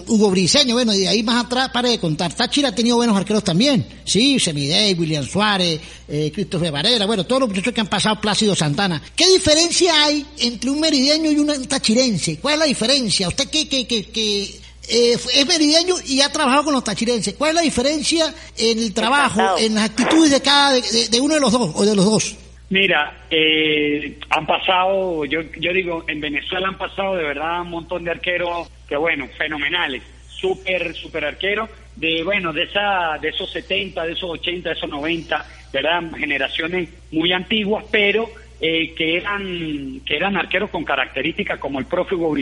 Hugo 0.07 0.31
Briseño, 0.31 0.75
bueno, 0.75 0.93
y 0.93 0.99
de 0.99 1.09
ahí 1.09 1.23
más 1.23 1.43
atrás, 1.43 1.71
para 1.73 1.89
de 1.89 1.99
contar. 1.99 2.33
Táchira 2.33 2.69
ha 2.69 2.75
tenido 2.75 2.95
buenos 2.95 3.17
arqueros 3.17 3.43
también, 3.43 3.85
sí, 4.05 4.39
Semidey, 4.39 4.93
William 4.93 5.25
Suárez, 5.25 5.81
eh, 6.07 6.31
Christopher 6.33 6.71
Varela, 6.71 7.05
bueno, 7.05 7.25
todos 7.25 7.41
los 7.41 7.49
muchachos 7.49 7.73
que 7.73 7.81
han 7.81 7.87
pasado, 7.87 8.21
Plácido 8.21 8.55
Santana. 8.55 9.01
¿Qué 9.13 9.29
diferencia 9.29 10.05
hay 10.05 10.25
entre 10.37 10.69
un 10.69 10.79
merideño 10.79 11.33
y 11.33 11.35
un 11.37 11.65
tachirense? 11.65 12.37
¿Cuál 12.37 12.53
es 12.53 12.59
la 12.61 12.65
diferencia? 12.65 13.27
¿Usted 13.27 13.49
qué, 13.49 13.67
qué, 13.67 13.85
qué, 13.85 14.05
qué 14.05 14.64
eh, 14.89 15.13
es 15.13 15.47
merideño 15.47 15.95
y 16.05 16.21
ha 16.21 16.31
trabajado 16.31 16.65
con 16.65 16.73
los 16.73 16.83
tachirenses. 16.83 17.33
¿Cuál 17.35 17.49
es 17.49 17.55
la 17.55 17.61
diferencia 17.61 18.33
en 18.57 18.79
el 18.79 18.93
trabajo, 18.93 19.57
en 19.57 19.75
las 19.75 19.85
actitudes 19.85 20.31
de 20.31 20.41
cada 20.41 20.73
de, 20.73 21.19
uno 21.19 21.35
de 21.35 21.39
los 21.39 21.51
dos 21.51 21.71
o 21.75 21.85
de 21.85 21.95
los 21.95 22.05
dos? 22.05 22.37
Mira, 22.69 23.25
eh, 23.29 24.17
han 24.29 24.45
pasado, 24.47 25.23
yo, 25.25 25.41
yo 25.59 25.71
digo, 25.71 26.03
en 26.07 26.19
Venezuela 26.19 26.67
han 26.67 26.77
pasado 26.77 27.15
de 27.15 27.23
verdad 27.23 27.61
un 27.61 27.69
montón 27.69 28.03
de 28.03 28.11
arqueros 28.11 28.67
que 28.87 28.97
bueno, 28.97 29.27
fenomenales, 29.37 30.03
súper, 30.27 30.95
súper 30.95 31.25
arqueros, 31.25 31.69
de 31.95 32.23
bueno, 32.23 32.51
de 32.51 32.63
esa, 32.63 33.17
de 33.21 33.29
esos 33.29 33.51
70, 33.51 34.03
de 34.03 34.13
esos 34.13 34.29
80, 34.31 34.69
de 34.69 34.75
esos 34.75 34.89
90, 34.89 35.45
¿verdad? 35.71 36.03
Generaciones 36.17 36.89
muy 37.11 37.31
antiguas, 37.31 37.85
pero 37.91 38.29
eh, 38.61 38.93
que 38.95 39.17
eran 39.17 39.99
que 40.05 40.15
eran 40.15 40.37
arqueros 40.37 40.69
con 40.69 40.85
características 40.85 41.59
como 41.59 41.77
el 41.77 41.87
profe 41.87 42.15
Hugo 42.15 42.33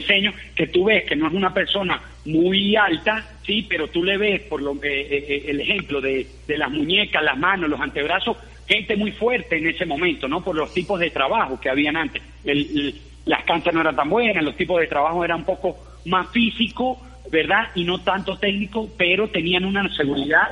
que 0.56 0.68
tú 0.68 0.86
ves 0.86 1.06
que 1.06 1.16
no 1.16 1.26
es 1.26 1.34
una 1.34 1.52
persona 1.52 2.00
muy 2.26 2.76
alta, 2.76 3.26
sí, 3.44 3.66
pero 3.68 3.88
tú 3.88 4.04
le 4.04 4.18
ves 4.18 4.42
por 4.42 4.62
lo, 4.62 4.74
eh, 4.76 4.78
eh, 5.10 5.46
el 5.48 5.62
ejemplo 5.62 6.00
de, 6.02 6.28
de 6.48 6.58
las 6.60 6.70
muñecas, 6.70 7.24
las 7.24 7.36
manos, 7.36 7.68
los 7.68 7.82
antebrazos, 7.82 8.38
gente 8.68 8.96
muy 8.96 9.12
fuerte 9.12 9.58
en 9.58 9.68
ese 9.68 9.88
momento, 9.88 10.28
¿no? 10.28 10.44
Por 10.44 10.56
los 10.56 10.72
tipos 10.72 11.00
de 11.00 11.10
trabajo 11.10 11.60
que 11.60 11.72
habían 11.72 11.98
antes. 11.98 12.22
las 13.26 13.44
canchas 13.46 13.74
no 13.74 13.82
eran 13.82 13.96
tan 13.96 14.10
buenas, 14.10 14.44
los 14.44 14.56
tipos 14.56 14.80
de 14.80 14.86
trabajo 14.86 15.26
eran 15.26 15.40
un 15.40 15.46
poco 15.46 15.78
más 16.06 16.30
físico, 16.30 17.02
¿verdad? 17.32 17.70
Y 17.74 17.86
no 17.86 18.02
tanto 18.02 18.38
técnico, 18.38 18.88
pero 18.96 19.30
tenían 19.30 19.66
una 19.66 19.92
seguridad 19.96 20.48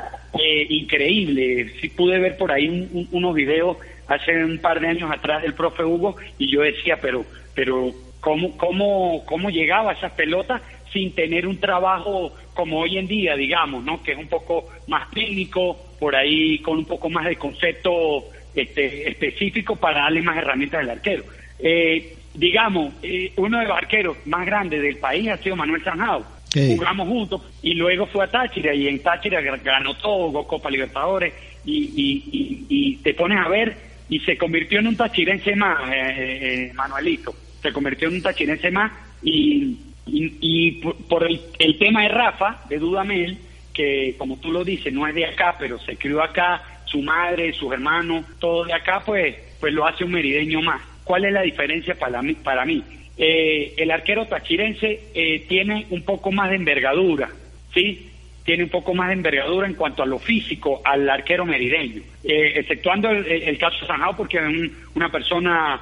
increíble. 0.69 1.71
Sí 1.79 1.89
pude 1.89 2.17
ver 2.17 2.35
por 2.35 2.51
ahí 2.51 3.07
unos 3.11 3.35
videos 3.35 3.77
hace 4.11 4.43
un 4.43 4.59
par 4.59 4.79
de 4.79 4.87
años 4.87 5.09
atrás 5.11 5.41
del 5.41 5.53
profe 5.53 5.83
Hugo 5.83 6.15
y 6.37 6.51
yo 6.51 6.61
decía, 6.61 6.97
pero, 7.01 7.25
pero 7.55 7.91
cómo, 8.19 8.57
cómo, 8.57 9.23
cómo 9.25 9.49
llegaba 9.49 9.91
a 9.91 9.93
esas 9.93 10.11
pelotas 10.11 10.61
sin 10.91 11.13
tener 11.15 11.47
un 11.47 11.57
trabajo 11.59 12.33
como 12.53 12.79
hoy 12.79 12.97
en 12.97 13.07
día, 13.07 13.35
digamos, 13.35 13.83
¿no? 13.83 14.03
Que 14.03 14.11
es 14.11 14.17
un 14.17 14.27
poco 14.27 14.67
más 14.87 15.09
técnico, 15.11 15.77
por 15.99 16.15
ahí 16.15 16.59
con 16.59 16.77
un 16.77 16.85
poco 16.85 17.09
más 17.09 17.25
de 17.25 17.37
concepto 17.37 18.25
este, 18.53 19.09
específico 19.09 19.75
para 19.77 20.01
darle 20.01 20.21
más 20.21 20.37
herramientas 20.37 20.81
al 20.81 20.89
arquero. 20.89 21.23
Eh, 21.59 22.17
digamos, 22.33 22.93
eh, 23.03 23.31
uno 23.37 23.59
de 23.59 23.65
los 23.65 23.77
arqueros 23.77 24.17
más 24.25 24.45
grandes 24.45 24.81
del 24.81 24.97
país 24.97 25.29
ha 25.29 25.37
sido 25.37 25.55
Manuel 25.55 25.83
Sanjao. 25.83 26.25
Jugamos 26.53 27.07
juntos 27.07 27.41
y 27.61 27.75
luego 27.75 28.07
fue 28.07 28.25
a 28.25 28.27
Táchira 28.27 28.73
y 28.73 28.85
en 28.85 29.01
Táchira 29.01 29.39
ganó 29.39 29.93
todo, 29.93 30.45
Copa 30.45 30.69
Libertadores 30.69 31.33
y, 31.63 32.65
y, 32.69 32.97
te 32.97 33.13
pones 33.13 33.39
a 33.39 33.47
ver 33.47 33.75
y 34.11 34.19
se 34.19 34.37
convirtió 34.37 34.77
en 34.77 34.87
un 34.87 34.95
tachirense 34.95 35.55
más, 35.55 35.79
eh, 35.91 36.71
Manuelito. 36.75 37.33
Se 37.63 37.73
convirtió 37.73 38.09
en 38.09 38.15
un 38.15 38.21
tachirense 38.21 38.69
más 38.69 38.91
y 39.23 39.77
y, 40.05 40.71
por, 41.07 41.25
el, 41.25 41.77
tema 41.77 42.03
de 42.03 42.09
Rafa, 42.09 42.61
de 42.69 42.77
Dudamel, 42.79 43.37
que 43.73 44.15
como 44.17 44.37
tú 44.37 44.51
lo 44.51 44.63
dices, 44.63 44.93
no 44.93 45.07
es 45.07 45.15
de 45.15 45.25
acá, 45.25 45.55
pero 45.57 45.79
se 45.79 45.95
crió 45.95 46.21
acá, 46.21 46.61
su 46.85 47.01
madre, 47.01 47.53
sus 47.53 47.71
hermanos, 47.71 48.25
todo 48.39 48.65
de 48.65 48.73
acá, 48.73 49.01
pues, 49.05 49.35
pues 49.59 49.73
lo 49.73 49.87
hace 49.87 50.03
un 50.03 50.11
merideño 50.11 50.61
más. 50.61 50.81
¿Cuál 51.03 51.25
es 51.25 51.33
la 51.33 51.41
diferencia 51.41 51.95
para 51.95 52.21
mí? 52.21 52.33
Para 52.33 52.65
mí? 52.65 52.83
Eh, 53.17 53.73
el 53.77 53.91
arquero 53.91 54.25
tachirense 54.25 55.01
eh, 55.13 55.45
tiene 55.47 55.85
un 55.89 56.03
poco 56.03 56.31
más 56.31 56.49
de 56.49 56.55
envergadura, 56.57 57.29
¿sí? 57.73 58.10
Tiene 58.43 58.63
un 58.63 58.69
poco 58.69 58.93
más 58.93 59.07
de 59.09 59.13
envergadura 59.13 59.67
en 59.67 59.75
cuanto 59.75 60.03
a 60.03 60.05
lo 60.05 60.17
físico 60.17 60.81
al 60.83 61.09
arquero 61.09 61.45
merideño, 61.45 62.01
eh, 62.23 62.53
exceptuando 62.55 63.09
el, 63.09 63.57
caso 63.57 63.81
de 63.81 63.87
Sanjao, 63.87 64.17
porque 64.17 64.37
es 64.37 64.71
una 64.95 65.09
persona, 65.09 65.79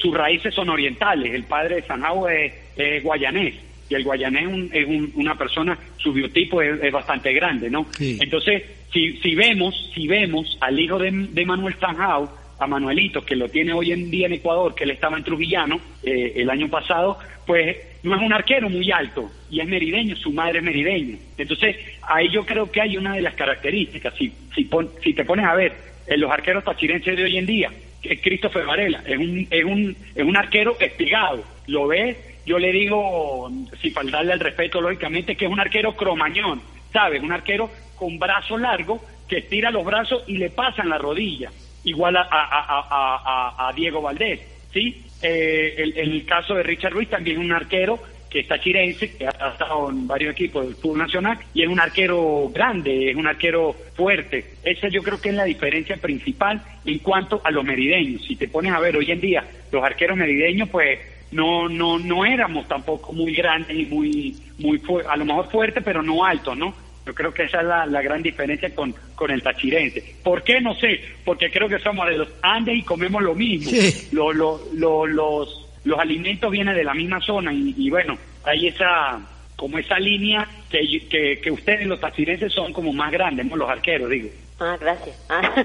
sus 0.00 0.14
raíces 0.14 0.54
son 0.54 0.68
orientales. 0.68 1.34
El 1.34 1.44
padre 1.44 1.76
de 1.76 1.82
Sanjao 1.82 2.28
es 2.28 2.52
es 2.80 3.02
guayanés 3.02 3.54
y 3.88 3.94
el 3.94 4.04
guayanés 4.04 4.70
es, 4.72 4.86
una 5.14 5.36
persona, 5.36 5.76
su 5.96 6.12
biotipo 6.12 6.62
es, 6.62 6.92
bastante 6.92 7.32
grande, 7.32 7.68
¿no? 7.68 7.86
Entonces, 7.98 8.62
si, 8.92 9.16
si 9.18 9.34
vemos, 9.34 9.90
si 9.94 10.06
vemos 10.06 10.56
al 10.60 10.78
hijo 10.78 10.98
de, 10.98 11.10
Manuel 11.44 11.74
Sanjao, 11.80 12.30
a 12.60 12.66
Manuelito, 12.66 13.24
que 13.24 13.34
lo 13.34 13.48
tiene 13.48 13.72
hoy 13.72 13.92
en 13.92 14.10
día 14.10 14.26
en 14.26 14.34
Ecuador, 14.34 14.74
que 14.74 14.84
él 14.84 14.90
estaba 14.90 15.16
en 15.16 15.24
Trujillano 15.24 15.80
eh, 16.02 16.34
el 16.36 16.50
año 16.50 16.68
pasado, 16.68 17.18
pues 17.46 17.76
no 18.02 18.14
es 18.14 18.22
un 18.22 18.32
arquero 18.32 18.68
muy 18.68 18.92
alto 18.92 19.30
y 19.50 19.60
es 19.60 19.66
merideño, 19.66 20.14
su 20.14 20.30
madre 20.30 20.58
es 20.58 20.64
merideña. 20.64 21.16
Entonces, 21.36 21.76
ahí 22.02 22.30
yo 22.30 22.44
creo 22.44 22.70
que 22.70 22.80
hay 22.80 22.96
una 22.96 23.14
de 23.14 23.22
las 23.22 23.34
características, 23.34 24.14
si, 24.14 24.32
si, 24.54 24.68
si 25.02 25.14
te 25.14 25.24
pones 25.24 25.46
a 25.46 25.54
ver 25.54 25.72
en 26.06 26.20
los 26.20 26.30
arqueros 26.30 26.64
tachirenses 26.64 27.16
de 27.16 27.24
hoy 27.24 27.38
en 27.38 27.46
día, 27.46 27.72
es 28.02 28.20
Christopher 28.20 28.64
Varela, 28.64 29.02
es 29.06 29.18
un, 29.18 29.46
es 29.50 29.64
un, 29.64 29.96
es 30.14 30.24
un 30.24 30.36
arquero 30.36 30.76
espigado, 30.78 31.42
lo 31.66 31.88
ves 31.88 32.16
yo 32.46 32.58
le 32.58 32.72
digo, 32.72 33.50
sin 33.80 33.92
faltarle 33.92 34.32
al 34.32 34.40
respeto, 34.40 34.80
lógicamente, 34.80 35.36
que 35.36 35.44
es 35.44 35.50
un 35.50 35.60
arquero 35.60 35.94
cromañón, 35.94 36.60
¿sabes? 36.92 37.22
Un 37.22 37.32
arquero 37.32 37.70
con 37.96 38.18
brazo 38.18 38.56
largo 38.58 39.00
que 39.28 39.38
estira 39.38 39.70
los 39.70 39.84
brazos 39.84 40.24
y 40.26 40.36
le 40.38 40.50
pasan 40.50 40.88
la 40.88 40.98
rodilla, 40.98 41.52
igual 41.84 42.16
a, 42.16 43.72
Diego 43.74 44.02
Valdés, 44.02 44.40
¿sí? 44.72 45.04
Eh, 45.22 45.92
el, 45.96 46.24
caso 46.24 46.54
de 46.54 46.62
Richard 46.62 46.92
Ruiz 46.92 47.08
también 47.08 47.38
un 47.38 47.52
arquero 47.52 47.98
que 48.30 48.40
está 48.40 48.60
chirense, 48.60 49.16
que 49.16 49.26
ha 49.26 49.30
estado 49.30 49.90
en 49.90 50.06
varios 50.06 50.32
equipos 50.32 50.64
del 50.64 50.76
fútbol 50.76 50.98
nacional 50.98 51.38
y 51.52 51.62
es 51.62 51.68
un 51.68 51.80
arquero 51.80 52.48
grande, 52.54 53.10
es 53.10 53.16
un 53.16 53.26
arquero 53.26 53.74
fuerte. 53.94 54.54
Esa 54.62 54.88
yo 54.88 55.02
creo 55.02 55.20
que 55.20 55.30
es 55.30 55.34
la 55.34 55.44
diferencia 55.44 55.96
principal 55.96 56.62
en 56.84 56.98
cuanto 57.00 57.40
a 57.42 57.50
los 57.50 57.64
merideños. 57.64 58.24
Si 58.24 58.36
te 58.36 58.46
pones 58.46 58.72
a 58.72 58.78
ver 58.78 58.96
hoy 58.96 59.10
en 59.10 59.20
día 59.20 59.44
los 59.72 59.82
arqueros 59.82 60.16
merideños, 60.16 60.68
pues 60.68 61.00
no 61.32 61.68
no 61.68 61.98
no 61.98 62.24
éramos 62.24 62.66
tampoco 62.66 63.12
muy 63.12 63.34
grandes 63.34 63.76
y 63.76 63.86
muy 63.86 64.36
muy 64.58 64.80
a 65.08 65.16
lo 65.16 65.24
mejor 65.24 65.48
fuerte 65.48 65.80
pero 65.80 66.02
no 66.02 66.24
alto 66.24 66.54
no 66.54 66.74
yo 67.06 67.14
creo 67.14 67.32
que 67.32 67.44
esa 67.44 67.60
es 67.60 67.66
la, 67.66 67.86
la, 67.86 68.02
gran 68.02 68.22
diferencia 68.22 68.74
con, 68.74 68.94
con 69.14 69.30
el 69.30 69.42
tachirense. 69.42 70.16
¿Por 70.22 70.42
qué? 70.42 70.60
No 70.60 70.74
sé, 70.74 71.00
porque 71.24 71.50
creo 71.50 71.68
que 71.68 71.78
somos 71.78 72.06
de 72.08 72.18
los 72.18 72.28
Andes 72.42 72.76
y 72.76 72.82
comemos 72.82 73.22
lo 73.22 73.34
mismo. 73.34 73.70
Lo, 74.12 74.32
lo, 74.32 75.06
los, 75.06 75.68
los 75.84 75.98
alimentos 75.98 76.50
vienen 76.50 76.74
de 76.74 76.84
la 76.84 76.94
misma 76.94 77.20
zona 77.20 77.52
y, 77.52 77.74
y 77.76 77.90
bueno, 77.90 78.16
hay 78.44 78.68
esa 78.68 79.20
como 79.56 79.76
esa 79.76 79.98
línea 79.98 80.48
que, 80.70 80.80
que, 81.10 81.38
que 81.38 81.50
ustedes 81.50 81.86
los 81.86 82.00
tachirenses 82.00 82.50
son 82.50 82.72
como 82.72 82.94
más 82.94 83.12
grandes, 83.12 83.44
¿no? 83.44 83.56
los 83.56 83.68
arqueros, 83.68 84.08
digo. 84.08 84.30
Ah, 84.58 84.76
gracias. 84.80 85.16
Ah. 85.28 85.64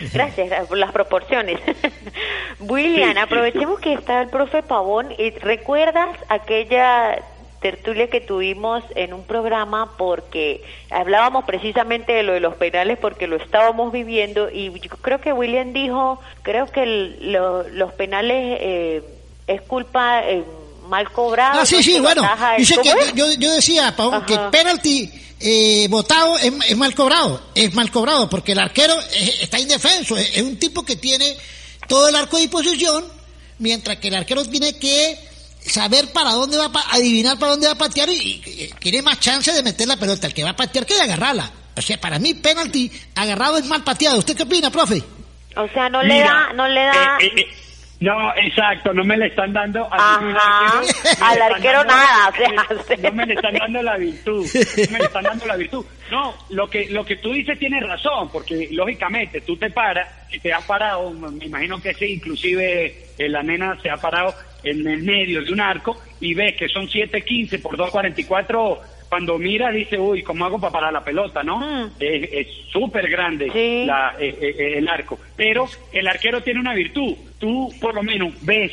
gracias 0.12 0.68
por 0.68 0.78
las 0.78 0.92
proporciones. 0.92 1.58
William, 2.60 3.16
aprovechemos 3.18 3.80
que 3.80 3.94
está 3.94 4.22
el 4.22 4.28
profe 4.28 4.62
Pavón 4.62 5.08
y 5.18 5.30
recuerdas 5.30 6.16
aquella 6.28 7.18
tertulia 7.60 8.08
que 8.08 8.20
tuvimos 8.20 8.82
en 8.94 9.12
un 9.12 9.24
programa 9.24 9.96
porque 9.96 10.62
hablábamos 10.90 11.44
precisamente 11.44 12.12
de 12.12 12.22
lo 12.22 12.32
de 12.32 12.40
los 12.40 12.54
penales 12.54 12.98
porque 12.98 13.26
lo 13.26 13.36
estábamos 13.36 13.92
viviendo 13.92 14.50
y 14.50 14.70
yo 14.80 14.90
creo 15.00 15.20
que 15.20 15.32
William 15.32 15.72
dijo, 15.72 16.20
creo 16.42 16.66
que 16.66 16.86
los 16.86 17.92
penales 17.94 18.58
eh, 18.60 19.02
es 19.46 19.60
culpa... 19.62 20.22
Eh, 20.24 20.44
mal 20.86 21.10
cobrado. 21.10 21.60
Ah, 21.60 21.66
sí, 21.66 21.82
sí, 21.82 21.98
bueno. 21.98 22.22
Dice 22.56 22.76
que 22.80 22.94
yo, 23.14 23.32
yo, 23.32 23.52
decía, 23.52 23.94
Pavón, 23.96 24.24
que 24.24 24.38
penalti 24.52 25.10
eh, 25.40 25.86
votado 25.88 26.38
es, 26.38 26.76
mal 26.76 26.94
cobrado, 26.94 27.42
es 27.54 27.74
mal 27.74 27.90
cobrado, 27.90 28.28
porque 28.28 28.52
el 28.52 28.58
arquero 28.58 28.94
está 29.40 29.58
indefenso, 29.58 30.16
es, 30.16 30.38
un 30.38 30.56
tipo 30.56 30.82
que 30.84 30.96
tiene 30.96 31.36
todo 31.86 32.08
el 32.08 32.16
arco 32.16 32.36
de 32.36 32.42
disposición, 32.42 33.04
mientras 33.58 33.98
que 33.98 34.08
el 34.08 34.14
arquero 34.14 34.44
tiene 34.44 34.78
que 34.78 35.18
saber 35.68 36.12
para 36.12 36.30
dónde 36.30 36.56
va 36.56 36.70
a 36.74 36.96
adivinar 36.96 37.38
para 37.38 37.52
dónde 37.52 37.66
va 37.66 37.74
a 37.74 37.78
patear 37.78 38.08
y, 38.08 38.70
tiene 38.78 39.02
más 39.02 39.20
chance 39.20 39.52
de 39.52 39.62
meter 39.62 39.86
la 39.88 39.96
pelota 39.96 40.26
el 40.26 40.34
que 40.34 40.44
va 40.44 40.50
a 40.50 40.56
patear 40.56 40.86
que 40.86 40.94
de 40.94 41.02
agarrarla. 41.02 41.50
O 41.76 41.82
sea, 41.82 42.00
para 42.00 42.18
mí 42.18 42.34
penalti 42.34 42.90
agarrado 43.14 43.58
es 43.58 43.66
mal 43.66 43.84
pateado. 43.84 44.18
¿Usted 44.18 44.36
qué 44.36 44.44
opina, 44.44 44.70
profe? 44.70 45.02
O 45.56 45.68
sea, 45.68 45.88
no 45.88 46.02
le 46.02 46.20
da, 46.20 46.52
no 46.54 46.66
le 46.68 46.80
da. 46.80 47.18
Eh, 47.20 47.32
eh, 47.36 47.46
no, 48.00 48.34
exacto, 48.36 48.92
no 48.92 49.04
me 49.04 49.16
le 49.16 49.28
están 49.28 49.54
dando 49.54 49.88
al 49.90 51.42
arquero 51.42 51.82
nada, 51.84 52.30
no 53.02 53.12
me 53.12 53.26
le 53.26 53.34
están 53.34 53.54
dando 53.54 53.82
la 53.82 53.96
virtud, 53.96 54.46
no 54.54 54.92
me 54.92 54.98
le 54.98 55.04
están 55.04 55.24
dando 55.24 55.46
la 55.46 55.56
virtud. 55.56 55.84
No, 56.10 56.34
lo 56.50 56.68
que 56.68 56.90
lo 56.90 57.06
que 57.06 57.16
tú 57.16 57.32
dices 57.32 57.58
tiene 57.58 57.80
razón, 57.80 58.28
porque 58.30 58.68
lógicamente 58.70 59.40
tú 59.40 59.56
te 59.56 59.70
paras, 59.70 60.08
y 60.30 60.38
te 60.40 60.52
has 60.52 60.64
parado, 60.64 61.10
me 61.10 61.46
imagino 61.46 61.80
que 61.80 61.94
sí, 61.94 62.04
inclusive 62.06 63.06
eh, 63.16 63.28
la 63.30 63.42
nena 63.42 63.80
se 63.80 63.88
ha 63.88 63.96
parado 63.96 64.34
en 64.70 64.86
el 64.86 65.02
medio 65.02 65.42
de 65.42 65.52
un 65.52 65.60
arco 65.60 65.96
y 66.20 66.34
ves 66.34 66.56
que 66.56 66.68
son 66.68 66.86
7.15 66.86 67.60
por 67.60 67.76
2.44 67.76 68.78
cuando 69.08 69.38
mira 69.38 69.70
dice, 69.70 69.98
uy, 69.98 70.22
¿cómo 70.22 70.44
hago 70.44 70.58
para 70.58 70.72
parar 70.72 70.92
la 70.92 71.04
pelota, 71.04 71.42
no? 71.42 71.58
Mm. 71.58 71.92
Es 72.00 72.48
súper 72.70 73.08
grande 73.08 73.46
la, 73.86 74.16
eh, 74.18 74.36
eh, 74.40 74.56
eh, 74.58 74.78
el 74.78 74.88
arco. 74.88 75.18
Pero 75.36 75.68
el 75.92 76.08
arquero 76.08 76.42
tiene 76.42 76.60
una 76.60 76.74
virtud. 76.74 77.14
Tú, 77.38 77.72
por 77.80 77.94
lo 77.94 78.02
menos, 78.02 78.34
ves 78.42 78.72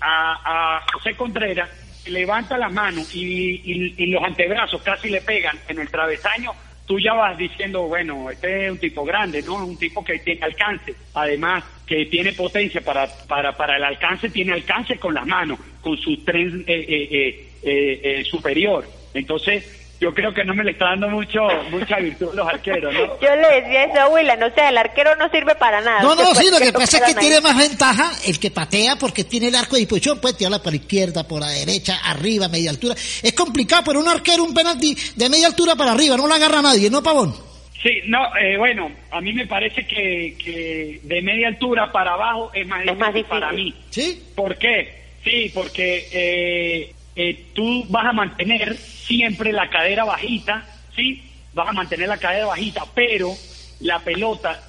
a, 0.00 0.76
a, 0.78 0.80
José 0.92 1.14
Contreras, 1.14 1.68
levanta 2.06 2.56
la 2.56 2.68
mano 2.68 3.02
y, 3.12 3.94
y, 3.96 4.06
los 4.06 4.22
antebrazos 4.22 4.82
casi 4.82 5.10
le 5.10 5.20
pegan 5.20 5.58
en 5.68 5.78
el 5.78 5.88
travesaño, 5.88 6.52
tú 6.86 6.98
ya 6.98 7.12
vas 7.14 7.36
diciendo, 7.36 7.82
bueno, 7.82 8.30
este 8.30 8.66
es 8.66 8.72
un 8.72 8.78
tipo 8.78 9.04
grande, 9.04 9.42
¿no? 9.42 9.64
Un 9.64 9.76
tipo 9.78 10.04
que 10.04 10.18
tiene 10.18 10.42
alcance. 10.42 10.94
Además, 11.14 11.64
que 11.86 12.06
tiene 12.06 12.32
potencia 12.32 12.80
para, 12.80 13.06
para, 13.26 13.56
para 13.56 13.76
el 13.76 13.84
alcance, 13.84 14.30
tiene 14.30 14.52
alcance 14.52 14.96
con 14.96 15.14
las 15.14 15.26
manos, 15.26 15.58
con 15.80 15.96
su 15.98 16.16
tren 16.24 16.64
eh, 16.66 18.24
superior. 18.24 18.86
Entonces, 19.12 19.84
yo 20.00 20.12
creo 20.12 20.34
que 20.34 20.44
no 20.44 20.54
me 20.54 20.64
le 20.64 20.72
está 20.72 20.86
dando 20.90 21.08
mucho 21.08 21.40
mucha 21.70 21.96
virtud 21.96 22.30
a 22.32 22.34
los 22.34 22.48
arqueros, 22.48 22.92
¿no? 22.92 23.00
Yo 23.20 23.36
le 23.36 23.60
decía 23.60 23.84
eso 23.84 24.00
a 24.00 24.08
Willan, 24.08 24.42
o 24.42 24.54
sea, 24.54 24.68
el 24.68 24.76
arquero 24.76 25.16
no 25.16 25.30
sirve 25.30 25.54
para 25.54 25.80
nada. 25.80 26.02
No, 26.02 26.14
no, 26.14 26.34
sí, 26.34 26.50
lo 26.50 26.58
que 26.58 26.72
pasa 26.72 26.98
es 26.98 27.04
que 27.04 27.14
tiene 27.14 27.40
más 27.40 27.56
ventaja 27.56 28.12
el 28.26 28.38
que 28.38 28.50
patea 28.50 28.96
porque 28.96 29.24
tiene 29.24 29.48
el 29.48 29.54
arco 29.54 29.76
de 29.76 29.80
disposición, 29.80 30.20
puede 30.20 30.34
tirarla 30.34 30.62
por 30.62 30.72
la 30.72 30.76
izquierda, 30.76 31.26
por 31.26 31.40
la 31.40 31.48
derecha, 31.48 32.00
arriba, 32.04 32.48
media 32.48 32.70
altura. 32.70 32.94
Es 32.94 33.32
complicado, 33.32 33.84
pero 33.86 34.00
un 34.00 34.08
arquero, 34.08 34.44
un 34.44 34.52
penalti 34.52 34.96
de 35.14 35.28
media 35.28 35.46
altura 35.46 35.74
para 35.76 35.92
arriba, 35.92 36.16
no 36.16 36.26
lo 36.26 36.34
agarra 36.34 36.60
nadie, 36.60 36.90
¿no, 36.90 37.02
Pavón? 37.02 37.53
Sí, 37.84 38.00
no, 38.06 38.34
eh, 38.34 38.56
bueno, 38.56 38.90
a 39.10 39.20
mí 39.20 39.34
me 39.34 39.46
parece 39.46 39.86
que, 39.86 40.36
que 40.42 41.00
de 41.02 41.20
media 41.20 41.48
altura 41.48 41.92
para 41.92 42.14
abajo 42.14 42.50
es 42.54 42.66
más, 42.66 42.80
es 42.86 42.96
más 42.96 43.12
difícil 43.12 43.28
para 43.28 43.52
mí. 43.52 43.74
¿Sí? 43.90 44.22
¿Por 44.34 44.56
qué? 44.56 45.04
Sí, 45.22 45.50
porque 45.54 46.08
eh, 46.10 46.94
eh, 47.14 47.44
tú 47.52 47.84
vas 47.90 48.06
a 48.06 48.12
mantener 48.12 48.74
siempre 48.76 49.52
la 49.52 49.68
cadera 49.68 50.04
bajita, 50.04 50.66
¿sí? 50.96 51.22
Vas 51.52 51.68
a 51.68 51.72
mantener 51.72 52.08
la 52.08 52.16
cadera 52.16 52.46
bajita, 52.46 52.84
pero 52.94 53.34
la 53.80 53.98
pelota, 53.98 54.62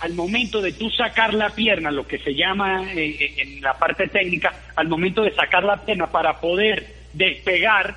al 0.00 0.14
momento 0.14 0.62
de 0.62 0.72
tú 0.72 0.88
sacar 0.90 1.34
la 1.34 1.50
pierna, 1.50 1.90
lo 1.90 2.06
que 2.06 2.20
se 2.20 2.34
llama 2.34 2.90
eh, 2.94 3.34
en 3.36 3.60
la 3.60 3.74
parte 3.74 4.08
técnica, 4.08 4.50
al 4.76 4.88
momento 4.88 5.22
de 5.22 5.34
sacar 5.34 5.62
la 5.62 5.84
pierna 5.84 6.10
para 6.10 6.40
poder 6.40 6.86
despegar, 7.12 7.94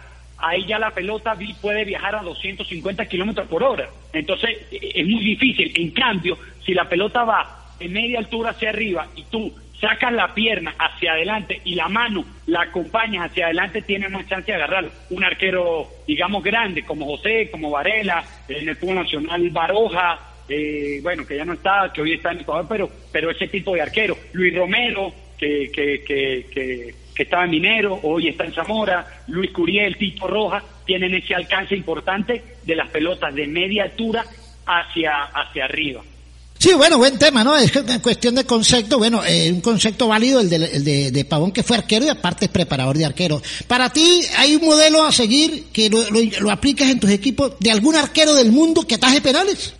ahí 0.47 0.65
ya 0.65 0.79
la 0.79 0.91
pelota 0.91 1.35
puede 1.61 1.85
viajar 1.85 2.15
a 2.15 2.21
250 2.21 3.05
kilómetros 3.07 3.47
por 3.47 3.63
hora. 3.63 3.89
Entonces 4.13 4.57
es 4.71 5.07
muy 5.07 5.23
difícil. 5.23 5.71
En 5.75 5.91
cambio, 5.91 6.37
si 6.65 6.73
la 6.73 6.87
pelota 6.87 7.23
va 7.23 7.73
de 7.79 7.89
media 7.89 8.19
altura 8.19 8.51
hacia 8.51 8.69
arriba 8.69 9.07
y 9.15 9.23
tú 9.23 9.51
sacas 9.79 10.13
la 10.13 10.33
pierna 10.33 10.73
hacia 10.77 11.13
adelante 11.13 11.61
y 11.65 11.75
la 11.75 11.89
mano 11.89 12.23
la 12.47 12.61
acompañas 12.61 13.29
hacia 13.29 13.45
adelante, 13.45 13.81
tienes 13.81 14.09
más 14.11 14.27
chance 14.27 14.51
de 14.51 14.55
agarrar 14.55 14.89
un 15.09 15.23
arquero, 15.23 15.87
digamos, 16.07 16.43
grande, 16.43 16.83
como 16.83 17.05
José, 17.05 17.49
como 17.51 17.71
Varela, 17.71 18.23
en 18.47 18.69
el 18.69 18.75
fútbol 18.75 18.95
nacional 18.95 19.49
Baroja, 19.49 20.19
eh, 20.47 20.99
bueno, 21.01 21.25
que 21.25 21.37
ya 21.37 21.45
no 21.45 21.53
está, 21.53 21.91
que 21.93 22.01
hoy 22.01 22.13
está 22.13 22.31
en 22.31 22.41
Ecuador, 22.41 22.65
pero, 22.69 22.89
pero 23.11 23.31
ese 23.31 23.47
tipo 23.47 23.73
de 23.73 23.81
arquero. 23.81 24.15
Luis 24.33 24.55
Romero, 24.55 25.13
que, 25.37 25.69
que, 25.73 26.03
que, 26.03 26.45
que, 26.51 26.95
que 27.15 27.23
estaba 27.23 27.45
en 27.45 27.51
Minero, 27.51 27.99
hoy 28.03 28.27
está 28.27 28.45
en 28.45 28.53
Zamora, 28.53 29.07
Luis 29.27 29.51
Curiel, 29.51 29.97
Tito 29.97 30.27
Roja, 30.27 30.61
tienen 30.85 31.15
ese 31.15 31.33
alcance 31.33 31.75
importante 31.75 32.43
de 32.63 32.75
las 32.75 32.89
pelotas 32.89 33.33
de 33.33 33.47
media 33.47 33.83
altura 33.83 34.25
hacia, 34.65 35.23
hacia 35.23 35.65
arriba. 35.65 36.03
Sí, 36.57 36.73
bueno, 36.73 36.97
buen 36.97 37.17
tema, 37.17 37.43
¿no? 37.43 37.55
Es 37.57 37.71
cuestión 38.01 38.35
de 38.35 38.43
concepto, 38.43 38.97
bueno, 38.97 39.23
eh, 39.25 39.51
un 39.51 39.61
concepto 39.61 40.07
válido 40.07 40.39
el, 40.41 40.49
de, 40.49 40.55
el 40.55 40.83
de, 40.83 41.11
de, 41.11 41.25
Pavón 41.25 41.51
que 41.51 41.63
fue 41.63 41.77
arquero 41.77 42.05
y 42.05 42.09
aparte 42.09 42.45
es 42.45 42.51
preparador 42.51 42.97
de 42.97 43.05
arquero. 43.05 43.41
Para 43.67 43.89
ti, 43.91 44.21
¿hay 44.37 44.55
un 44.55 44.65
modelo 44.65 45.03
a 45.03 45.11
seguir 45.11 45.65
que 45.71 45.89
lo, 45.89 46.09
lo, 46.09 46.19
lo 46.41 46.51
aplicas 46.51 46.89
en 46.89 46.99
tus 46.99 47.11
equipos 47.11 47.57
de 47.59 47.71
algún 47.71 47.95
arquero 47.95 48.33
del 48.33 48.51
mundo 48.51 48.85
que 48.87 48.95
ataje 48.95 49.21
penales? 49.21 49.75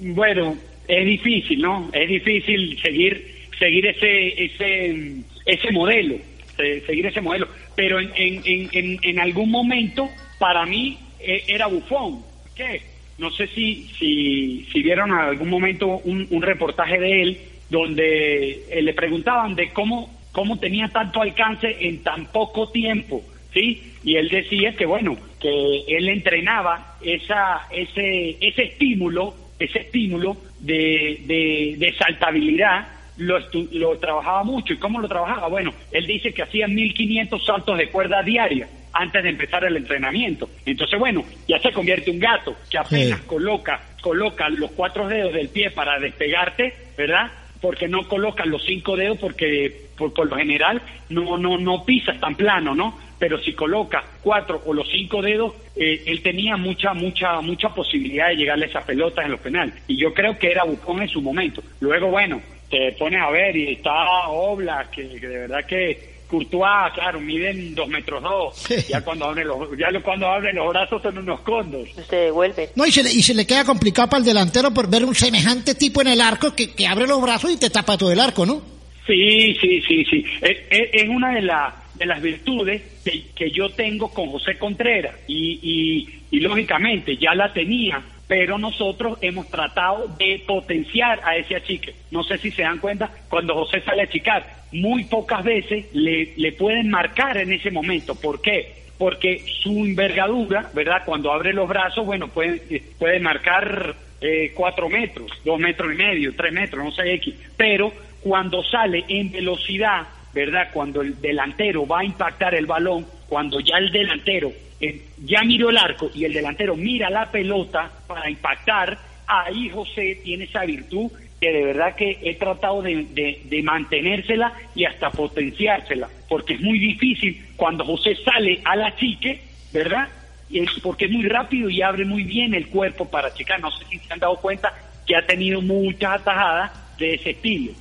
Bueno, 0.00 0.56
es 0.88 1.06
difícil, 1.06 1.60
¿no? 1.60 1.90
Es 1.92 2.08
difícil 2.08 2.80
seguir 2.82 3.34
seguir 3.58 3.86
ese 3.86 4.44
ese 4.44 5.24
ese 5.46 5.72
modelo, 5.72 6.16
seguir 6.56 7.06
ese 7.06 7.20
modelo. 7.20 7.48
Pero 7.74 8.00
en, 8.00 8.10
en, 8.14 8.68
en, 8.72 8.98
en 9.02 9.20
algún 9.20 9.50
momento, 9.50 10.08
para 10.38 10.64
mí, 10.66 10.98
era 11.20 11.66
bufón. 11.66 12.22
¿Qué? 12.54 12.80
No 13.18 13.30
sé 13.30 13.46
si, 13.48 13.88
si, 13.98 14.66
si 14.72 14.82
vieron 14.82 15.10
en 15.10 15.18
algún 15.18 15.48
momento 15.48 15.86
un, 16.04 16.26
un 16.30 16.42
reportaje 16.42 16.98
de 16.98 17.22
él 17.22 17.38
donde 17.70 18.62
le 18.82 18.94
preguntaban 18.94 19.54
de 19.54 19.70
cómo, 19.70 20.10
cómo 20.32 20.58
tenía 20.58 20.88
tanto 20.88 21.22
alcance 21.22 21.76
en 21.80 22.02
tan 22.02 22.26
poco 22.26 22.68
tiempo, 22.70 23.22
¿sí? 23.52 23.82
Y 24.02 24.16
él 24.16 24.28
decía 24.28 24.74
que, 24.76 24.84
bueno, 24.84 25.16
que 25.40 25.84
él 25.88 26.08
entrenaba 26.08 26.96
esa, 27.02 27.68
ese, 27.70 28.36
ese 28.40 28.62
estímulo, 28.64 29.34
ese 29.58 29.80
estímulo 29.80 30.36
de, 30.60 31.20
de, 31.26 31.76
de 31.78 31.94
saltabilidad, 31.94 32.88
lo, 33.16 33.38
lo 33.72 33.98
trabajaba 33.98 34.44
mucho. 34.44 34.72
¿Y 34.72 34.78
cómo 34.78 35.00
lo 35.00 35.08
trabajaba? 35.08 35.48
Bueno, 35.48 35.72
él 35.90 36.06
dice 36.06 36.32
que 36.32 36.42
hacía 36.42 36.66
1500 36.66 37.44
saltos 37.44 37.78
de 37.78 37.88
cuerda 37.88 38.22
diaria 38.22 38.68
antes 38.92 39.22
de 39.22 39.28
empezar 39.28 39.64
el 39.64 39.76
entrenamiento. 39.76 40.48
Entonces, 40.64 40.98
bueno, 40.98 41.24
ya 41.48 41.58
se 41.58 41.72
convierte 41.72 42.10
un 42.10 42.20
gato 42.20 42.56
que 42.70 42.78
apenas 42.78 43.20
sí. 43.20 43.26
coloca, 43.26 43.80
coloca 44.00 44.48
los 44.48 44.70
cuatro 44.72 45.08
dedos 45.08 45.32
del 45.32 45.48
pie 45.48 45.70
para 45.70 45.98
despegarte, 45.98 46.72
¿verdad? 46.96 47.30
Porque 47.60 47.88
no 47.88 48.06
coloca 48.08 48.44
los 48.44 48.64
cinco 48.64 48.96
dedos 48.96 49.18
porque 49.18 49.88
por, 49.96 50.12
por 50.12 50.28
lo 50.28 50.36
general 50.36 50.80
no, 51.08 51.36
no, 51.38 51.58
no 51.58 51.84
pisas 51.84 52.20
tan 52.20 52.36
plano, 52.36 52.74
¿no? 52.74 52.98
Pero 53.18 53.38
si 53.38 53.52
coloca 53.52 54.04
cuatro 54.22 54.62
o 54.66 54.74
los 54.74 54.88
cinco 54.90 55.22
dedos, 55.22 55.54
eh, 55.76 56.02
él 56.06 56.22
tenía 56.22 56.56
mucha, 56.56 56.94
mucha, 56.94 57.40
mucha 57.40 57.70
posibilidad 57.70 58.28
de 58.28 58.36
llegarle 58.36 58.66
a 58.66 58.68
esas 58.68 58.84
pelotas 58.84 59.24
en 59.24 59.30
los 59.32 59.40
penales. 59.40 59.74
Y 59.88 59.96
yo 59.96 60.12
creo 60.12 60.38
que 60.38 60.50
era 60.50 60.64
Bucón 60.64 61.02
en 61.02 61.08
su 61.08 61.20
momento. 61.22 61.62
Luego, 61.80 62.08
bueno, 62.08 62.40
te 62.74 62.92
pones 62.92 63.20
a 63.22 63.30
ver 63.30 63.56
y 63.56 63.74
está 63.74 64.28
Obla, 64.28 64.90
que, 64.90 65.08
que 65.08 65.28
de 65.28 65.38
verdad 65.38 65.64
que 65.64 66.14
Courtois, 66.26 66.92
claro, 66.92 67.20
miden 67.20 67.72
dos 67.72 67.86
metros 67.86 68.20
dos. 68.20 68.56
Sí. 68.56 68.74
Ya 68.88 69.00
cuando 69.02 69.26
abren 69.26 69.46
los, 69.46 69.68
ya 69.78 69.88
cuando 70.00 70.26
abren 70.26 70.56
los 70.56 70.68
brazos 70.70 71.00
son 71.00 71.18
unos 71.18 71.40
condos. 71.42 71.88
Se 72.10 72.16
devuelve. 72.16 72.70
No, 72.74 72.84
y 72.84 72.90
se, 72.90 73.04
le, 73.04 73.12
y 73.12 73.22
se 73.22 73.32
le 73.34 73.46
queda 73.46 73.64
complicado 73.64 74.08
para 74.08 74.18
el 74.18 74.24
delantero 74.24 74.74
por 74.74 74.90
ver 74.90 75.04
un 75.04 75.14
semejante 75.14 75.76
tipo 75.76 76.00
en 76.00 76.08
el 76.08 76.20
arco 76.20 76.52
que, 76.56 76.72
que 76.72 76.86
abre 76.88 77.06
los 77.06 77.22
brazos 77.22 77.52
y 77.52 77.58
te 77.58 77.70
tapa 77.70 77.96
todo 77.96 78.10
el 78.10 78.18
arco, 78.18 78.44
¿no? 78.44 78.60
Sí, 79.06 79.54
sí, 79.60 79.80
sí, 79.86 80.04
sí. 80.06 80.24
Es, 80.40 80.58
es, 80.68 80.88
es 80.94 81.08
una 81.08 81.32
de, 81.32 81.42
la, 81.42 81.76
de 81.94 82.06
las 82.06 82.20
virtudes 82.20 82.82
que, 83.04 83.26
que, 83.36 83.52
yo 83.52 83.68
tengo 83.68 84.08
con 84.08 84.30
José 84.30 84.58
Contreras 84.58 85.14
y, 85.28 85.60
y, 85.62 86.36
y 86.36 86.40
lógicamente 86.40 87.16
ya 87.18 87.34
la 87.36 87.52
tenía 87.52 88.02
pero 88.26 88.58
nosotros 88.58 89.18
hemos 89.20 89.48
tratado 89.48 90.08
de 90.18 90.42
potenciar 90.46 91.20
a 91.24 91.36
ese 91.36 91.56
achique. 91.56 91.94
No 92.10 92.22
sé 92.24 92.38
si 92.38 92.50
se 92.50 92.62
dan 92.62 92.78
cuenta, 92.78 93.10
cuando 93.28 93.54
José 93.54 93.80
sale 93.82 94.02
a 94.02 94.04
achicar, 94.04 94.46
muy 94.72 95.04
pocas 95.04 95.44
veces 95.44 95.86
le, 95.92 96.34
le 96.36 96.52
pueden 96.52 96.90
marcar 96.90 97.36
en 97.36 97.52
ese 97.52 97.70
momento. 97.70 98.14
¿Por 98.14 98.40
qué? 98.40 98.84
Porque 98.98 99.44
su 99.62 99.84
envergadura, 99.84 100.70
¿verdad? 100.74 101.02
Cuando 101.04 101.32
abre 101.32 101.52
los 101.52 101.68
brazos, 101.68 102.06
bueno, 102.06 102.28
puede, 102.28 102.82
puede 102.98 103.20
marcar 103.20 103.94
eh, 104.20 104.52
cuatro 104.54 104.88
metros, 104.88 105.30
dos 105.44 105.58
metros 105.58 105.92
y 105.92 105.96
medio, 105.96 106.34
tres 106.34 106.52
metros, 106.52 106.84
no 106.84 106.92
sé 106.92 107.14
X. 107.14 107.34
Pero 107.56 107.92
cuando 108.22 108.62
sale 108.64 109.04
en 109.08 109.30
velocidad, 109.30 110.06
¿verdad? 110.32 110.70
Cuando 110.72 111.02
el 111.02 111.20
delantero 111.20 111.86
va 111.86 112.00
a 112.00 112.04
impactar 112.04 112.54
el 112.54 112.66
balón, 112.66 113.06
cuando 113.28 113.60
ya 113.60 113.76
el 113.76 113.92
delantero 113.92 114.50
eh, 114.84 115.02
ya 115.24 115.42
miró 115.42 115.70
el 115.70 115.78
arco 115.78 116.10
y 116.14 116.24
el 116.24 116.32
delantero 116.32 116.76
mira 116.76 117.10
la 117.10 117.30
pelota 117.30 117.90
para 118.06 118.28
impactar, 118.28 118.98
ahí 119.26 119.68
José 119.70 120.20
tiene 120.22 120.44
esa 120.44 120.64
virtud 120.64 121.10
que 121.40 121.52
de 121.52 121.64
verdad 121.64 121.94
que 121.94 122.18
he 122.22 122.34
tratado 122.34 122.82
de, 122.82 123.06
de, 123.12 123.42
de, 123.44 123.62
mantenérsela 123.62 124.52
y 124.74 124.84
hasta 124.84 125.10
potenciársela, 125.10 126.08
porque 126.28 126.54
es 126.54 126.60
muy 126.60 126.78
difícil 126.78 127.44
cuando 127.56 127.84
José 127.84 128.16
sale 128.24 128.60
a 128.64 128.76
la 128.76 128.94
chique, 128.96 129.42
¿verdad? 129.72 130.08
Es 130.52 130.70
porque 130.82 131.06
es 131.06 131.10
muy 131.10 131.28
rápido 131.28 131.68
y 131.68 131.82
abre 131.82 132.04
muy 132.04 132.22
bien 132.22 132.54
el 132.54 132.68
cuerpo 132.68 133.06
para 133.06 133.32
checar. 133.34 133.60
No 133.60 133.70
sé 133.70 133.84
si 133.90 133.98
se 133.98 134.12
han 134.12 134.20
dado 134.20 134.36
cuenta 134.36 134.72
que 135.06 135.16
ha 135.16 135.26
tenido 135.26 135.60
muchas 135.60 136.20
atajadas 136.20 136.70
de 136.98 137.14
ese 137.14 137.30
estilo. 137.30 137.72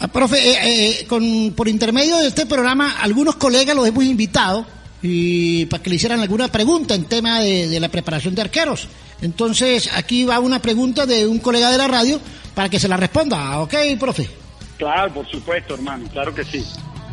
Ah, 0.00 0.08
profe, 0.08 0.36
eh, 0.38 0.56
eh, 1.00 1.06
con, 1.06 1.52
por 1.54 1.68
intermedio 1.68 2.18
de 2.18 2.28
este 2.28 2.46
programa, 2.46 3.00
algunos 3.00 3.36
colegas 3.36 3.76
los 3.76 3.86
hemos 3.86 4.04
invitado 4.04 4.66
y 5.02 5.66
para 5.66 5.82
que 5.82 5.90
le 5.90 5.96
hicieran 5.96 6.20
alguna 6.20 6.48
pregunta 6.48 6.94
en 6.94 7.04
tema 7.04 7.40
de, 7.40 7.68
de, 7.68 7.80
la 7.80 7.88
preparación 7.88 8.34
de 8.34 8.42
arqueros. 8.42 8.88
Entonces, 9.20 9.90
aquí 9.94 10.24
va 10.24 10.40
una 10.40 10.60
pregunta 10.60 11.06
de 11.06 11.26
un 11.26 11.38
colega 11.38 11.70
de 11.70 11.78
la 11.78 11.88
radio 11.88 12.20
para 12.54 12.68
que 12.68 12.80
se 12.80 12.88
la 12.88 12.96
responda. 12.96 13.60
¿Ok, 13.60 13.74
profe? 13.98 14.28
Claro, 14.76 15.14
por 15.14 15.26
supuesto, 15.28 15.74
hermano, 15.74 16.08
claro 16.12 16.34
que 16.34 16.44
sí. 16.44 16.64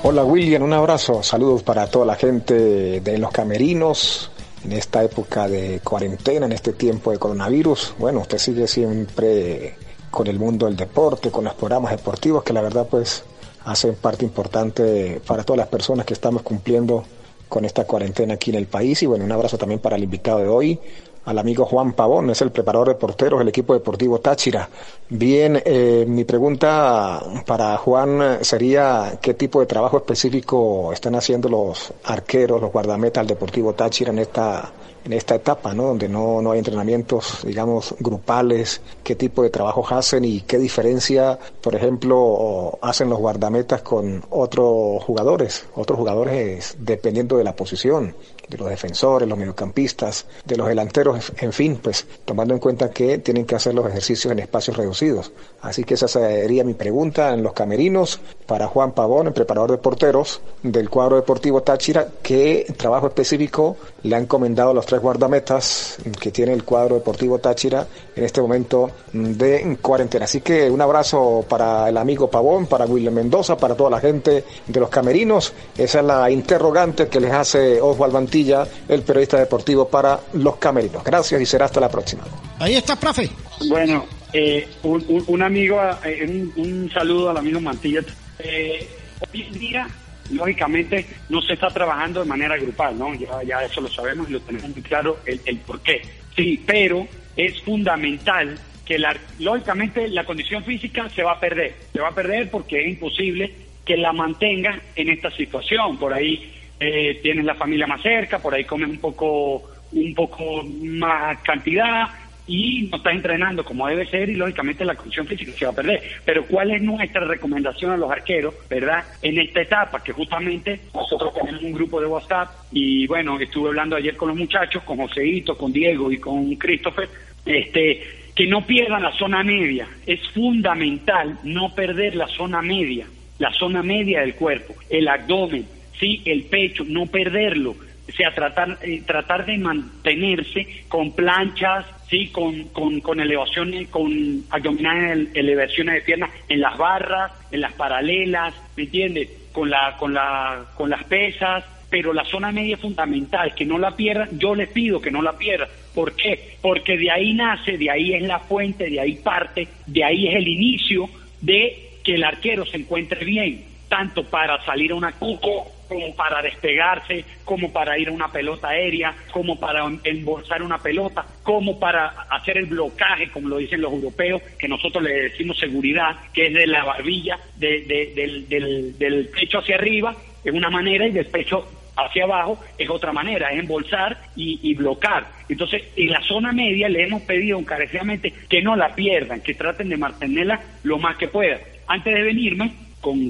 Hola, 0.03 0.23
William, 0.23 0.61
un 0.61 0.73
abrazo. 0.73 1.23
Saludos 1.23 1.63
para 1.63 1.87
toda 1.87 2.05
la 2.05 2.15
gente 2.15 3.01
de 3.01 3.17
los 3.17 3.31
camerinos 3.31 4.29
en 4.63 4.71
esta 4.71 5.03
época 5.03 5.47
de 5.47 5.79
cuarentena, 5.83 6.45
en 6.45 6.51
este 6.51 6.73
tiempo 6.73 7.11
de 7.11 7.17
coronavirus. 7.17 7.95
Bueno, 7.97 8.19
usted 8.19 8.37
sigue 8.37 8.67
siempre 8.67 9.75
con 10.11 10.27
el 10.27 10.39
mundo 10.39 10.65
del 10.65 10.75
deporte, 10.75 11.31
con 11.31 11.43
los 11.43 11.53
programas 11.53 11.91
deportivos 11.91 12.43
que 12.43 12.53
la 12.53 12.61
verdad 12.61 12.87
pues 12.89 13.23
hacen 13.65 13.95
parte 13.95 14.25
importante 14.25 15.19
para 15.25 15.43
todas 15.43 15.57
las 15.57 15.67
personas 15.67 16.05
que 16.05 16.13
estamos 16.13 16.41
cumpliendo 16.41 17.03
con 17.47 17.65
esta 17.65 17.85
cuarentena 17.85 18.35
aquí 18.35 18.51
en 18.51 18.57
el 18.57 18.67
país. 18.67 19.01
Y 19.03 19.05
bueno, 19.05 19.25
un 19.25 19.31
abrazo 19.31 19.57
también 19.57 19.79
para 19.79 19.95
el 19.95 20.03
invitado 20.03 20.39
de 20.39 20.47
hoy, 20.47 20.79
al 21.25 21.39
amigo 21.39 21.65
Juan 21.65 21.93
Pavón, 21.93 22.29
es 22.29 22.41
el 22.41 22.51
preparador 22.51 22.89
de 22.89 22.95
porteros 22.95 23.39
del 23.39 23.47
equipo 23.47 23.73
deportivo 23.73 24.19
Táchira. 24.19 24.69
Bien, 25.09 25.61
eh, 25.65 26.05
mi 26.07 26.23
pregunta 26.23 27.21
para 27.45 27.77
Juan 27.77 28.39
sería 28.41 29.17
qué 29.21 29.33
tipo 29.33 29.59
de 29.59 29.65
trabajo 29.65 29.97
específico 29.97 30.91
están 30.93 31.15
haciendo 31.15 31.49
los 31.49 31.93
arqueros, 32.03 32.61
los 32.61 32.71
guardametas 32.71 33.21
del 33.21 33.35
Deportivo 33.35 33.73
Táchira 33.73 34.11
en 34.11 34.19
esta 34.19 34.71
en 35.05 35.13
esta 35.13 35.35
etapa, 35.35 35.73
¿no? 35.73 35.83
Donde 35.83 36.09
no, 36.09 36.41
no 36.41 36.51
hay 36.51 36.59
entrenamientos, 36.59 37.39
digamos, 37.45 37.95
grupales, 37.99 38.81
qué 39.03 39.15
tipo 39.15 39.43
de 39.43 39.51
trabajos 39.51 39.91
hacen 39.91 40.25
y 40.25 40.41
qué 40.41 40.57
diferencia, 40.57 41.37
por 41.61 41.75
ejemplo, 41.75 42.77
hacen 42.81 43.09
los 43.09 43.19
guardametas 43.19 43.83
con 43.83 44.23
otros 44.31 45.03
jugadores, 45.03 45.65
otros 45.75 45.99
jugadores 45.99 46.75
dependiendo 46.79 47.37
de 47.37 47.43
la 47.43 47.55
posición, 47.55 48.15
de 48.49 48.57
los 48.57 48.69
defensores, 48.69 49.27
los 49.27 49.37
mediocampistas, 49.37 50.25
de 50.43 50.57
los 50.57 50.67
delanteros, 50.67 51.31
en 51.37 51.53
fin, 51.53 51.79
pues 51.81 52.05
tomando 52.25 52.53
en 52.53 52.59
cuenta 52.59 52.89
que 52.89 53.19
tienen 53.19 53.45
que 53.45 53.55
hacer 53.55 53.73
los 53.73 53.87
ejercicios 53.87 54.31
en 54.31 54.39
espacios 54.39 54.77
reducidos. 54.77 55.31
Así 55.61 55.83
que 55.83 55.95
esa 55.95 56.07
sería 56.07 56.63
mi 56.63 56.73
pregunta 56.73 57.33
en 57.33 57.43
los 57.43 57.53
camerinos 57.53 58.19
para 58.45 58.67
Juan 58.67 58.93
Pavón, 58.93 59.27
el 59.27 59.33
preparador 59.33 59.71
de 59.71 59.77
porteros 59.77 60.41
del 60.63 60.89
cuadro 60.89 61.15
deportivo 61.15 61.61
Táchira, 61.61 62.07
qué 62.21 62.65
trabajo 62.77 63.07
específico 63.07 63.77
le 64.05 64.15
han 64.15 64.23
encomendado 64.23 64.73
los 64.73 64.85
tres 64.85 65.01
guardametas 65.01 65.97
que 66.19 66.31
tiene 66.31 66.53
el 66.53 66.63
cuadro 66.63 66.95
deportivo 66.95 67.39
Táchira 67.39 67.87
en 68.15 68.23
este 68.23 68.39
momento 68.39 68.91
de 69.11 69.77
cuarentena. 69.81 70.25
Así 70.25 70.41
que 70.41 70.69
un 70.69 70.79
abrazo 70.79 71.43
para 71.49 71.89
el 71.89 71.97
amigo 71.97 72.29
Pavón, 72.29 72.67
para 72.67 72.85
William 72.85 73.15
Mendoza, 73.15 73.57
para 73.57 73.75
toda 73.75 73.89
la 73.89 73.99
gente 73.99 74.43
de 74.67 74.79
los 74.79 74.89
camerinos. 74.89 75.53
Esa 75.75 75.99
es 76.01 76.05
la 76.05 76.29
interrogante 76.29 77.07
que 77.07 77.19
les 77.19 77.31
hace 77.31 77.81
Oswald 77.81 78.13
Mantilla, 78.13 78.67
el 78.87 79.01
periodista 79.01 79.39
deportivo 79.39 79.87
para 79.87 80.19
los 80.33 80.57
camerinos. 80.57 81.03
Gracias 81.03 81.41
y 81.41 81.45
será 81.45 81.65
hasta 81.65 81.79
la 81.79 81.89
próxima. 81.89 82.23
Ahí 82.59 82.75
está, 82.75 82.95
profe. 82.95 83.27
Bueno, 83.67 84.05
eh, 84.33 84.67
un, 84.83 85.03
un, 85.07 85.23
un, 85.25 85.41
amigo, 85.41 85.81
eh, 86.03 86.25
un, 86.27 86.53
un, 86.63 86.91
saludo 86.91 87.31
al 87.31 87.37
amigo 87.37 87.59
Mantilla. 87.59 88.01
Eh, 88.37 88.87
hoy 89.33 89.41
en 89.41 89.59
día 89.59 89.87
lógicamente 90.31 91.05
no 91.29 91.41
se 91.41 91.53
está 91.53 91.69
trabajando 91.69 92.21
de 92.21 92.27
manera 92.27 92.57
grupal, 92.57 92.97
¿no? 92.97 93.13
Ya, 93.15 93.43
ya 93.43 93.63
eso 93.63 93.81
lo 93.81 93.89
sabemos 93.89 94.29
y 94.29 94.33
lo 94.33 94.39
tenemos 94.41 94.69
muy 94.69 94.81
claro 94.81 95.19
el, 95.25 95.39
el 95.45 95.57
por 95.59 95.81
qué. 95.81 96.01
Sí, 96.35 96.61
pero 96.65 97.07
es 97.35 97.61
fundamental 97.61 98.57
que 98.85 98.99
la, 98.99 99.15
lógicamente 99.39 100.07
la 100.09 100.23
condición 100.23 100.63
física 100.63 101.09
se 101.09 101.23
va 101.23 101.33
a 101.33 101.39
perder, 101.39 101.75
se 101.91 101.99
va 101.99 102.09
a 102.09 102.15
perder 102.15 102.51
porque 102.51 102.81
es 102.81 102.87
imposible 102.87 103.51
que 103.83 103.97
la 103.97 104.13
mantenga 104.13 104.79
en 104.95 105.09
esta 105.09 105.31
situación. 105.31 105.97
Por 105.97 106.13
ahí 106.13 106.53
eh, 106.79 107.19
tienes 107.21 107.45
la 107.45 107.55
familia 107.55 107.87
más 107.87 108.01
cerca, 108.01 108.39
por 108.39 108.53
ahí 108.53 108.63
comes 108.63 108.89
un 108.89 108.99
poco, 108.99 109.63
un 109.91 110.13
poco 110.13 110.63
más 110.63 111.39
cantidad 111.41 112.07
y 112.47 112.87
no 112.91 112.97
estás 112.97 113.13
entrenando 113.13 113.63
como 113.63 113.87
debe 113.87 114.05
ser 114.07 114.29
y 114.29 114.35
lógicamente 114.35 114.85
la 114.85 114.95
condición 114.95 115.27
física 115.27 115.51
se 115.51 115.65
va 115.65 115.71
a 115.71 115.75
perder. 115.75 116.01
Pero 116.23 116.45
¿cuál 116.45 116.71
es 116.71 116.81
nuestra 116.81 117.25
recomendación 117.25 117.91
a 117.91 117.97
los 117.97 118.11
arqueros, 118.11 118.53
verdad? 118.69 119.03
En 119.21 119.39
esta 119.39 119.61
etapa, 119.61 120.03
que 120.03 120.11
justamente 120.11 120.81
nosotros 120.93 121.33
tenemos 121.33 121.63
un 121.63 121.73
grupo 121.73 121.99
de 121.99 122.07
WhatsApp 122.07 122.49
y 122.71 123.07
bueno, 123.07 123.39
estuve 123.39 123.69
hablando 123.69 123.95
ayer 123.95 124.15
con 124.15 124.29
los 124.29 124.37
muchachos, 124.37 124.83
con 124.83 124.97
Joseito, 124.97 125.57
con 125.57 125.71
Diego 125.71 126.11
y 126.11 126.17
con 126.17 126.55
Christopher, 126.55 127.09
este, 127.45 128.03
que 128.35 128.47
no 128.47 128.65
pierdan 128.65 129.03
la 129.03 129.13
zona 129.13 129.43
media. 129.43 129.87
Es 130.05 130.19
fundamental 130.29 131.39
no 131.43 131.73
perder 131.73 132.15
la 132.15 132.27
zona 132.27 132.61
media, 132.61 133.07
la 133.39 133.51
zona 133.53 133.81
media 133.81 134.21
del 134.21 134.35
cuerpo, 134.35 134.75
el 134.89 135.07
abdomen, 135.07 135.65
sí, 135.99 136.21
el 136.25 136.43
pecho, 136.43 136.83
no 136.85 137.07
perderlo. 137.07 137.75
O 138.07 138.11
sea, 138.11 138.33
tratar, 138.33 138.77
eh, 138.83 139.01
tratar 139.05 139.45
de 139.45 139.57
mantenerse 139.57 140.85
con 140.87 141.11
planchas, 141.13 141.85
sí, 142.09 142.27
con, 142.27 142.65
con, 142.65 142.99
con 143.01 143.19
elevaciones, 143.19 143.89
con 143.89 144.43
abdominales, 144.51 145.29
elevaciones 145.33 145.95
de 145.95 146.01
piernas 146.01 146.29
en 146.47 146.61
las 146.61 146.77
barras, 146.77 147.31
en 147.51 147.61
las 147.61 147.73
paralelas, 147.73 148.53
¿me 148.77 148.83
entiendes? 148.83 149.29
Con 149.51 149.69
la, 149.69 149.95
con 149.97 150.13
la, 150.13 150.65
con 150.75 150.89
las 150.89 151.03
pesas, 151.05 151.63
pero 151.89 152.13
la 152.13 152.25
zona 152.25 152.51
media 152.51 152.75
es 152.75 152.81
fundamental, 152.81 153.55
que 153.55 153.65
no 153.65 153.77
la 153.77 153.95
pierdan, 153.95 154.37
yo 154.37 154.53
les 154.53 154.69
pido 154.69 155.01
que 155.01 155.11
no 155.11 155.21
la 155.21 155.37
pierdan. 155.37 155.69
¿Por 155.93 156.15
qué? 156.15 156.57
Porque 156.61 156.97
de 156.97 157.09
ahí 157.09 157.33
nace, 157.33 157.77
de 157.77 157.89
ahí 157.89 158.13
es 158.13 158.23
la 158.23 158.39
fuente, 158.39 158.89
de 158.89 158.99
ahí 158.99 159.15
parte, 159.15 159.67
de 159.87 160.03
ahí 160.03 160.27
es 160.27 160.35
el 160.35 160.47
inicio 160.47 161.09
de 161.41 161.99
que 162.03 162.15
el 162.15 162.23
arquero 162.23 162.65
se 162.65 162.77
encuentre 162.77 163.23
bien, 163.23 163.63
tanto 163.87 164.23
para 164.25 164.63
salir 164.65 164.91
a 164.91 164.95
una 164.95 165.13
cuco 165.13 165.71
como 165.87 166.15
para 166.15 166.41
despegarse, 166.41 167.25
como 167.43 167.71
para 167.71 167.97
ir 167.97 168.09
a 168.09 168.11
una 168.11 168.31
pelota 168.31 168.69
aérea, 168.69 169.15
como 169.31 169.59
para 169.59 169.85
embolsar 170.03 170.61
una 170.63 170.77
pelota, 170.77 171.25
como 171.43 171.79
para 171.79 172.07
hacer 172.29 172.57
el 172.57 172.65
blocaje, 172.65 173.29
como 173.29 173.49
lo 173.49 173.57
dicen 173.57 173.81
los 173.81 173.93
europeos, 173.93 174.41
que 174.57 174.67
nosotros 174.67 175.03
le 175.03 175.29
decimos 175.29 175.57
seguridad, 175.57 176.15
que 176.33 176.47
es 176.47 176.53
de 176.53 176.67
la 176.67 176.83
barbilla, 176.83 177.39
de, 177.57 177.81
del, 178.15 178.47
del, 178.47 178.97
del 178.97 179.27
pecho 179.29 179.59
hacia 179.59 179.75
arriba, 179.75 180.15
es 180.43 180.53
una 180.53 180.69
manera, 180.69 181.07
y 181.07 181.11
del 181.11 181.25
pecho 181.25 181.67
hacia 181.95 182.25
abajo 182.25 182.59
es 182.77 182.89
otra 182.89 183.11
manera, 183.11 183.51
es 183.51 183.59
embolsar 183.59 184.17
y, 184.35 184.59
y, 184.61 184.73
bloquear. 184.75 185.25
Entonces, 185.47 185.83
en 185.95 186.11
la 186.11 186.21
zona 186.21 186.51
media 186.51 186.89
le 186.89 187.03
hemos 187.03 187.21
pedido 187.23 187.57
encarecidamente 187.57 188.33
que 188.49 188.61
no 188.61 188.75
la 188.75 188.93
pierdan, 188.93 189.41
que 189.41 189.53
traten 189.53 189.89
de 189.89 189.97
mantenerla 189.97 190.61
lo 190.83 190.97
más 190.97 191.17
que 191.17 191.27
puedan. 191.27 191.59
Antes 191.87 192.13
de 192.13 192.21
venirme, 192.21 192.71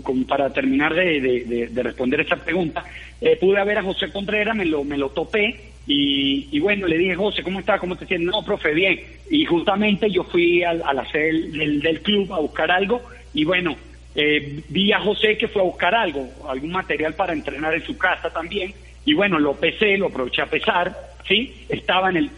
con, 0.02 0.24
para 0.24 0.54
terminar 0.54 0.94
de, 0.94 1.70
de, 1.70 1.84
responder 1.84 2.22
esa 2.22 2.38
pregunta, 2.38 2.84
eh, 3.20 3.36
pude 3.36 3.62
ver 3.66 3.80
a 3.80 3.84
José 3.84 4.12
Contreras, 4.12 4.56
me 4.56 4.66
lo, 4.66 4.84
me 4.84 4.98
lo 4.98 5.10
topé 5.10 5.74
y, 5.86 6.48
y, 6.52 6.60
bueno, 6.60 6.88
le 6.88 6.98
dije, 6.98 7.16
José, 7.16 7.44
¿cómo 7.44 7.60
estás? 7.60 7.80
¿Cómo 7.80 7.96
te 7.96 8.06
sientes? 8.06 8.32
No, 8.32 8.44
profe, 8.44 8.74
bien. 8.74 9.00
Y 9.30 9.46
justamente 9.46 10.10
yo 10.10 10.24
fui 10.24 10.64
al, 10.64 10.82
a 10.84 10.94
la 10.94 11.06
sede 11.12 11.50
del, 11.50 11.82
del, 11.82 12.02
club 12.02 12.34
a 12.34 12.40
buscar 12.40 12.72
algo 12.72 13.02
y 13.34 13.44
bueno, 13.44 13.76
eh, 14.16 14.62
vi 14.70 14.94
a 14.94 15.00
José 15.00 15.38
que 15.38 15.50
fue 15.50 15.62
a 15.62 15.66
buscar 15.66 15.94
algo, 15.94 16.28
algún 16.48 16.72
material 16.72 17.14
para 17.16 17.34
entrenar 17.34 17.74
en 17.74 17.84
su 17.84 17.98
casa 17.98 18.30
también 18.32 18.74
y 19.04 19.14
bueno, 19.14 19.40
lo 19.40 19.54
pesé, 19.56 19.98
lo 19.98 20.08
aproveché 20.08 20.42
a 20.42 20.50
pesar, 20.50 20.96
¿sí? 21.28 21.54
Estaba 21.70 22.10
en 22.10 22.18
el, 22.18 22.32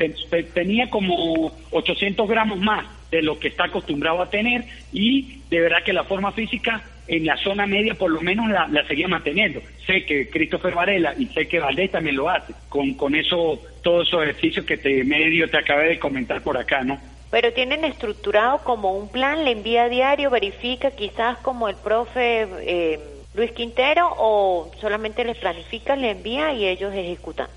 tenía 0.53 0.89
como 0.89 1.51
800 1.71 2.27
gramos 2.27 2.59
más 2.59 2.85
de 3.11 3.21
lo 3.21 3.39
que 3.39 3.47
está 3.47 3.65
acostumbrado 3.65 4.21
a 4.21 4.29
tener 4.29 4.65
y 4.91 5.39
de 5.49 5.61
verdad 5.61 5.83
que 5.85 5.93
la 5.93 6.03
forma 6.03 6.31
física 6.31 6.83
en 7.07 7.25
la 7.25 7.37
zona 7.37 7.65
media 7.65 7.95
por 7.95 8.11
lo 8.11 8.21
menos 8.21 8.49
la, 8.49 8.67
la 8.67 8.85
seguía 8.87 9.07
manteniendo. 9.07 9.61
Sé 9.85 10.05
que 10.05 10.29
Christopher 10.29 10.73
Varela 10.73 11.13
y 11.17 11.25
sé 11.27 11.47
que 11.47 11.59
Valdés 11.59 11.91
también 11.91 12.15
lo 12.15 12.29
hace, 12.29 12.53
con, 12.69 12.93
con 12.93 13.15
eso, 13.15 13.61
todos 13.81 14.07
esos 14.07 14.23
ejercicios 14.23 14.65
que 14.65 14.77
te 14.77 15.03
medio 15.03 15.49
te 15.49 15.57
acabé 15.57 15.89
de 15.89 15.99
comentar 15.99 16.41
por 16.41 16.57
acá, 16.57 16.83
¿no? 16.83 16.99
Pero 17.29 17.51
tienen 17.51 17.83
estructurado 17.83 18.59
como 18.63 18.97
un 18.97 19.11
plan, 19.11 19.43
le 19.43 19.51
envía 19.51 19.83
a 19.83 19.89
diario, 19.89 20.29
verifica 20.29 20.91
quizás 20.91 21.37
como 21.39 21.67
el 21.67 21.75
profe 21.75 22.47
eh, 22.61 22.99
Luis 23.35 23.51
Quintero 23.51 24.09
o 24.17 24.71
solamente 24.79 25.23
les 25.25 25.37
planifica, 25.37 25.95
le 25.95 26.11
envía 26.11 26.53
y 26.53 26.65
ellos 26.65 26.93
ejecutan. 26.93 27.47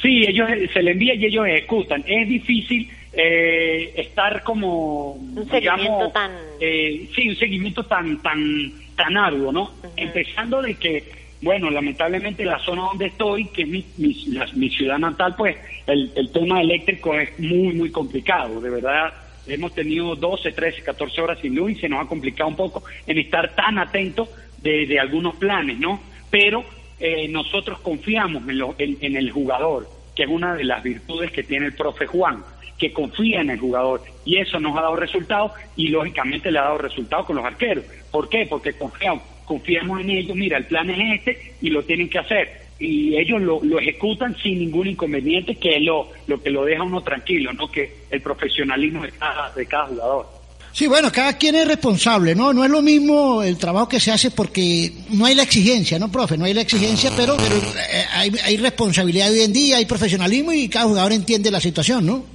Sí, 0.00 0.24
ellos 0.28 0.48
se 0.72 0.82
le 0.82 0.92
envía 0.92 1.14
y 1.14 1.24
ellos 1.24 1.46
ejecutan. 1.46 2.04
Es 2.06 2.28
difícil 2.28 2.90
eh, 3.16 3.92
estar 3.96 4.42
como 4.42 5.12
un 5.12 5.48
seguimiento 5.48 6.10
tan 6.10 6.32
eh, 6.60 7.08
sí 7.14 7.28
un 7.28 7.36
seguimiento 7.36 7.84
tan 7.84 8.20
tan 8.20 8.72
tan 8.96 9.16
arduo 9.16 9.52
no 9.52 9.70
empezando 9.96 10.60
de 10.60 10.74
que 10.74 11.04
bueno 11.40 11.70
lamentablemente 11.70 12.44
la 12.44 12.58
zona 12.58 12.82
donde 12.82 13.06
estoy 13.06 13.46
que 13.48 13.62
es 13.62 13.68
mi, 13.68 13.84
mi, 13.98 14.70
ciudad 14.70 14.98
natal 14.98 15.34
pues 15.36 15.56
el, 15.86 16.10
el, 16.16 16.32
tema 16.32 16.60
eléctrico 16.60 17.14
es 17.14 17.38
muy 17.38 17.74
muy 17.74 17.90
complicado. 17.90 18.60
De 18.60 18.70
verdad 18.70 19.12
hemos 19.46 19.74
tenido 19.74 20.16
12 20.16 20.52
13 20.52 20.82
14 20.82 21.20
horas 21.20 21.38
sin 21.40 21.54
luz 21.54 21.72
y 21.72 21.76
se 21.76 21.88
nos 21.88 22.04
ha 22.04 22.08
complicado 22.08 22.48
un 22.48 22.56
poco 22.56 22.82
en 23.06 23.18
estar 23.18 23.54
tan 23.54 23.78
atentos 23.78 24.28
de, 24.62 24.86
de 24.86 24.98
algunos 24.98 25.36
planes 25.36 25.78
no 25.78 26.00
pero 26.30 26.64
eh, 26.98 27.28
nosotros 27.28 27.78
confiamos 27.80 28.48
en, 28.48 28.58
lo, 28.58 28.74
en, 28.78 28.96
en 29.00 29.16
el 29.16 29.30
jugador 29.30 29.88
que 30.16 30.22
es 30.22 30.28
una 30.28 30.54
de 30.54 30.64
las 30.64 30.82
virtudes 30.82 31.30
que 31.30 31.42
tiene 31.42 31.66
el 31.66 31.74
profe 31.74 32.06
Juan 32.06 32.42
que 32.84 32.92
confía 32.92 33.40
en 33.40 33.48
el 33.48 33.58
jugador 33.58 34.02
y 34.26 34.36
eso 34.36 34.60
nos 34.60 34.76
ha 34.76 34.82
dado 34.82 34.96
resultados 34.96 35.52
y 35.74 35.88
lógicamente 35.88 36.50
le 36.50 36.58
ha 36.58 36.64
dado 36.64 36.78
resultados 36.78 37.24
con 37.24 37.36
los 37.36 37.44
arqueros. 37.44 37.84
¿Por 38.10 38.28
qué? 38.28 38.46
Porque 38.46 38.74
confiamos, 38.74 39.22
confiamos 39.46 40.00
en 40.00 40.10
ellos, 40.10 40.36
mira, 40.36 40.58
el 40.58 40.66
plan 40.66 40.90
es 40.90 41.18
este 41.18 41.54
y 41.62 41.70
lo 41.70 41.82
tienen 41.82 42.10
que 42.10 42.18
hacer 42.18 42.64
y 42.78 43.16
ellos 43.16 43.40
lo, 43.40 43.60
lo 43.62 43.78
ejecutan 43.78 44.36
sin 44.42 44.58
ningún 44.58 44.88
inconveniente, 44.88 45.54
que 45.54 45.76
es 45.76 45.82
lo, 45.82 46.08
lo 46.26 46.42
que 46.42 46.50
lo 46.50 46.64
deja 46.66 46.82
uno 46.82 47.00
tranquilo, 47.02 47.52
¿no? 47.54 47.70
Que 47.70 47.90
el 48.10 48.20
profesionalismo 48.20 49.02
de 49.02 49.12
cada, 49.12 49.50
de 49.54 49.64
cada 49.64 49.86
jugador. 49.86 50.26
Sí, 50.72 50.86
bueno, 50.88 51.10
cada 51.10 51.38
quien 51.38 51.54
es 51.54 51.66
responsable, 51.68 52.34
¿no? 52.34 52.52
No 52.52 52.64
es 52.64 52.70
lo 52.70 52.82
mismo 52.82 53.42
el 53.42 53.56
trabajo 53.56 53.88
que 53.88 54.00
se 54.00 54.10
hace 54.10 54.32
porque 54.32 54.92
no 55.10 55.24
hay 55.24 55.36
la 55.36 55.44
exigencia, 55.44 55.98
¿no, 55.98 56.10
profe? 56.10 56.36
No 56.36 56.44
hay 56.44 56.52
la 56.52 56.62
exigencia, 56.62 57.12
pero, 57.16 57.36
pero 57.36 57.56
eh, 57.56 58.04
hay, 58.12 58.32
hay 58.44 58.56
responsabilidad 58.56 59.30
hoy 59.30 59.42
en 59.42 59.52
día, 59.52 59.76
hay 59.76 59.86
profesionalismo 59.86 60.52
y 60.52 60.68
cada 60.68 60.86
jugador 60.86 61.12
entiende 61.12 61.50
la 61.52 61.60
situación, 61.60 62.04
¿no? 62.04 62.33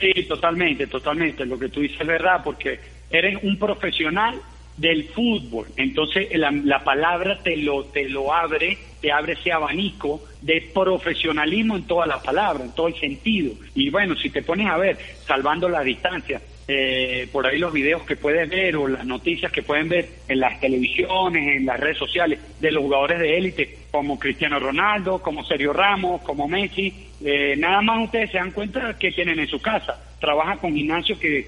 Sí, 0.00 0.12
totalmente, 0.28 0.86
totalmente. 0.86 1.44
Lo 1.44 1.58
que 1.58 1.68
tú 1.68 1.80
dices 1.80 2.00
es 2.00 2.06
verdad, 2.06 2.42
porque 2.44 2.78
eres 3.10 3.42
un 3.42 3.58
profesional 3.58 4.40
del 4.76 5.08
fútbol. 5.08 5.66
Entonces 5.76 6.28
la, 6.38 6.50
la, 6.52 6.84
palabra 6.84 7.40
te 7.42 7.56
lo, 7.56 7.86
te 7.86 8.08
lo 8.08 8.32
abre, 8.32 8.78
te 9.00 9.10
abre 9.10 9.32
ese 9.32 9.52
abanico 9.52 10.22
de 10.40 10.70
profesionalismo 10.72 11.76
en 11.76 11.86
toda 11.86 12.06
la 12.06 12.22
palabra, 12.22 12.64
en 12.64 12.72
todo 12.72 12.86
el 12.86 12.94
sentido. 12.94 13.54
Y 13.74 13.90
bueno, 13.90 14.14
si 14.14 14.30
te 14.30 14.42
pones 14.42 14.68
a 14.68 14.76
ver, 14.76 14.96
salvando 15.28 15.68
la 15.68 15.82
distancia, 15.82 16.40
eh, 16.66 17.28
por 17.30 17.46
ahí 17.46 17.58
los 17.58 17.72
videos 17.72 18.02
que 18.02 18.16
puedes 18.16 18.48
ver 18.48 18.76
o 18.76 18.88
las 18.88 19.04
noticias 19.04 19.52
que 19.52 19.62
pueden 19.62 19.88
ver 19.88 20.08
en 20.26 20.40
las 20.40 20.58
televisiones, 20.58 21.56
en 21.56 21.66
las 21.66 21.78
redes 21.78 21.98
sociales 21.98 22.40
de 22.58 22.72
los 22.72 22.82
jugadores 22.82 23.20
de 23.20 23.38
élite, 23.38 23.78
como 23.90 24.18
Cristiano 24.18 24.58
Ronaldo, 24.58 25.22
como 25.22 25.44
Sergio 25.44 25.72
Ramos, 25.72 26.22
como 26.22 26.48
Messi, 26.48 26.92
eh, 27.24 27.54
nada 27.56 27.80
más 27.82 28.04
ustedes 28.04 28.30
se 28.30 28.38
dan 28.38 28.50
cuenta 28.50 28.96
que 28.98 29.12
tienen 29.12 29.38
en 29.38 29.48
su 29.48 29.60
casa. 29.60 30.02
Trabajan 30.20 30.58
con 30.58 30.74
gimnasios 30.74 31.18
que 31.20 31.46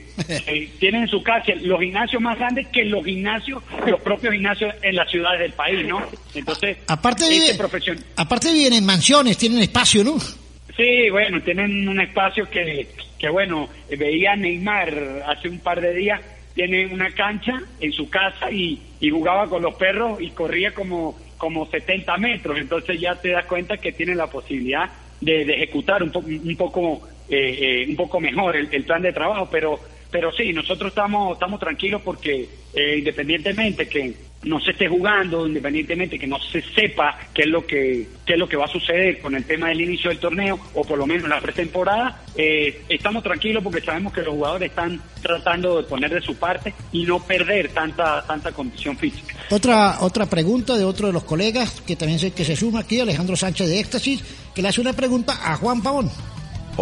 tienen 0.78 1.03
en 1.03 1.09
su 1.09 1.22
casa 1.22 1.53
los 1.61 1.81
gimnasios 1.81 2.22
más 2.22 2.39
grandes 2.39 2.68
que 2.68 2.85
los 2.85 3.05
gimnasios, 3.05 3.62
los 3.87 4.01
propios 4.01 4.33
gimnasios 4.33 4.74
en 4.83 4.95
las 4.95 5.11
ciudades 5.11 5.41
del 5.41 5.53
país, 5.53 5.87
¿no? 5.87 6.03
Entonces, 6.35 6.78
aparte, 6.87 7.28
vive, 7.28 7.55
profesión... 7.57 7.99
aparte 8.16 8.53
viven 8.53 8.74
en 8.74 8.87
mansiones, 8.87 9.37
tienen 9.39 9.61
espacio, 9.61 10.05
¿no? 10.05 10.18
Sí, 10.18 11.11
bueno, 11.11 11.43
tienen 11.43 11.89
un 11.89 12.01
espacio 12.01 12.49
que, 12.49 12.87
que 13.20 13.28
bueno, 13.28 13.68
veía 13.96 14.32
a 14.32 14.36
Neymar 14.36 15.24
hace 15.26 15.48
un 15.48 15.58
par 15.58 15.80
de 15.80 15.94
días, 15.94 16.20
tiene 16.54 16.86
una 16.86 17.10
cancha 17.10 17.60
en 17.78 17.92
su 17.92 18.08
casa 18.08 18.50
y, 18.50 18.80
y 18.98 19.10
jugaba 19.10 19.46
con 19.46 19.62
los 19.62 19.74
perros 19.74 20.20
y 20.20 20.30
corría 20.30 20.72
como, 20.72 21.16
como 21.36 21.66
70 21.66 22.16
metros, 22.16 22.58
entonces 22.58 22.98
ya 22.98 23.14
te 23.14 23.30
das 23.30 23.44
cuenta 23.44 23.76
que 23.76 23.92
tiene 23.92 24.14
la 24.14 24.26
posibilidad 24.26 24.90
de, 25.20 25.42
ejecutar 25.42 26.02
un, 26.02 26.10
po 26.10 26.20
un 26.20 26.56
poco 26.56 27.02
eh, 27.28 27.58
eh, 27.60 27.86
un 27.88 27.96
poco 27.96 28.20
mejor 28.20 28.56
el, 28.56 28.68
el, 28.72 28.84
plan 28.84 29.02
de 29.02 29.12
trabajo, 29.12 29.48
pero 29.50 29.78
pero 30.10 30.32
sí, 30.32 30.52
nosotros 30.52 30.90
estamos 30.90 31.34
estamos 31.34 31.60
tranquilos 31.60 32.02
porque 32.02 32.48
eh, 32.74 32.96
independientemente 32.98 33.86
que 33.86 34.14
no 34.43 34.59
se 34.61 34.70
esté 34.70 34.88
jugando, 34.88 35.47
independientemente 35.47 36.18
que 36.18 36.26
no 36.26 36.38
se 36.41 36.62
sepa 36.62 37.18
qué 37.34 37.43
es 37.43 37.49
lo 37.49 37.66
que 37.66 38.09
qué 38.24 38.34
es 38.34 38.38
lo 38.38 38.49
que 38.49 38.57
va 38.57 38.64
a 38.64 38.68
suceder 38.68 39.20
con 39.20 39.34
el 39.34 39.45
tema 39.45 39.68
del 39.68 39.82
inicio 39.82 40.09
del 40.09 40.18
torneo 40.18 40.59
o 40.74 40.84
por 40.84 40.97
lo 40.97 41.07
menos 41.07 41.28
la 41.28 41.41
pretemporada, 41.41 42.22
eh, 42.36 42.82
estamos 42.88 43.22
tranquilos 43.22 43.62
porque 43.62 43.80
sabemos 43.80 44.12
que 44.12 44.22
los 44.22 44.34
jugadores 44.34 44.70
están 44.70 45.01
tratando 45.20 45.82
de 45.82 45.88
poner 45.88 46.14
de 46.14 46.22
su 46.22 46.36
parte 46.36 46.72
y 46.93 47.05
no 47.05 47.18
perder 47.20 47.68
tanta 47.70 48.24
tanta 48.26 48.53
condición 48.53 48.97
física. 48.97 49.34
Otra 49.51 49.99
otra 50.01 50.26
pregunta 50.26 50.76
de 50.76 50.84
otro 50.84 51.09
de 51.09 51.12
los 51.12 51.24
colegas 51.24 51.82
que 51.82 51.97
también 51.97 52.18
sé 52.18 52.32
que 52.32 52.45
se 52.45 52.57
suma 52.57 52.80
aquí, 52.80 53.01
Alejandro 53.01 53.36
Sánchez 53.36 53.68
de 53.68 53.80
Éxtasis, 53.80 54.24
que 54.55 54.62
le 54.62 54.68
hace 54.68 54.80
una 54.80 54.95
pregunta 54.95 55.38
a 55.43 55.57
Juan 55.57 55.82
Pavón. 55.82 56.11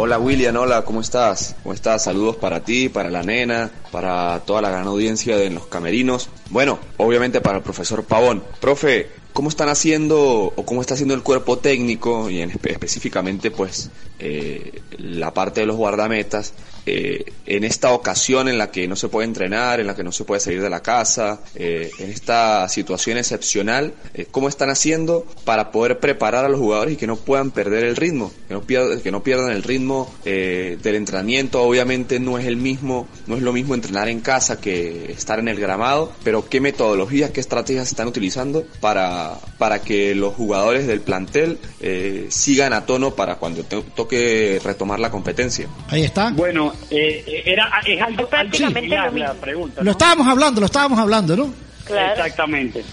Hola 0.00 0.16
William, 0.20 0.54
hola, 0.54 0.84
¿cómo 0.84 1.00
estás? 1.00 1.56
¿Cómo 1.64 1.74
estás? 1.74 2.04
Saludos 2.04 2.36
para 2.36 2.60
ti, 2.60 2.88
para 2.88 3.10
la 3.10 3.24
nena, 3.24 3.68
para 3.90 4.38
toda 4.46 4.62
la 4.62 4.70
gran 4.70 4.86
audiencia 4.86 5.36
de 5.36 5.50
los 5.50 5.66
camerinos. 5.66 6.28
Bueno, 6.50 6.78
obviamente 6.98 7.40
para 7.40 7.56
el 7.56 7.64
profesor 7.64 8.04
Pavón. 8.04 8.44
Profe, 8.60 9.10
¿cómo 9.32 9.48
están 9.48 9.68
haciendo 9.68 10.52
o 10.54 10.64
cómo 10.64 10.82
está 10.82 10.94
haciendo 10.94 11.14
el 11.14 11.24
cuerpo 11.24 11.58
técnico 11.58 12.30
y 12.30 12.42
en, 12.42 12.52
específicamente 12.62 13.50
pues 13.50 13.90
eh, 14.20 14.82
la 14.98 15.34
parte 15.34 15.62
de 15.62 15.66
los 15.66 15.74
guardametas 15.74 16.54
eh, 16.90 17.32
en 17.44 17.64
esta 17.64 17.92
ocasión 17.92 18.48
en 18.48 18.56
la 18.56 18.70
que 18.70 18.88
no 18.88 18.96
se 18.96 19.08
puede 19.08 19.26
entrenar, 19.26 19.78
en 19.78 19.86
la 19.86 19.94
que 19.94 20.02
no 20.02 20.10
se 20.10 20.24
puede 20.24 20.40
salir 20.40 20.62
de 20.62 20.70
la 20.70 20.80
casa, 20.80 21.40
eh, 21.54 21.90
en 21.98 22.10
esta 22.10 22.66
situación 22.68 23.18
excepcional, 23.18 23.92
eh, 24.14 24.26
¿cómo 24.30 24.48
están 24.48 24.70
haciendo 24.70 25.26
para 25.44 25.70
poder 25.70 25.98
preparar 25.98 26.46
a 26.46 26.48
los 26.48 26.58
jugadores 26.58 26.94
y 26.94 26.96
que 26.96 27.06
no 27.06 27.16
puedan 27.16 27.50
perder 27.50 27.84
el 27.84 27.96
ritmo, 27.96 28.32
que 28.48 28.54
no 28.54 28.62
pierdan, 28.62 29.00
que 29.00 29.10
no 29.10 29.22
pierdan 29.22 29.50
el 29.50 29.62
ritmo 29.62 30.14
del 30.24 30.94
entrenamiento? 30.94 31.62
Obviamente 31.62 32.20
no 32.20 32.38
es 32.38 32.46
el 32.46 32.56
mismo, 32.56 33.06
no 33.26 33.36
es 33.36 33.42
lo 33.42 33.52
mismo 33.52 33.74
entrenar 33.74 34.08
en 34.08 34.20
casa 34.20 34.60
que 34.60 35.12
estar 35.12 35.38
en 35.38 35.48
el 35.48 35.58
gramado, 35.58 36.12
pero 36.24 36.48
¿qué 36.48 36.60
metodologías, 36.60 37.30
qué 37.30 37.40
estrategias 37.40 37.88
están 37.88 38.08
utilizando 38.08 38.64
para, 38.80 39.38
para 39.58 39.82
que 39.82 40.14
los 40.14 40.34
jugadores 40.34 40.86
del 40.86 41.00
plantel 41.00 41.58
sigan 42.28 42.72
a 42.72 42.86
tono 42.86 43.14
para 43.14 43.36
cuando 43.36 43.64
toque 43.64 44.60
retomar 44.62 45.00
la 45.00 45.10
competencia? 45.10 45.68
Ahí 45.88 46.04
está. 46.04 46.30
Bueno, 46.30 46.72
eh, 46.90 47.42
era, 47.44 47.70
es 47.84 48.00
algo, 48.00 48.28
prácticamente 48.28 48.96
la 48.96 49.34
pregunta. 49.34 49.82
Lo 49.82 49.90
estábamos 49.90 50.26
hablando, 50.26 50.60
lo 50.60 50.66
estábamos 50.66 50.98
hablando, 50.98 51.36
¿no? 51.36 51.54
Exactamente, 51.82 52.84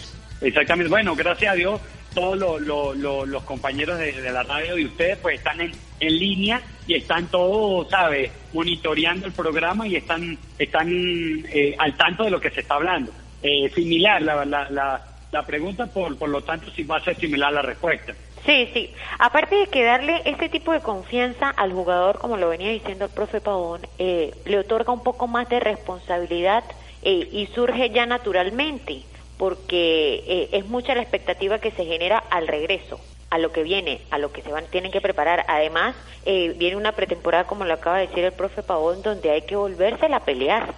exactamente. 0.41 0.89
Bueno, 0.89 1.15
gracias 1.15 1.53
a 1.53 1.55
Dios, 1.55 1.81
todos 2.13 2.61
los 2.61 3.43
compañeros 3.43 3.99
de, 3.99 4.13
la 4.31 4.43
radio 4.43 4.77
y 4.77 4.85
ustedes 4.85 5.17
pues 5.17 5.37
están 5.37 5.61
en, 5.61 5.71
en 5.99 6.17
línea 6.17 6.61
y 6.87 6.95
están 6.95 7.27
todos, 7.27 7.89
¿sabes? 7.89 8.31
Monitoreando 8.53 9.27
el 9.27 9.33
programa 9.33 9.87
y 9.87 9.97
están, 9.97 10.37
están 10.57 10.87
eh, 10.89 11.75
al 11.77 11.95
tanto 11.97 12.23
de 12.23 12.31
lo 12.31 12.39
que 12.39 12.51
se 12.51 12.61
está 12.61 12.75
hablando. 12.75 13.11
Eh, 13.41 13.69
similar 13.75 14.21
la, 14.21 14.45
la, 14.45 14.69
la, 14.69 15.01
la 15.31 15.45
pregunta, 15.45 15.85
por, 15.87 16.17
por 16.17 16.29
lo 16.29 16.41
tanto, 16.41 16.71
si 16.71 16.83
va 16.83 16.97
a 16.97 17.03
ser 17.03 17.17
similar 17.17 17.51
la 17.51 17.61
respuesta. 17.61 18.13
Sí, 18.45 18.69
sí. 18.73 18.93
Aparte 19.17 19.55
de 19.55 19.67
que 19.67 19.83
darle 19.83 20.21
este 20.25 20.49
tipo 20.49 20.71
de 20.71 20.79
confianza 20.79 21.49
al 21.49 21.73
jugador, 21.73 22.19
como 22.19 22.37
lo 22.37 22.49
venía 22.49 22.69
diciendo 22.69 23.05
el 23.05 23.11
profe 23.11 23.41
Pavón, 23.41 23.81
eh, 23.97 24.35
le 24.45 24.59
otorga 24.59 24.93
un 24.93 25.01
poco 25.01 25.27
más 25.27 25.49
de 25.49 25.59
responsabilidad 25.59 26.63
eh, 27.01 27.27
y 27.31 27.47
surge 27.47 27.89
ya 27.89 28.05
naturalmente, 28.05 29.01
porque 29.37 30.23
eh, 30.27 30.49
es 30.51 30.67
mucha 30.67 30.93
la 30.93 31.01
expectativa 31.01 31.57
que 31.57 31.71
se 31.71 31.85
genera 31.85 32.19
al 32.29 32.47
regreso 32.47 32.99
a 33.31 33.39
lo 33.39 33.51
que 33.51 33.63
viene, 33.63 33.99
a 34.11 34.19
lo 34.19 34.31
que 34.31 34.43
se 34.43 34.51
van, 34.51 34.65
tienen 34.67 34.91
que 34.91 35.01
preparar. 35.01 35.43
Además, 35.47 35.95
viene 36.25 36.75
una 36.75 36.91
pretemporada, 36.91 37.45
como 37.45 37.65
lo 37.65 37.73
acaba 37.73 37.97
de 37.97 38.07
decir 38.07 38.23
el 38.23 38.31
profe 38.31 38.61
Pavón, 38.61 39.01
donde 39.01 39.31
hay 39.31 39.41
que 39.41 39.55
volverse 39.55 40.05
a 40.05 40.19
pelear 40.19 40.73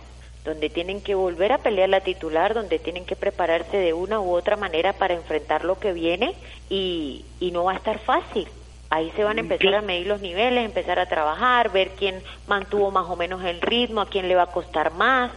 donde 0.48 0.70
tienen 0.70 1.02
que 1.02 1.14
volver 1.14 1.52
a 1.52 1.60
pelear 1.60 1.90
la 1.90 2.02
titular, 2.02 2.56
donde 2.56 2.80
tienen 2.80 3.06
que 3.06 3.16
prepararse 3.16 3.78
de 3.78 3.94
una 3.94 4.20
u 4.20 4.34
otra 4.34 4.56
manera 4.56 4.94
para 4.94 5.14
enfrentar 5.14 5.64
lo 5.64 5.78
que 5.78 5.94
viene 5.94 6.34
y, 6.70 7.24
y 7.40 7.52
no 7.52 7.66
va 7.66 7.74
a 7.74 7.76
estar 7.76 8.00
fácil. 8.00 8.48
Ahí 8.90 9.12
se 9.16 9.24
van 9.24 9.38
a 9.38 9.42
empezar 9.42 9.76
a 9.76 9.82
medir 9.82 10.08
los 10.08 10.22
niveles, 10.22 10.64
empezar 10.64 10.98
a 10.98 11.08
trabajar, 11.08 11.72
ver 11.72 11.90
quién 11.90 12.24
mantuvo 12.48 12.90
más 12.90 13.06
o 13.10 13.18
menos 13.18 13.44
el 13.44 13.60
ritmo, 13.62 14.02
a 14.02 14.10
quién 14.10 14.30
le 14.30 14.36
va 14.36 14.44
a 14.44 14.52
costar 14.52 14.94
más. 14.94 15.32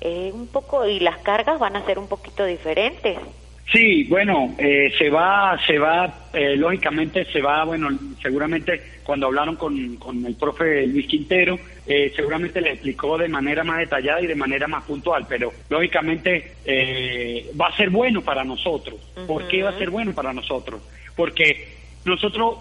Eh, 0.00 0.30
un 0.32 0.46
poco 0.46 0.86
y 0.86 1.00
las 1.00 1.18
cargas 1.18 1.58
van 1.58 1.76
a 1.76 1.84
ser 1.84 1.98
un 1.98 2.08
poquito 2.08 2.44
diferentes. 2.44 3.18
Sí, 3.72 4.04
bueno, 4.04 4.54
eh, 4.58 4.92
se 4.98 5.08
va, 5.08 5.58
se 5.66 5.78
va, 5.78 6.28
eh, 6.32 6.54
lógicamente 6.56 7.24
se 7.24 7.40
va, 7.40 7.64
bueno, 7.64 7.88
seguramente 8.22 8.80
cuando 9.02 9.26
hablaron 9.26 9.56
con, 9.56 9.96
con 9.96 10.24
el 10.24 10.34
profe 10.34 10.86
Luis 10.86 11.06
Quintero, 11.06 11.58
eh, 11.86 12.12
seguramente 12.14 12.60
le 12.60 12.72
explicó 12.72 13.16
de 13.16 13.28
manera 13.28 13.64
más 13.64 13.78
detallada 13.78 14.20
y 14.20 14.26
de 14.26 14.34
manera 14.34 14.68
más 14.68 14.84
puntual, 14.84 15.26
pero 15.28 15.52
lógicamente 15.68 16.52
va 17.60 17.68
a 17.68 17.76
ser 17.76 17.90
bueno 17.90 18.22
para 18.22 18.44
nosotros. 18.44 18.96
¿Por 19.26 19.48
qué 19.48 19.62
va 19.62 19.70
a 19.70 19.78
ser 19.78 19.90
bueno 19.90 20.12
para 20.12 20.32
nosotros? 20.32 20.80
Porque 21.16 21.68
nosotros 22.04 22.58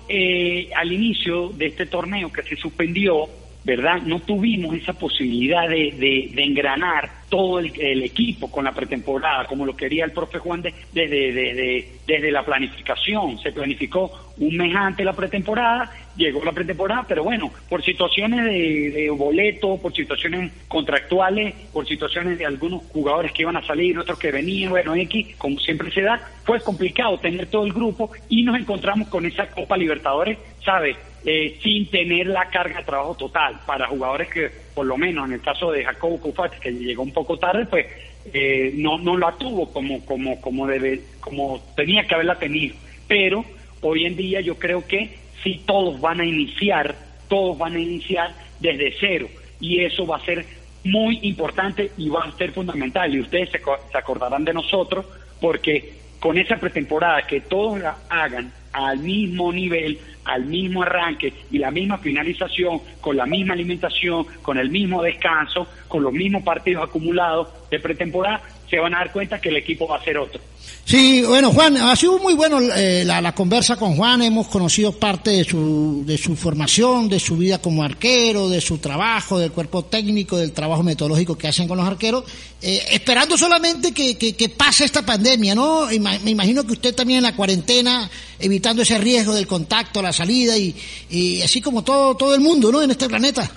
al 0.75 0.91
inicio 0.91 1.49
de 1.49 1.67
este 1.67 1.85
torneo 1.85 2.31
que 2.31 2.43
se 2.43 2.55
suspendió, 2.55 3.29
¿verdad? 3.63 4.01
No 4.01 4.19
tuvimos 4.19 4.75
esa 4.75 4.93
posibilidad 4.93 5.69
de, 5.69 6.31
de, 6.33 6.43
engranar 6.43 7.09
todo 7.29 7.59
el, 7.59 8.03
equipo 8.03 8.51
con 8.51 8.65
la 8.65 8.73
pretemporada, 8.73 9.45
como 9.45 9.65
lo 9.65 9.75
quería 9.75 10.05
el 10.05 10.11
profe 10.11 10.37
Juan 10.37 10.61
de, 10.61 10.73
desde, 10.91 12.31
la 12.31 12.43
planificación. 12.43 13.39
Se 13.39 13.51
planificó 13.51 14.33
un 14.37 14.57
mes 14.57 14.75
antes 14.75 15.05
la 15.05 15.13
pretemporada, 15.13 15.89
llegó 16.17 16.43
la 16.43 16.51
pretemporada, 16.51 17.05
pero 17.07 17.23
bueno, 17.23 17.51
por 17.69 17.83
situaciones 17.83 18.43
de, 18.45 18.91
de 18.91 19.09
boleto, 19.09 19.77
por 19.77 19.93
situaciones 19.93 20.51
contractuales, 20.67 21.55
por 21.71 21.87
situaciones 21.87 22.37
de 22.37 22.45
algunos 22.45 22.83
jugadores 22.91 23.31
que 23.31 23.43
iban 23.43 23.55
a 23.55 23.65
salir, 23.65 23.97
otros 23.97 24.19
que 24.19 24.31
venían, 24.31 24.71
bueno, 24.71 24.93
X, 24.93 25.35
como 25.37 25.57
siempre 25.59 25.89
se 25.91 26.01
da, 26.01 26.19
fue 26.43 26.59
complicado 26.59 27.17
tener 27.17 27.47
todo 27.47 27.65
el 27.65 27.73
grupo 27.73 28.11
y 28.27 28.43
nos 28.43 28.59
encontramos 28.59 29.07
con 29.07 29.25
esa 29.25 29.47
Copa 29.47 29.77
Libertadores, 29.77 30.37
¿sabes? 30.63 30.97
Eh, 31.25 31.57
sin 31.63 31.85
tener 31.89 32.27
la 32.27 32.49
carga 32.49 32.79
de 32.79 32.83
trabajo 32.83 33.15
total. 33.15 33.59
Para 33.65 33.87
jugadores 33.87 34.29
que, 34.29 34.51
por 34.73 34.85
lo 34.85 34.97
menos 34.97 35.27
en 35.27 35.35
el 35.35 35.41
caso 35.41 35.71
de 35.71 35.85
Jacobo 35.85 36.19
Cufati, 36.19 36.59
que 36.59 36.71
llegó 36.71 37.03
un 37.03 37.13
poco 37.13 37.37
tarde, 37.37 37.65
pues 37.65 37.85
eh, 38.33 38.73
no, 38.75 38.97
no 38.97 39.17
la 39.17 39.31
tuvo 39.37 39.71
como, 39.71 40.05
como, 40.05 40.41
como, 40.41 40.67
debe, 40.67 41.01
como 41.21 41.61
tenía 41.77 42.03
que 42.05 42.15
haberla 42.15 42.37
tenido. 42.37 42.75
Pero 43.07 43.45
hoy 43.81 44.05
en 44.05 44.17
día 44.17 44.41
yo 44.41 44.55
creo 44.55 44.85
que 44.85 45.17
sí 45.41 45.61
todos 45.65 46.01
van 46.01 46.19
a 46.19 46.25
iniciar, 46.25 46.93
todos 47.29 47.57
van 47.57 47.75
a 47.75 47.79
iniciar 47.79 48.33
desde 48.59 48.93
cero. 48.99 49.29
Y 49.61 49.81
eso 49.81 50.05
va 50.05 50.17
a 50.17 50.25
ser 50.25 50.45
muy 50.83 51.19
importante 51.21 51.91
y 51.97 52.09
va 52.09 52.25
a 52.25 52.31
ser 52.33 52.51
fundamental. 52.51 53.15
Y 53.15 53.21
ustedes 53.21 53.49
se, 53.49 53.59
se 53.59 53.97
acordarán 53.97 54.43
de 54.43 54.53
nosotros 54.53 55.05
porque 55.39 55.93
con 56.19 56.37
esa 56.37 56.57
pretemporada 56.57 57.25
que 57.27 57.39
todos 57.39 57.79
la 57.79 57.97
hagan 58.09 58.51
al 58.73 58.99
mismo 58.99 59.53
nivel, 59.53 59.99
al 60.25 60.45
mismo 60.45 60.83
arranque 60.83 61.33
y 61.51 61.57
la 61.57 61.71
misma 61.71 61.97
finalización, 61.97 62.81
con 63.01 63.17
la 63.17 63.25
misma 63.25 63.53
alimentación, 63.53 64.25
con 64.41 64.57
el 64.57 64.69
mismo 64.69 65.01
descanso, 65.01 65.67
con 65.87 66.03
los 66.03 66.13
mismos 66.13 66.43
partidos 66.43 66.83
acumulados 66.83 67.47
de 67.69 67.79
pretemporada, 67.79 68.41
se 68.69 68.79
van 68.79 68.95
a 68.95 68.99
dar 68.99 69.11
cuenta 69.11 69.39
que 69.39 69.49
el 69.49 69.57
equipo 69.57 69.87
va 69.87 69.97
a 69.97 70.03
ser 70.03 70.17
otro. 70.17 70.41
Sí, 70.85 71.23
bueno, 71.23 71.51
Juan, 71.51 71.77
ha 71.77 71.95
sido 71.95 72.19
muy 72.19 72.33
bueno 72.33 72.59
eh, 72.59 73.03
la, 73.05 73.33
conversa 73.33 73.77
con 73.77 73.95
Juan, 73.95 74.21
hemos 74.21 74.47
conocido 74.47 74.91
parte 74.91 75.31
de 75.31 75.43
su, 75.43 76.03
de 76.05 76.17
su 76.17 76.35
formación, 76.35 77.07
de 77.07 77.19
su 77.19 77.37
vida 77.37 77.59
como 77.59 77.83
arquero, 77.83 78.49
de 78.49 78.59
su 78.59 78.79
trabajo, 78.79 79.39
del 79.39 79.51
cuerpo 79.51 79.85
técnico, 79.85 80.37
del 80.37 80.51
trabajo 80.51 80.83
metodológico 80.83 81.37
que 81.37 81.47
hacen 81.47 81.67
con 81.67 81.77
los 81.77 81.87
arqueros, 81.87 82.25
eh, 82.61 82.83
esperando 82.91 83.37
solamente 83.37 83.91
que, 83.93 84.17
que, 84.17 84.35
que, 84.35 84.49
pase 84.49 84.85
esta 84.85 85.05
pandemia, 85.05 85.55
¿no? 85.55 85.87
me 85.87 86.31
imagino 86.31 86.65
que 86.65 86.73
usted 86.73 86.93
también 86.93 87.17
en 87.17 87.23
la 87.23 87.35
cuarentena, 87.35 88.09
evitando 88.39 88.81
ese 88.81 88.97
riesgo 88.97 89.33
del 89.33 89.47
contacto, 89.47 90.01
la 90.01 90.12
salida 90.13 90.57
y, 90.57 90.75
y 91.09 91.41
así 91.41 91.61
como 91.61 91.83
todo, 91.83 92.15
todo 92.15 92.35
el 92.35 92.41
mundo, 92.41 92.71
¿no? 92.71 92.81
En 92.81 92.91
este 92.91 93.07
planeta. 93.07 93.49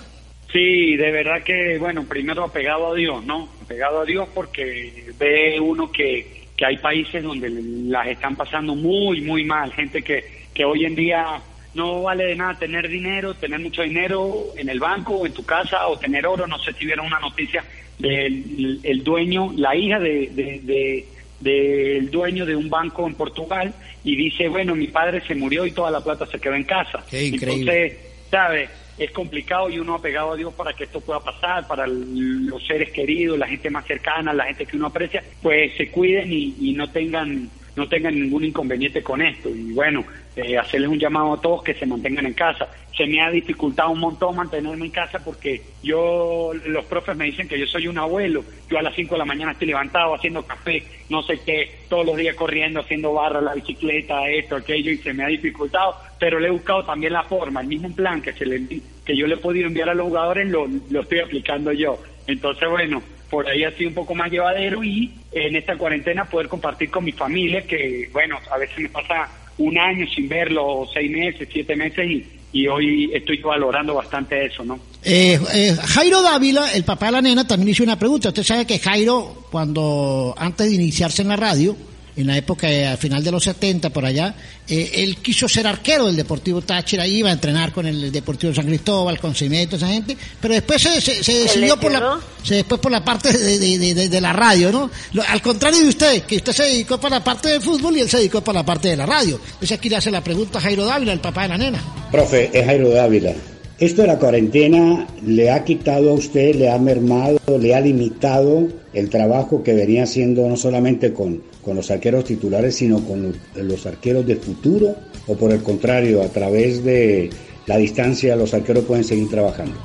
Sí, 0.51 0.95
de 0.95 1.11
verdad 1.11 1.43
que, 1.43 1.77
bueno, 1.77 2.03
primero 2.05 2.43
apegado 2.43 2.91
a 2.91 2.95
Dios, 2.95 3.23
¿no? 3.25 3.49
Apegado 3.63 4.01
a 4.01 4.05
Dios 4.05 4.27
porque 4.33 5.11
ve 5.19 5.59
uno 5.59 5.91
que, 5.91 6.47
que 6.55 6.65
hay 6.65 6.77
países 6.77 7.21
donde 7.21 7.49
las 7.49 8.07
están 8.07 8.35
pasando 8.35 8.73
muy, 8.75 9.21
muy 9.21 9.43
mal, 9.43 9.71
gente 9.73 10.01
que, 10.01 10.47
que 10.53 10.65
hoy 10.65 10.85
en 10.85 10.95
día 10.95 11.41
no 11.75 12.01
vale 12.01 12.25
de 12.25 12.35
nada 12.35 12.55
tener 12.57 12.87
dinero, 12.87 13.35
tener 13.35 13.59
mucho 13.59 13.83
dinero 13.83 14.47
en 14.57 14.69
el 14.69 14.79
banco 14.79 15.15
o 15.15 15.25
en 15.25 15.33
tu 15.33 15.45
casa 15.45 15.87
o 15.87 15.97
tener 15.97 16.25
oro, 16.25 16.47
no 16.47 16.57
sé 16.59 16.73
si 16.73 16.85
vieron 16.85 17.05
una 17.05 17.19
noticia 17.19 17.63
del 17.99 18.79
el 18.83 19.03
dueño, 19.03 19.53
la 19.55 19.75
hija 19.75 19.99
de, 19.99 20.31
de, 20.63 21.05
del 21.39 22.09
dueño 22.09 22.45
de 22.45 22.55
un 22.55 22.69
banco 22.69 23.07
en 23.07 23.15
Portugal 23.15 23.73
y 24.03 24.15
dice, 24.15 24.47
bueno, 24.47 24.75
mi 24.75 24.87
padre 24.87 25.21
se 25.27 25.35
murió 25.35 25.65
y 25.65 25.71
toda 25.71 25.91
la 25.91 26.01
plata 26.01 26.25
se 26.25 26.39
quedó 26.39 26.55
en 26.55 26.63
casa. 26.63 27.03
Qué 27.09 27.25
increíble. 27.25 27.85
Entonces, 27.85 28.29
¿sabes? 28.31 28.69
es 28.97 29.11
complicado 29.11 29.69
y 29.69 29.79
uno 29.79 29.95
ha 29.95 30.01
pegado 30.01 30.31
a 30.31 30.35
Dios 30.35 30.53
para 30.53 30.73
que 30.73 30.85
esto 30.85 30.99
pueda 30.99 31.19
pasar, 31.19 31.67
para 31.67 31.85
los 31.87 32.65
seres 32.65 32.91
queridos, 32.91 33.37
la 33.37 33.47
gente 33.47 33.69
más 33.69 33.85
cercana, 33.85 34.33
la 34.33 34.45
gente 34.45 34.65
que 34.65 34.75
uno 34.75 34.87
aprecia, 34.87 35.23
pues 35.41 35.71
se 35.77 35.89
cuiden 35.91 36.33
y, 36.33 36.55
y 36.59 36.73
no 36.73 36.89
tengan 36.89 37.49
no 37.77 37.87
tengan 37.87 38.19
ningún 38.19 38.43
inconveniente 38.43 39.03
con 39.03 39.21
esto. 39.21 39.49
Y 39.49 39.71
bueno, 39.71 40.03
eh, 40.35 40.57
hacerles 40.57 40.89
un 40.89 40.99
llamado 40.99 41.33
a 41.33 41.41
todos 41.41 41.63
que 41.63 41.75
se 41.75 41.85
mantengan 41.85 42.25
en 42.25 42.33
casa. 42.33 42.67
Se 42.97 43.05
me 43.05 43.21
ha 43.21 43.29
dificultado 43.29 43.91
un 43.91 43.99
montón 43.99 44.35
mantenerme 44.35 44.87
en 44.87 44.91
casa 44.91 45.19
porque 45.23 45.61
yo, 45.83 46.51
los 46.65 46.85
profes 46.85 47.15
me 47.15 47.25
dicen 47.25 47.47
que 47.47 47.59
yo 47.59 47.67
soy 47.67 47.87
un 47.87 47.99
abuelo. 47.99 48.43
Yo 48.67 48.79
a 48.79 48.81
las 48.81 48.95
5 48.95 49.13
de 49.13 49.19
la 49.19 49.25
mañana 49.25 49.51
estoy 49.51 49.67
levantado 49.67 50.15
haciendo 50.15 50.43
café, 50.43 50.83
no 51.09 51.21
sé 51.21 51.39
qué, 51.45 51.69
todos 51.87 52.03
los 52.03 52.17
días 52.17 52.35
corriendo, 52.35 52.79
haciendo 52.79 53.13
barra, 53.13 53.41
la 53.41 53.53
bicicleta, 53.53 54.27
esto, 54.27 54.55
aquello, 54.55 54.91
y 54.91 54.97
se 54.97 55.13
me 55.13 55.23
ha 55.23 55.27
dificultado. 55.27 55.95
Pero 56.19 56.39
le 56.39 56.47
he 56.47 56.51
buscado 56.51 56.83
también 56.83 57.13
la 57.13 57.23
forma, 57.23 57.61
el 57.61 57.67
mismo 57.67 57.93
plan 57.93 58.23
que, 58.23 58.33
se 58.33 58.47
le, 58.47 58.65
que 59.05 59.15
yo 59.15 59.27
le 59.27 59.35
he 59.35 59.37
podido 59.37 59.67
enviar 59.67 59.89
a 59.89 59.93
los 59.93 60.07
jugadores, 60.07 60.49
lo, 60.49 60.67
lo 60.89 61.01
estoy 61.01 61.19
aplicando 61.19 61.71
yo. 61.71 61.99
Entonces, 62.25 62.67
bueno, 62.67 63.03
por 63.29 63.47
ahí 63.47 63.63
sido 63.77 63.89
un 63.89 63.95
poco 63.95 64.15
más 64.15 64.31
llevadero 64.31 64.83
y 64.83 65.11
en 65.31 65.55
esta 65.55 65.77
cuarentena 65.77 66.25
poder 66.25 66.47
compartir 66.47 66.89
con 66.89 67.03
mi 67.03 67.11
familia, 67.11 67.61
que 67.61 68.09
bueno, 68.11 68.37
a 68.49 68.57
veces 68.57 68.79
me 68.79 68.89
pasa 68.89 69.29
un 69.57 69.77
año 69.77 70.05
sin 70.13 70.29
verlo, 70.29 70.87
seis 70.93 71.09
meses, 71.11 71.47
siete 71.51 71.75
meses, 71.75 72.05
y, 72.05 72.25
y 72.53 72.67
hoy 72.67 73.11
estoy 73.13 73.37
valorando 73.37 73.95
bastante 73.95 74.45
eso, 74.45 74.63
¿no? 74.63 74.79
Eh, 75.03 75.39
eh, 75.53 75.75
Jairo 75.83 76.21
Dávila, 76.21 76.71
el 76.73 76.83
papá 76.83 77.07
de 77.07 77.11
la 77.13 77.21
nena, 77.21 77.47
también 77.47 77.69
hizo 77.69 77.83
una 77.83 77.97
pregunta. 77.97 78.29
Usted 78.29 78.43
sabe 78.43 78.65
que 78.65 78.79
Jairo, 78.79 79.45
cuando 79.51 80.35
antes 80.37 80.69
de 80.69 80.75
iniciarse 80.75 81.21
en 81.21 81.29
la 81.29 81.35
radio, 81.35 81.75
en 82.17 82.27
la 82.27 82.37
época, 82.37 82.69
eh, 82.69 82.85
al 82.85 82.97
final 82.97 83.23
de 83.23 83.31
los 83.31 83.43
70, 83.43 83.91
por 83.91 84.03
allá, 84.03 84.33
eh, 84.67 84.91
él 84.95 85.17
quiso 85.17 85.47
ser 85.47 85.67
arquero 85.67 86.07
del 86.07 86.15
Deportivo 86.15 86.61
Táchira, 86.61 87.05
iba 87.05 87.29
a 87.29 87.33
entrenar 87.33 87.71
con 87.71 87.85
el 87.85 88.11
Deportivo 88.11 88.53
San 88.53 88.65
Cristóbal, 88.65 89.19
con 89.19 89.35
Cimiento, 89.35 89.75
esa 89.75 89.87
gente, 89.87 90.17
pero 90.41 90.55
después 90.55 90.81
se, 90.81 90.99
se, 90.99 91.23
se 91.23 91.33
decidió 91.33 91.79
por 91.79 91.91
la, 91.91 92.19
se, 92.43 92.55
después 92.55 92.81
por 92.81 92.91
la 92.91 93.03
parte 93.05 93.31
de, 93.31 93.59
de, 93.59 93.93
de, 93.93 94.09
de, 94.09 94.21
la 94.21 94.33
radio, 94.33 94.71
¿no? 94.71 94.89
Lo, 95.13 95.21
al 95.23 95.41
contrario 95.41 95.79
de 95.79 95.87
usted, 95.87 96.23
que 96.23 96.37
usted 96.37 96.53
se 96.53 96.63
dedicó 96.63 96.99
para 96.99 97.19
la 97.19 97.23
parte 97.23 97.49
del 97.49 97.61
fútbol 97.61 97.95
y 97.97 98.01
él 98.01 98.09
se 98.09 98.17
dedicó 98.17 98.41
para 98.41 98.59
la 98.59 98.65
parte 98.65 98.89
de 98.89 98.97
la 98.97 99.05
radio. 99.05 99.39
Entonces 99.45 99.77
aquí 99.77 99.87
le 99.87 99.97
hace 99.97 100.09
la 100.09 100.23
pregunta 100.23 100.57
a 100.57 100.61
Jairo 100.61 100.85
Dávila, 100.85 101.13
el 101.13 101.19
papá 101.19 101.43
de 101.43 101.49
la 101.49 101.57
nena. 101.57 101.79
Profe, 102.11 102.49
es 102.51 102.65
Jairo 102.65 102.89
Dávila. 102.89 103.33
Esto 103.79 104.01
de 104.01 104.07
la 104.07 104.17
cuarentena 104.17 105.05
le 105.23 105.51
ha 105.51 105.63
quitado 105.63 106.09
a 106.09 106.13
usted, 106.13 106.55
le 106.55 106.71
ha 106.71 106.79
mermado, 106.79 107.37
le 107.59 107.75
ha 107.75 107.79
limitado 107.79 108.67
el 108.91 109.09
trabajo 109.11 109.61
que 109.61 109.73
venía 109.73 110.03
haciendo 110.03 110.49
no 110.49 110.57
solamente 110.57 111.13
con, 111.13 111.43
con 111.67 111.75
los 111.75 111.91
arqueros 111.91 112.23
titulares, 112.23 112.77
sino 112.77 113.03
con 113.03 113.35
los 113.55 113.85
arqueros 113.85 114.25
de 114.25 114.37
futuro, 114.37 114.95
o 115.27 115.35
por 115.35 115.51
el 115.51 115.61
contrario, 115.61 116.23
a 116.23 116.29
través 116.29 116.81
de 116.81 117.29
la 117.65 117.75
distancia 117.75 118.37
los 118.37 118.53
arqueros 118.53 118.85
pueden 118.85 119.03
seguir 119.03 119.29
trabajando. 119.29 119.75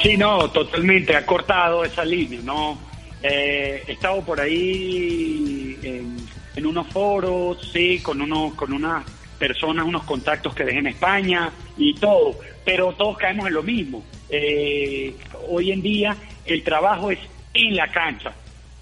Sí, 0.00 0.16
no, 0.16 0.48
totalmente, 0.52 1.16
ha 1.16 1.26
cortado 1.26 1.84
esa 1.84 2.04
línea, 2.04 2.38
¿no? 2.44 2.78
Eh, 3.24 3.82
he 3.88 3.92
estado 3.92 4.24
por 4.24 4.40
ahí 4.40 5.76
en, 5.82 6.16
en 6.54 6.66
unos 6.66 6.86
foros, 6.86 7.58
sí, 7.72 7.98
con, 7.98 8.22
uno, 8.22 8.52
con 8.54 8.72
unas 8.72 9.04
personas, 9.36 9.84
unos 9.84 10.04
contactos 10.04 10.54
que 10.54 10.62
dejé 10.62 10.78
en 10.78 10.86
España 10.86 11.50
y 11.76 11.92
todo, 11.94 12.38
pero 12.64 12.92
todos 12.92 13.18
caemos 13.18 13.48
en 13.48 13.54
lo 13.54 13.64
mismo. 13.64 14.04
Eh, 14.28 15.12
hoy 15.48 15.72
en 15.72 15.82
día 15.82 16.16
el 16.46 16.62
trabajo 16.62 17.10
es 17.10 17.18
en 17.52 17.74
la 17.74 17.90
cancha, 17.90 18.32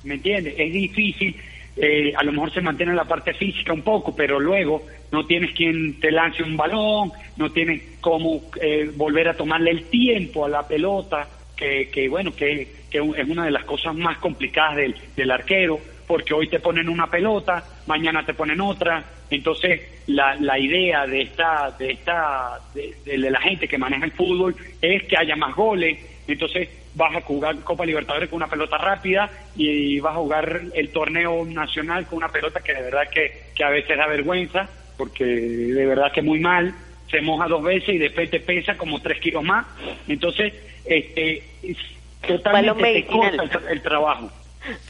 ¿me 0.04 0.16
entiendes? 0.16 0.56
Es 0.58 0.70
difícil, 0.70 1.34
eh, 1.80 2.12
a 2.16 2.24
lo 2.24 2.32
mejor 2.32 2.52
se 2.52 2.60
mantiene 2.60 2.92
la 2.92 3.04
parte 3.04 3.34
física 3.34 3.72
un 3.72 3.82
poco, 3.82 4.14
pero 4.14 4.40
luego 4.40 4.82
no 5.12 5.24
tienes 5.26 5.52
quien 5.54 6.00
te 6.00 6.10
lance 6.10 6.42
un 6.42 6.56
balón, 6.56 7.12
no 7.36 7.50
tienes 7.50 7.82
cómo 8.00 8.42
eh, 8.60 8.90
volver 8.96 9.28
a 9.28 9.34
tomarle 9.34 9.70
el 9.70 9.84
tiempo 9.84 10.44
a 10.44 10.48
la 10.48 10.66
pelota, 10.66 11.28
que, 11.56 11.88
que 11.88 12.08
bueno, 12.08 12.34
que, 12.34 12.68
que, 12.90 12.98
es 12.98 13.28
una 13.28 13.44
de 13.44 13.52
las 13.52 13.64
cosas 13.64 13.94
más 13.94 14.18
complicadas 14.18 14.76
del, 14.76 14.96
del 15.16 15.30
arquero, 15.30 15.78
porque 16.06 16.34
hoy 16.34 16.48
te 16.48 16.58
ponen 16.58 16.88
una 16.88 17.08
pelota, 17.08 17.64
mañana 17.86 18.24
te 18.24 18.34
ponen 18.34 18.60
otra, 18.60 19.04
entonces 19.30 19.80
la, 20.08 20.34
la 20.36 20.58
idea 20.58 21.06
de 21.06 21.22
esta, 21.22 21.70
de 21.78 21.92
esta, 21.92 22.58
de, 22.74 22.94
de 23.04 23.30
la 23.30 23.40
gente 23.40 23.68
que 23.68 23.78
maneja 23.78 24.04
el 24.04 24.12
fútbol 24.12 24.56
es 24.80 25.04
que 25.04 25.16
haya 25.16 25.36
más 25.36 25.54
goles, 25.54 25.98
entonces 26.32 26.68
vas 26.94 27.16
a 27.16 27.20
jugar 27.22 27.56
Copa 27.60 27.86
Libertadores 27.86 28.28
con 28.28 28.36
una 28.36 28.48
pelota 28.48 28.76
rápida 28.76 29.30
y 29.56 29.98
vas 30.00 30.14
a 30.14 30.18
jugar 30.18 30.62
el 30.74 30.90
torneo 30.90 31.44
nacional 31.44 32.06
con 32.06 32.18
una 32.18 32.28
pelota 32.28 32.60
que 32.60 32.74
de 32.74 32.82
verdad 32.82 33.08
que, 33.12 33.44
que 33.54 33.64
a 33.64 33.70
veces 33.70 33.96
da 33.96 34.06
vergüenza, 34.06 34.68
porque 34.96 35.24
de 35.24 35.86
verdad 35.86 36.12
que 36.12 36.22
muy 36.22 36.40
mal, 36.40 36.74
se 37.10 37.20
moja 37.20 37.46
dos 37.46 37.62
veces 37.62 37.94
y 37.94 37.98
después 37.98 38.30
te 38.30 38.40
pesa 38.40 38.76
como 38.76 39.00
tres 39.00 39.20
kilos 39.20 39.42
más, 39.42 39.66
entonces 40.06 40.52
este, 40.84 41.42
totalmente 42.26 42.82
te 42.82 43.06
corta 43.06 43.42
el, 43.42 43.68
el 43.70 43.82
trabajo. 43.82 44.30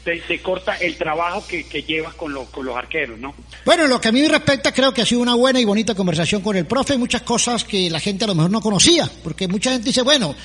Te, 0.03 0.19
te, 0.19 0.41
corta 0.41 0.75
el 0.75 0.97
trabajo 0.97 1.45
que, 1.47 1.65
que 1.65 1.83
llevas 1.83 2.13
con 2.15 2.33
los, 2.33 2.49
con 2.49 2.65
los 2.65 2.75
arqueros, 2.75 3.17
¿no? 3.17 3.33
Bueno, 3.63 3.85
en 3.85 3.89
lo 3.89 4.01
que 4.01 4.09
a 4.09 4.11
mí 4.11 4.21
me 4.21 4.27
respecta, 4.27 4.73
creo 4.73 4.91
que 4.93 5.03
ha 5.03 5.05
sido 5.05 5.21
una 5.21 5.35
buena 5.35 5.61
y 5.61 5.63
bonita 5.63 5.95
conversación 5.95 6.41
con 6.41 6.57
el 6.57 6.65
profe. 6.65 6.97
Muchas 6.97 7.21
cosas 7.21 7.63
que 7.63 7.89
la 7.89 7.99
gente 7.99 8.25
a 8.25 8.27
lo 8.27 8.35
mejor 8.35 8.51
no 8.51 8.59
conocía, 8.59 9.09
porque 9.23 9.47
mucha 9.47 9.71
gente 9.71 9.85
dice, 9.85 10.01
bueno, 10.01 10.35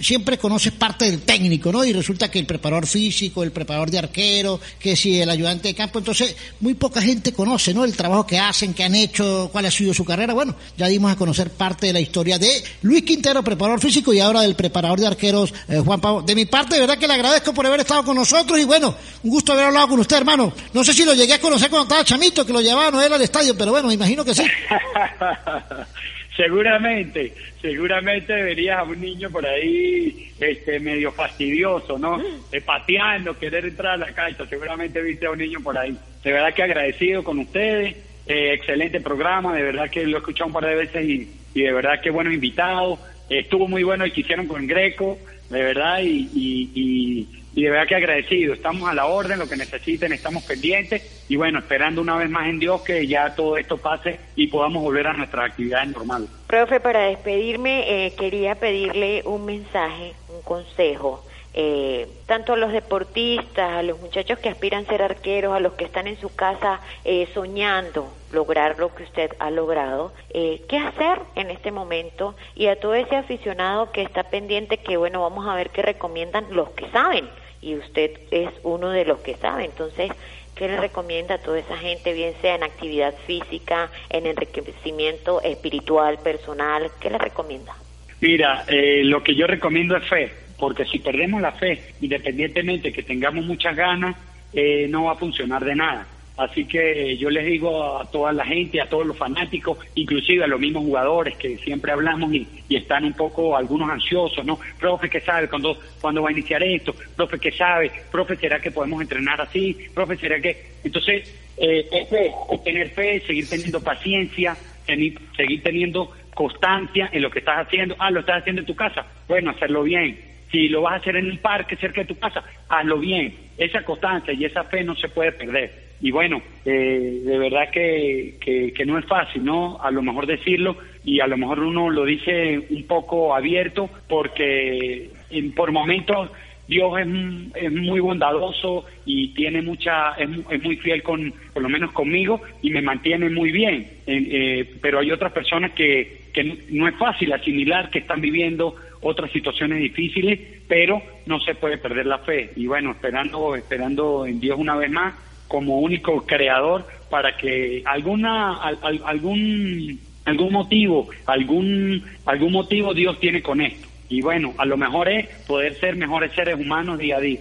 siempre 0.00 0.38
conoces 0.38 0.72
parte 0.72 1.04
del 1.06 1.22
técnico, 1.22 1.72
¿no? 1.72 1.84
Y 1.84 1.92
resulta 1.92 2.30
que 2.30 2.38
el 2.38 2.46
preparador 2.46 2.86
físico, 2.86 3.42
el 3.42 3.52
preparador 3.52 3.90
de 3.90 3.98
arquero, 3.98 4.60
que 4.78 4.96
si 4.96 5.20
el 5.20 5.30
ayudante 5.30 5.68
de 5.68 5.74
campo, 5.74 5.98
entonces 5.98 6.36
muy 6.60 6.74
poca 6.74 7.00
gente 7.00 7.32
conoce, 7.32 7.74
¿no? 7.74 7.84
El 7.84 7.96
trabajo 7.96 8.26
que 8.26 8.38
hacen, 8.38 8.74
que 8.74 8.84
han 8.84 8.94
hecho, 8.94 9.48
cuál 9.52 9.66
ha 9.66 9.70
sido 9.70 9.94
su 9.94 10.04
carrera. 10.04 10.34
Bueno, 10.34 10.56
ya 10.76 10.88
dimos 10.88 11.12
a 11.12 11.16
conocer 11.16 11.50
parte 11.50 11.86
de 11.88 11.92
la 11.92 12.00
historia 12.00 12.38
de 12.38 12.62
Luis 12.82 13.02
Quintero, 13.02 13.42
preparador 13.42 13.80
físico, 13.80 14.12
y 14.12 14.20
ahora 14.20 14.42
del 14.42 14.54
preparador 14.54 15.00
de 15.00 15.06
arqueros, 15.06 15.52
eh, 15.68 15.78
Juan 15.84 16.00
Pablo. 16.00 16.22
De 16.22 16.34
mi 16.34 16.46
parte, 16.46 16.74
de 16.74 16.80
verdad 16.80 16.98
que 16.98 17.06
le 17.06 17.14
agradezco 17.14 17.52
por 17.52 17.66
haber 17.66 17.80
estado 17.80 18.04
con 18.04 18.16
nosotros 18.16 18.58
y 18.58 18.64
bueno, 18.64 18.94
un 19.22 19.30
gusto 19.30 19.52
haber 19.52 19.66
hablado 19.66 19.88
con 19.88 20.00
usted, 20.00 20.16
hermano. 20.16 20.52
No 20.72 20.84
sé 20.84 20.92
si 20.92 21.04
lo 21.04 21.14
llegué 21.14 21.34
a 21.34 21.40
conocer 21.40 21.70
cuando 21.70 21.84
estaba 21.84 22.04
chamito, 22.04 22.44
que 22.44 22.52
lo 22.52 22.60
llevaba 22.60 22.90
no 22.90 23.00
era 23.00 23.16
al 23.16 23.22
estadio, 23.22 23.56
pero 23.56 23.70
bueno, 23.70 23.88
me 23.88 23.94
imagino 23.94 24.24
que 24.24 24.34
sí. 24.34 24.42
seguramente, 26.36 27.32
seguramente 27.60 28.34
verías 28.34 28.78
a 28.78 28.82
un 28.84 29.00
niño 29.00 29.30
por 29.30 29.46
ahí 29.46 30.32
este 30.40 30.80
medio 30.80 31.12
fastidioso, 31.12 31.98
¿no? 31.98 32.20
Eh, 32.52 32.60
pateando, 32.60 33.36
querer 33.36 33.64
entrar 33.64 33.94
a 33.94 33.96
la 33.96 34.12
cancha, 34.12 34.46
seguramente 34.46 35.02
viste 35.02 35.26
a 35.26 35.30
un 35.32 35.38
niño 35.38 35.60
por 35.60 35.76
ahí. 35.76 35.96
De 36.22 36.32
verdad 36.32 36.54
que 36.54 36.62
agradecido 36.62 37.24
con 37.24 37.40
ustedes, 37.40 37.96
eh, 38.26 38.52
excelente 38.52 39.00
programa, 39.00 39.56
de 39.56 39.62
verdad 39.62 39.90
que 39.90 40.06
lo 40.06 40.16
he 40.16 40.20
escuchado 40.20 40.46
un 40.48 40.52
par 40.52 40.66
de 40.66 40.76
veces 40.76 41.04
y, 41.04 41.32
y 41.52 41.62
de 41.62 41.72
verdad 41.72 42.00
que 42.00 42.10
bueno 42.10 42.32
invitado, 42.32 42.98
eh, 43.28 43.40
estuvo 43.40 43.66
muy 43.66 43.82
bueno 43.82 44.04
el 44.04 44.12
que 44.12 44.20
hicieron 44.20 44.46
con 44.46 44.66
Greco, 44.66 45.18
de 45.50 45.62
verdad, 45.62 46.00
y, 46.00 46.30
y, 46.34 46.70
y, 46.74 47.28
y 47.54 47.62
de 47.62 47.70
verdad 47.70 47.86
que 47.86 47.94
agradecido, 47.94 48.54
estamos 48.54 48.88
a 48.88 48.94
la 48.94 49.06
orden, 49.06 49.38
lo 49.38 49.48
que 49.48 49.56
necesiten, 49.56 50.12
estamos 50.12 50.42
pendientes 50.44 51.24
y 51.28 51.36
bueno, 51.36 51.60
esperando 51.60 52.00
una 52.00 52.16
vez 52.16 52.28
más 52.28 52.48
en 52.48 52.58
Dios 52.58 52.82
que 52.82 53.06
ya 53.06 53.34
todo 53.34 53.56
esto 53.56 53.78
pase 53.78 54.18
y 54.34 54.48
podamos 54.48 54.82
volver 54.82 55.06
a 55.06 55.12
nuestras 55.12 55.50
actividades 55.50 55.88
normales. 55.90 56.28
Profe, 56.48 56.80
para 56.80 57.06
despedirme, 57.06 58.06
eh, 58.06 58.12
quería 58.16 58.56
pedirle 58.56 59.22
un 59.24 59.44
mensaje, 59.44 60.14
un 60.28 60.42
consejo. 60.42 61.24
Eh, 61.56 62.08
tanto 62.26 62.54
a 62.54 62.56
los 62.56 62.72
deportistas, 62.72 63.74
a 63.74 63.84
los 63.84 64.00
muchachos 64.00 64.40
que 64.40 64.48
aspiran 64.48 64.84
a 64.84 64.88
ser 64.88 65.02
arqueros, 65.02 65.54
a 65.54 65.60
los 65.60 65.74
que 65.74 65.84
están 65.84 66.08
en 66.08 66.18
su 66.20 66.34
casa 66.34 66.80
eh, 67.04 67.28
soñando 67.32 68.12
lograr 68.32 68.76
lo 68.80 68.92
que 68.92 69.04
usted 69.04 69.30
ha 69.38 69.52
logrado, 69.52 70.12
eh, 70.30 70.62
qué 70.68 70.78
hacer 70.78 71.20
en 71.36 71.52
este 71.52 71.70
momento 71.70 72.34
y 72.56 72.66
a 72.66 72.80
todo 72.80 72.96
ese 72.96 73.14
aficionado 73.14 73.92
que 73.92 74.02
está 74.02 74.24
pendiente 74.24 74.78
que 74.78 74.96
bueno, 74.96 75.22
vamos 75.22 75.46
a 75.46 75.54
ver 75.54 75.70
qué 75.70 75.82
recomiendan 75.82 76.46
los 76.50 76.70
que 76.70 76.90
saben 76.90 77.28
y 77.64 77.76
usted 77.76 78.10
es 78.30 78.50
uno 78.62 78.90
de 78.90 79.04
los 79.04 79.20
que 79.20 79.34
sabe, 79.36 79.64
entonces 79.64 80.10
¿Qué 80.54 80.68
le 80.68 80.76
recomienda 80.76 81.34
a 81.34 81.38
toda 81.38 81.58
esa 81.58 81.76
gente, 81.76 82.12
bien 82.12 82.32
sea 82.40 82.54
en 82.54 82.62
actividad 82.62 83.12
física, 83.26 83.90
en 84.08 84.26
enriquecimiento 84.26 85.42
espiritual, 85.42 86.18
personal? 86.22 86.92
¿Qué 87.00 87.10
le 87.10 87.18
recomienda? 87.18 87.72
Mira, 88.20 88.64
eh, 88.68 89.02
lo 89.02 89.20
que 89.22 89.34
yo 89.34 89.48
recomiendo 89.48 89.96
es 89.96 90.08
fe, 90.08 90.32
porque 90.56 90.84
si 90.84 91.00
perdemos 91.00 91.42
la 91.42 91.52
fe, 91.52 91.82
independientemente 92.00 92.92
que 92.92 93.02
tengamos 93.02 93.44
muchas 93.44 93.74
ganas, 93.74 94.16
eh, 94.52 94.86
no 94.88 95.06
va 95.06 95.12
a 95.12 95.16
funcionar 95.16 95.64
de 95.64 95.74
nada. 95.74 96.06
Así 96.36 96.64
que 96.64 97.16
yo 97.16 97.30
les 97.30 97.46
digo 97.46 97.98
a 97.98 98.10
toda 98.10 98.32
la 98.32 98.44
gente, 98.44 98.80
a 98.80 98.88
todos 98.88 99.06
los 99.06 99.16
fanáticos, 99.16 99.78
inclusive 99.94 100.42
a 100.42 100.48
los 100.48 100.58
mismos 100.58 100.82
jugadores 100.82 101.36
que 101.36 101.56
siempre 101.58 101.92
hablamos 101.92 102.32
y, 102.34 102.46
están 102.70 103.04
un 103.04 103.12
poco 103.12 103.56
algunos 103.56 103.88
ansiosos, 103.88 104.44
¿no? 104.44 104.58
Profe, 104.80 105.08
¿qué 105.08 105.20
sabe 105.20 105.48
cuándo, 105.48 105.78
cuándo 106.00 106.22
va 106.22 106.30
a 106.30 106.32
iniciar 106.32 106.60
esto? 106.64 106.92
Profe, 107.14 107.38
¿qué 107.38 107.52
sabe? 107.52 107.92
Profe, 108.10 108.34
¿será 108.34 108.58
que 108.60 108.72
podemos 108.72 109.00
entrenar 109.00 109.40
así? 109.40 109.76
Profe, 109.94 110.16
¿será 110.16 110.40
que...? 110.40 110.74
Entonces, 110.82 111.32
eh, 111.56 111.88
es 111.92 112.08
fe, 112.08 112.32
tener 112.64 112.90
fe, 112.90 113.20
seguir 113.20 113.48
teniendo 113.48 113.80
paciencia, 113.80 114.56
seguir 114.86 115.62
teniendo 115.62 116.10
constancia 116.34 117.10
en 117.12 117.22
lo 117.22 117.30
que 117.30 117.38
estás 117.38 117.64
haciendo. 117.64 117.94
Ah, 118.00 118.10
lo 118.10 118.20
estás 118.20 118.40
haciendo 118.40 118.62
en 118.62 118.66
tu 118.66 118.74
casa. 118.74 119.06
Bueno, 119.28 119.50
hacerlo 119.50 119.84
bien. 119.84 120.33
Si 120.54 120.68
lo 120.68 120.82
vas 120.82 120.92
a 120.92 120.96
hacer 120.98 121.16
en 121.16 121.28
un 121.28 121.38
parque 121.38 121.74
cerca 121.74 122.02
de 122.02 122.06
tu 122.06 122.16
casa, 122.16 122.44
hazlo 122.68 122.98
bien. 122.98 123.34
Esa 123.58 123.82
constancia 123.82 124.32
y 124.32 124.44
esa 124.44 124.62
fe 124.62 124.84
no 124.84 124.94
se 124.94 125.08
puede 125.08 125.32
perder 125.32 125.84
y 126.00 126.10
bueno, 126.10 126.42
eh, 126.66 127.22
de 127.24 127.38
verdad 127.38 127.70
que, 127.72 128.34
que, 128.38 128.84
no 128.84 128.98
es 128.98 129.06
fácil, 129.06 129.42
¿no? 129.42 129.80
A 129.80 129.90
lo 129.90 130.02
mejor 130.02 130.26
decirlo 130.26 130.76
y 131.02 131.20
a 131.20 131.26
lo 131.26 131.38
mejor 131.38 131.60
uno 131.60 131.88
lo 131.88 132.04
dice 132.04 132.60
un 132.68 132.86
poco 132.86 133.34
abierto 133.34 133.88
porque 134.06 135.08
en, 135.30 135.52
por 135.52 135.72
momentos 135.72 136.30
Dios 136.68 136.92
es, 136.98 137.06
es, 137.54 137.72
muy 137.72 138.00
bondadoso 138.00 138.84
y 139.06 139.28
tiene 139.28 139.62
mucha, 139.62 140.10
es, 140.18 140.28
es, 140.50 140.62
muy 140.62 140.76
fiel 140.76 141.02
con, 141.02 141.32
por 141.54 141.62
lo 141.62 141.70
menos 141.70 141.90
conmigo 141.92 142.42
y 142.60 142.68
me 142.68 142.82
mantiene 142.82 143.30
muy 143.30 143.50
bien. 143.50 143.86
Eh, 144.06 144.28
eh, 144.30 144.74
pero 144.82 144.98
hay 144.98 145.10
otras 145.10 145.32
personas 145.32 145.72
que, 145.72 146.24
que 146.34 146.58
no 146.70 146.86
es 146.86 146.96
fácil 146.96 147.32
asimilar 147.32 147.88
que 147.88 148.00
están 148.00 148.20
viviendo 148.20 148.74
otras 149.04 149.30
situaciones 149.30 149.78
difíciles, 149.78 150.40
pero 150.66 151.00
no 151.26 151.38
se 151.40 151.54
puede 151.54 151.78
perder 151.78 152.06
la 152.06 152.18
fe. 152.18 152.50
Y 152.56 152.66
bueno, 152.66 152.92
esperando, 152.92 153.54
esperando 153.54 154.26
en 154.26 154.40
Dios 154.40 154.58
una 154.58 154.76
vez 154.76 154.90
más 154.90 155.14
como 155.46 155.78
único 155.78 156.24
creador 156.26 156.86
para 157.10 157.36
que 157.36 157.82
alguna 157.84 158.56
al, 158.56 158.78
al, 158.82 159.00
algún 159.04 160.00
algún 160.24 160.52
motivo 160.52 161.06
algún 161.26 162.02
algún 162.24 162.52
motivo 162.52 162.94
Dios 162.94 163.20
tiene 163.20 163.42
con 163.42 163.60
esto. 163.60 163.86
Y 164.08 164.22
bueno 164.22 164.54
a 164.56 164.64
lo 164.64 164.76
mejor 164.78 165.08
es 165.08 165.28
poder 165.46 165.78
ser 165.78 165.96
mejores 165.96 166.32
seres 166.32 166.58
humanos 166.58 166.98
día 166.98 167.18
a 167.18 167.20
día. 167.20 167.40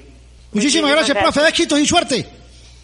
Muchísimas 0.52 0.92
gracias, 0.92 1.18
profe. 1.18 1.48
Éxitos 1.48 1.80
y 1.80 1.86
suerte. 1.86 2.26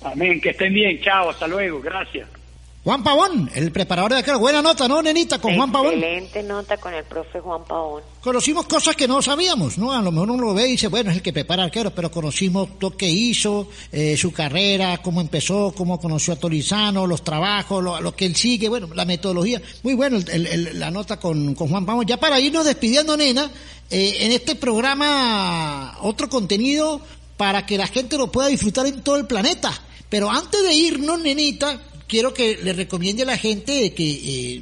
Amén. 0.03 0.39
Que 0.39 0.51
estén 0.51 0.73
bien. 0.73 0.99
Chao. 1.01 1.29
Hasta 1.29 1.47
luego. 1.47 1.81
Gracias 1.81 2.38
Juan 2.81 3.03
Pavón, 3.03 3.51
el 3.53 3.71
preparador 3.73 4.11
de 4.13 4.17
arqueros. 4.19 4.39
Buena 4.39 4.61
nota, 4.61 4.87
¿no, 4.87 5.01
nenita? 5.01 5.37
Con 5.39 5.53
Juan 5.55 5.69
Pavón. 5.71 5.93
Excelente 5.95 6.41
nota 6.43 6.77
con 6.77 6.93
el 6.93 7.03
profe 7.03 7.39
Juan 7.41 7.63
Pavón. 7.65 8.01
Conocimos 8.21 8.65
cosas 8.67 8.95
que 8.95 9.05
no 9.07 9.21
sabíamos, 9.21 9.77
¿no? 9.77 9.91
A 9.91 10.01
lo 10.01 10.11
mejor 10.13 10.31
uno 10.31 10.45
lo 10.45 10.53
ve 10.53 10.69
y 10.69 10.71
dice, 10.71 10.87
bueno, 10.87 11.11
es 11.11 11.17
el 11.17 11.21
que 11.21 11.33
prepara 11.33 11.65
arqueros, 11.65 11.91
pero 11.93 12.09
conocimos 12.09 12.69
lo 12.79 12.95
que 12.95 13.07
hizo, 13.09 13.67
eh, 13.91 14.15
su 14.17 14.31
carrera, 14.31 14.99
cómo 15.01 15.19
empezó, 15.19 15.73
cómo 15.75 15.99
conoció 15.99 16.33
a 16.33 16.37
Tolizano, 16.37 17.05
los 17.05 17.21
trabajos, 17.23 17.83
lo, 17.83 17.99
lo 17.99 18.15
que 18.15 18.25
él 18.25 18.35
sigue, 18.37 18.69
bueno, 18.69 18.87
la 18.95 19.03
metodología. 19.05 19.61
Muy 19.83 19.93
bueno 19.93 20.15
el- 20.17 20.47
el- 20.47 20.79
la 20.79 20.89
nota 20.89 21.19
con, 21.19 21.53
con 21.55 21.67
Juan 21.67 21.85
Pavón. 21.85 22.05
Ya 22.07 22.17
para 22.17 22.39
irnos 22.39 22.63
despidiendo, 22.65 23.17
nena, 23.17 23.51
eh, 23.89 24.17
en 24.21 24.31
este 24.31 24.55
programa, 24.55 25.97
otro 26.01 26.29
contenido 26.29 27.01
para 27.35 27.65
que 27.65 27.77
la 27.77 27.87
gente 27.87 28.17
lo 28.17 28.31
pueda 28.31 28.47
disfrutar 28.47 28.85
en 28.87 29.01
todo 29.03 29.17
el 29.17 29.27
planeta. 29.27 29.71
Pero 30.09 30.31
antes 30.31 30.63
de 30.63 30.73
irnos, 30.73 31.19
nenita, 31.19 31.79
quiero 32.09 32.33
que 32.33 32.57
le 32.61 32.73
recomiende 32.73 33.23
a 33.23 33.27
la 33.27 33.37
gente 33.37 33.93
que, 33.93 34.09
eh, 34.09 34.61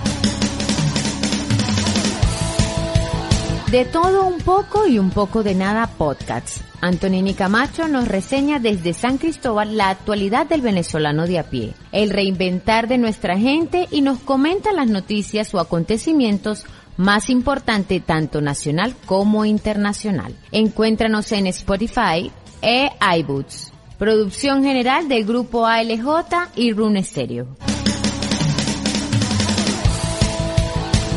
De 3.70 3.84
todo 3.84 4.26
un 4.26 4.38
poco 4.38 4.86
y 4.86 4.98
un 4.98 5.10
poco 5.10 5.42
de 5.42 5.54
nada 5.54 5.88
podcasts. 5.98 6.62
Antonini 6.80 7.34
Camacho 7.34 7.88
nos 7.88 8.06
reseña 8.06 8.60
desde 8.60 8.92
San 8.92 9.18
Cristóbal 9.18 9.76
la 9.76 9.90
actualidad 9.90 10.46
del 10.46 10.60
venezolano 10.60 11.26
de 11.26 11.38
a 11.38 11.44
pie, 11.44 11.74
el 11.90 12.10
reinventar 12.10 12.86
de 12.86 12.98
nuestra 12.98 13.38
gente 13.38 13.88
y 13.90 14.02
nos 14.02 14.18
comenta 14.20 14.72
las 14.72 14.88
noticias 14.88 15.52
o 15.54 15.58
acontecimientos 15.58 16.64
más 16.96 17.30
importantes 17.30 18.04
tanto 18.04 18.40
nacional 18.40 18.94
como 19.06 19.44
internacional. 19.44 20.34
Encuéntranos 20.52 21.30
en 21.32 21.46
Spotify 21.48 22.30
e 22.62 22.90
iBoots. 23.18 23.72
Producción 23.98 24.62
general 24.62 25.08
del 25.08 25.24
grupo 25.24 25.66
ALJ 25.66 26.50
y 26.54 26.72
Rune 26.72 27.02
Stereo. 27.02 27.46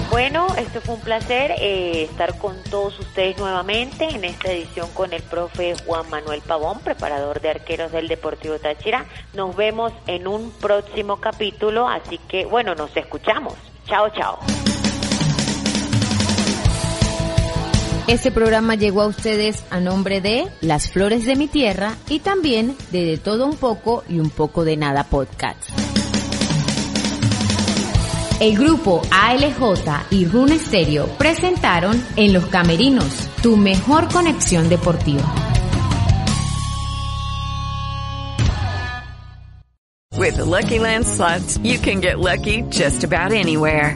Bueno, 0.10 0.48
esto 0.58 0.82
fue 0.82 0.96
un 0.96 1.02
placer 1.02 1.52
eh, 1.60 2.04
estar 2.10 2.38
con 2.40 2.56
todos 2.64 3.00
ustedes 3.00 3.38
nuevamente 3.38 4.06
en 4.06 4.24
esta 4.24 4.52
edición 4.52 4.90
con 4.94 5.14
el 5.14 5.22
profe 5.22 5.76
Juan 5.86 6.10
Manuel 6.10 6.42
Pavón, 6.42 6.80
preparador 6.80 7.40
de 7.42 7.52
arqueros 7.52 7.92
del 7.92 8.08
Deportivo 8.08 8.58
Táchira. 8.58 9.06
Nos 9.36 9.56
vemos 9.56 9.94
en 10.08 10.28
un 10.28 10.52
próximo 10.52 11.18
capítulo, 11.18 11.88
así 11.88 12.18
que 12.28 12.46
bueno, 12.46 12.74
nos 12.74 12.96
escuchamos. 12.98 13.54
Chao, 13.86 14.10
chao. 14.10 14.40
Este 18.10 18.32
programa 18.32 18.74
llegó 18.74 19.04
a 19.04 19.06
ustedes 19.06 19.64
a 19.70 19.80
nombre 19.80 20.20
de 20.20 20.48
Las 20.62 20.90
Flores 20.90 21.28
de 21.28 21.36
mi 21.36 21.48
Tierra 21.48 21.96
y 22.10 22.18
también 22.18 22.76
de 22.92 23.06
De 23.06 23.18
Todo 23.20 23.46
Un 23.46 23.56
Poco 23.56 24.04
y 24.10 24.20
Un 24.20 24.32
Poco 24.32 24.66
de 24.66 24.78
Nada 24.78 25.04
Podcast. 25.04 25.70
El 28.40 28.58
grupo 28.58 29.04
ALJ 29.12 30.08
y 30.10 30.26
Rune 30.26 30.58
Stereo 30.58 31.06
presentaron 31.20 32.04
En 32.16 32.34
los 32.34 32.48
Camerinos, 32.48 33.30
tu 33.44 33.56
mejor 33.58 34.12
conexión 34.12 34.70
deportiva. 34.70 35.32
With 40.18 40.36
the 40.36 40.46
Lucky 40.46 40.80
Land 40.80 41.06
slots, 41.06 41.60
you 41.60 41.78
can 41.78 42.02
get 42.02 42.18
lucky 42.18 42.64
just 42.72 43.04
about 43.04 43.34
anywhere. 43.34 43.96